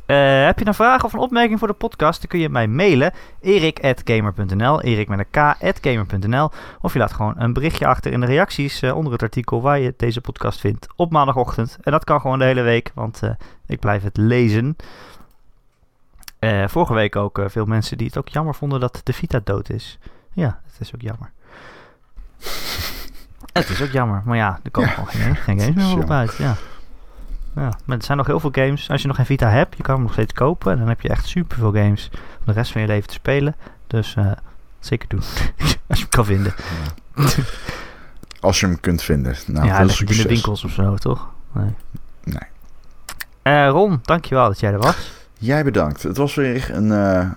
Uh, 0.07 0.45
heb 0.45 0.59
je 0.59 0.67
een 0.67 0.75
vraag 0.75 1.05
of 1.05 1.13
een 1.13 1.19
opmerking 1.19 1.59
voor 1.59 1.69
de 1.69 1.75
podcast? 1.75 2.21
Dan 2.21 2.29
kun 2.29 2.39
je 2.39 2.49
mij 2.49 2.69
mailen. 2.69 3.13
erik.gamer.nl 3.41 4.81
Erik 4.81 5.09
met 5.09 5.19
een 5.19 5.55
k.gamer.nl 5.81 6.51
Of 6.81 6.93
je 6.93 6.99
laat 6.99 7.13
gewoon 7.13 7.35
een 7.37 7.53
berichtje 7.53 7.87
achter 7.87 8.13
in 8.13 8.21
de 8.21 8.27
reacties 8.27 8.83
uh, 8.83 8.97
onder 8.97 9.13
het 9.13 9.23
artikel 9.23 9.63
waar 9.63 9.79
je 9.79 9.95
deze 9.97 10.21
podcast 10.21 10.61
vindt 10.61 10.87
op 10.97 11.11
maandagochtend. 11.11 11.79
En 11.83 11.93
dat 11.93 12.05
kan 12.05 12.21
gewoon 12.21 12.39
de 12.39 12.45
hele 12.45 12.63
week, 12.63 12.91
want 12.95 13.21
uh, 13.25 13.31
ik 13.67 13.81
blijf 13.81 14.03
het 14.03 14.17
lezen. 14.17 14.77
vorige 16.67 16.95
week 16.95 17.17
ook 17.17 17.41
veel 17.47 17.67
mensen 17.67 17.99
die 17.99 18.07
het 18.07 18.19
ook 18.19 18.29
jammer 18.29 18.55
vonden 18.55 18.81
dat 18.81 19.01
de 19.05 19.13
Vita 19.13 19.41
dood 19.45 19.71
is. 19.71 19.99
Ja, 20.33 20.61
het 20.67 20.81
is 20.81 20.95
ook 20.95 21.01
jammer. 21.01 21.31
het 23.53 23.69
is 23.69 23.83
ook 23.83 23.91
jammer, 23.91 24.23
maar 24.25 24.37
ja, 24.37 24.61
er 24.63 24.71
komen 24.71 24.91
ja. 24.91 24.95
gewoon 24.95 25.11
geen, 25.11 25.37
geen 25.37 25.61
games 25.61 25.95
meer 25.95 26.03
op 26.05 26.11
uit. 26.11 26.37
Ja. 26.37 26.57
Ja, 27.55 27.73
maar 27.85 27.97
er 27.97 28.05
zijn 28.05 28.19
nog 28.19 28.27
heel 28.27 28.41
veel 28.41 28.51
games. 28.53 28.91
Als 28.91 29.01
je 29.01 29.07
nog 29.07 29.17
geen 29.17 29.27
Vita 29.27 29.49
hebt, 29.49 29.77
je 29.77 29.83
kan 29.83 29.95
hem 29.95 30.03
nog 30.03 30.13
steeds 30.13 30.33
kopen. 30.33 30.79
Dan 30.79 30.89
heb 30.89 31.01
je 31.01 31.09
echt 31.09 31.27
super 31.27 31.59
veel 31.59 31.73
games 31.73 32.11
om 32.13 32.45
de 32.45 32.53
rest 32.53 32.73
van 32.73 32.81
je 32.81 32.87
leven 32.87 33.09
te 33.09 33.15
spelen. 33.15 33.55
Dus 33.87 34.15
uh, 34.19 34.33
zeker 34.81 35.09
doen. 35.09 35.23
Als 35.89 35.99
je 35.99 36.05
hem 36.05 36.09
kan 36.09 36.25
vinden. 36.25 36.55
Als 38.41 38.61
je 38.61 38.67
hem 38.67 38.81
kunt 38.81 39.03
vinden. 39.03 39.37
Nou, 39.47 39.67
ja, 39.67 39.81
in 39.81 39.87
de 39.87 40.29
winkels 40.29 40.65
of 40.65 40.71
zo, 40.71 40.95
toch? 40.95 41.29
Nee. 41.53 41.75
nee. 42.25 42.49
Uh, 43.43 43.69
Ron, 43.69 44.01
dankjewel 44.03 44.49
dat 44.49 44.61
jij 44.61 44.73
er 44.73 44.79
was. 44.79 45.13
Jij 45.39 45.65
bedankt. 45.65 46.03
Het 46.03 46.17
was 46.17 46.35
weer 46.35 46.71
een 46.75 46.87
uh, 46.87 47.31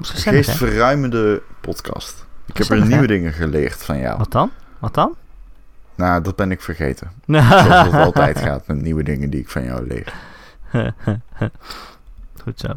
geestverruimende 0.00 1.42
podcast. 1.60 2.26
Ik 2.46 2.56
heb 2.56 2.68
er 2.68 2.86
nieuwe 2.86 3.06
dingen 3.06 3.32
geleerd 3.32 3.84
van 3.84 3.98
jou. 3.98 4.18
Wat 4.18 4.32
dan? 4.32 4.50
Wat 4.78 4.94
dan? 4.94 5.16
Nou, 5.94 6.22
dat 6.22 6.36
ben 6.36 6.50
ik 6.50 6.60
vergeten. 6.60 7.10
Zoals 7.26 7.86
het 7.86 7.94
altijd 7.94 8.38
gaat 8.38 8.66
met 8.66 8.82
nieuwe 8.82 9.02
dingen 9.02 9.30
die 9.30 9.40
ik 9.40 9.48
van 9.48 9.64
jou 9.64 9.86
leer. 9.86 10.14
Goed 12.42 12.60
zo. 12.60 12.68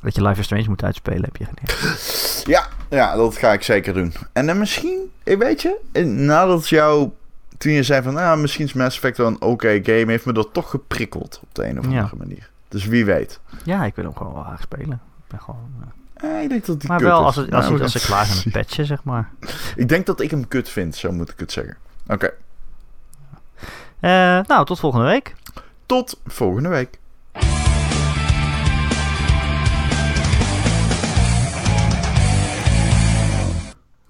Dat 0.00 0.14
je 0.14 0.22
Life 0.22 0.38
is 0.38 0.44
Strange 0.44 0.68
moet 0.68 0.84
uitspelen, 0.84 1.22
heb 1.22 1.36
je 1.36 1.44
geleerd. 1.44 2.26
Ja, 2.48 2.68
ja, 2.90 3.16
dat 3.16 3.36
ga 3.36 3.52
ik 3.52 3.62
zeker 3.62 3.94
doen. 3.94 4.12
En 4.32 4.46
dan 4.46 4.58
misschien, 4.58 5.10
weet 5.24 5.62
je, 5.62 6.02
nadat 6.04 6.68
jou, 6.68 7.10
toen 7.58 7.72
je 7.72 7.82
zei 7.82 8.02
van, 8.02 8.14
nou, 8.14 8.38
misschien 8.40 8.64
is 8.64 8.72
Mass 8.72 8.96
Effect 8.96 9.16
wel 9.16 9.26
een 9.26 9.40
oké 9.40 9.80
game, 9.82 10.04
heeft 10.06 10.24
me 10.24 10.32
dat 10.32 10.52
toch 10.52 10.70
geprikkeld 10.70 11.40
op 11.42 11.54
de 11.54 11.68
een 11.68 11.78
of 11.78 11.84
andere 11.84 12.02
ja. 12.02 12.10
manier. 12.16 12.50
Dus 12.68 12.84
wie 12.84 13.04
weet. 13.04 13.40
Ja, 13.64 13.84
ik 13.84 13.94
wil 13.94 14.04
hem 14.04 14.16
gewoon 14.16 14.32
wel 14.32 14.42
graag 14.42 14.62
spelen. 14.62 15.00
Ik 15.28 15.34
ben 15.34 15.42
gewoon... 15.42 15.92
Eh, 16.14 16.42
ik 16.42 16.48
denk 16.48 16.66
dat 16.66 16.80
die 16.80 16.88
maar 16.88 17.00
wel 17.00 17.24
als, 17.24 17.36
het, 17.36 17.52
als, 17.52 17.68
nou, 17.68 17.82
als 17.82 17.92
ze 17.92 18.00
klaar 18.00 18.26
zijn 18.26 18.40
met 18.44 18.52
patchen, 18.62 18.86
zeg 18.86 19.04
maar. 19.04 19.30
ik 19.76 19.88
denk 19.88 20.06
dat 20.06 20.20
ik 20.20 20.30
hem 20.30 20.48
kut 20.48 20.68
vind, 20.68 20.96
zo 20.96 21.12
moet 21.12 21.30
ik 21.30 21.38
het 21.38 21.52
zeggen. 21.52 21.76
Oké. 22.06 22.32
Okay. 24.00 24.38
Uh, 24.40 24.46
nou, 24.46 24.66
tot 24.66 24.78
volgende 24.78 25.06
week. 25.06 25.34
Tot 25.86 26.20
volgende 26.26 26.68
week. 26.68 26.98
Oké, 27.34 27.46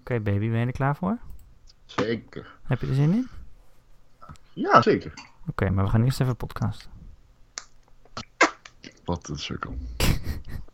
okay, 0.01 0.23
baby, 0.23 0.51
ben 0.51 0.59
je 0.59 0.67
er 0.67 0.73
klaar 0.73 0.97
voor? 0.97 1.19
Zeker. 1.87 2.47
Heb 2.63 2.81
je 2.81 2.87
er 2.87 2.95
zin 2.95 3.13
in? 3.13 3.29
Ja, 4.53 4.83
zeker. 4.83 5.13
Oké, 5.15 5.51
okay, 5.51 5.69
maar 5.69 5.85
we 5.85 5.91
gaan 5.91 6.05
eerst 6.05 6.21
even 6.21 6.37
podcasten. 6.37 6.91
Wat 9.05 9.29
een 9.29 9.39
sukkel. 9.39 9.77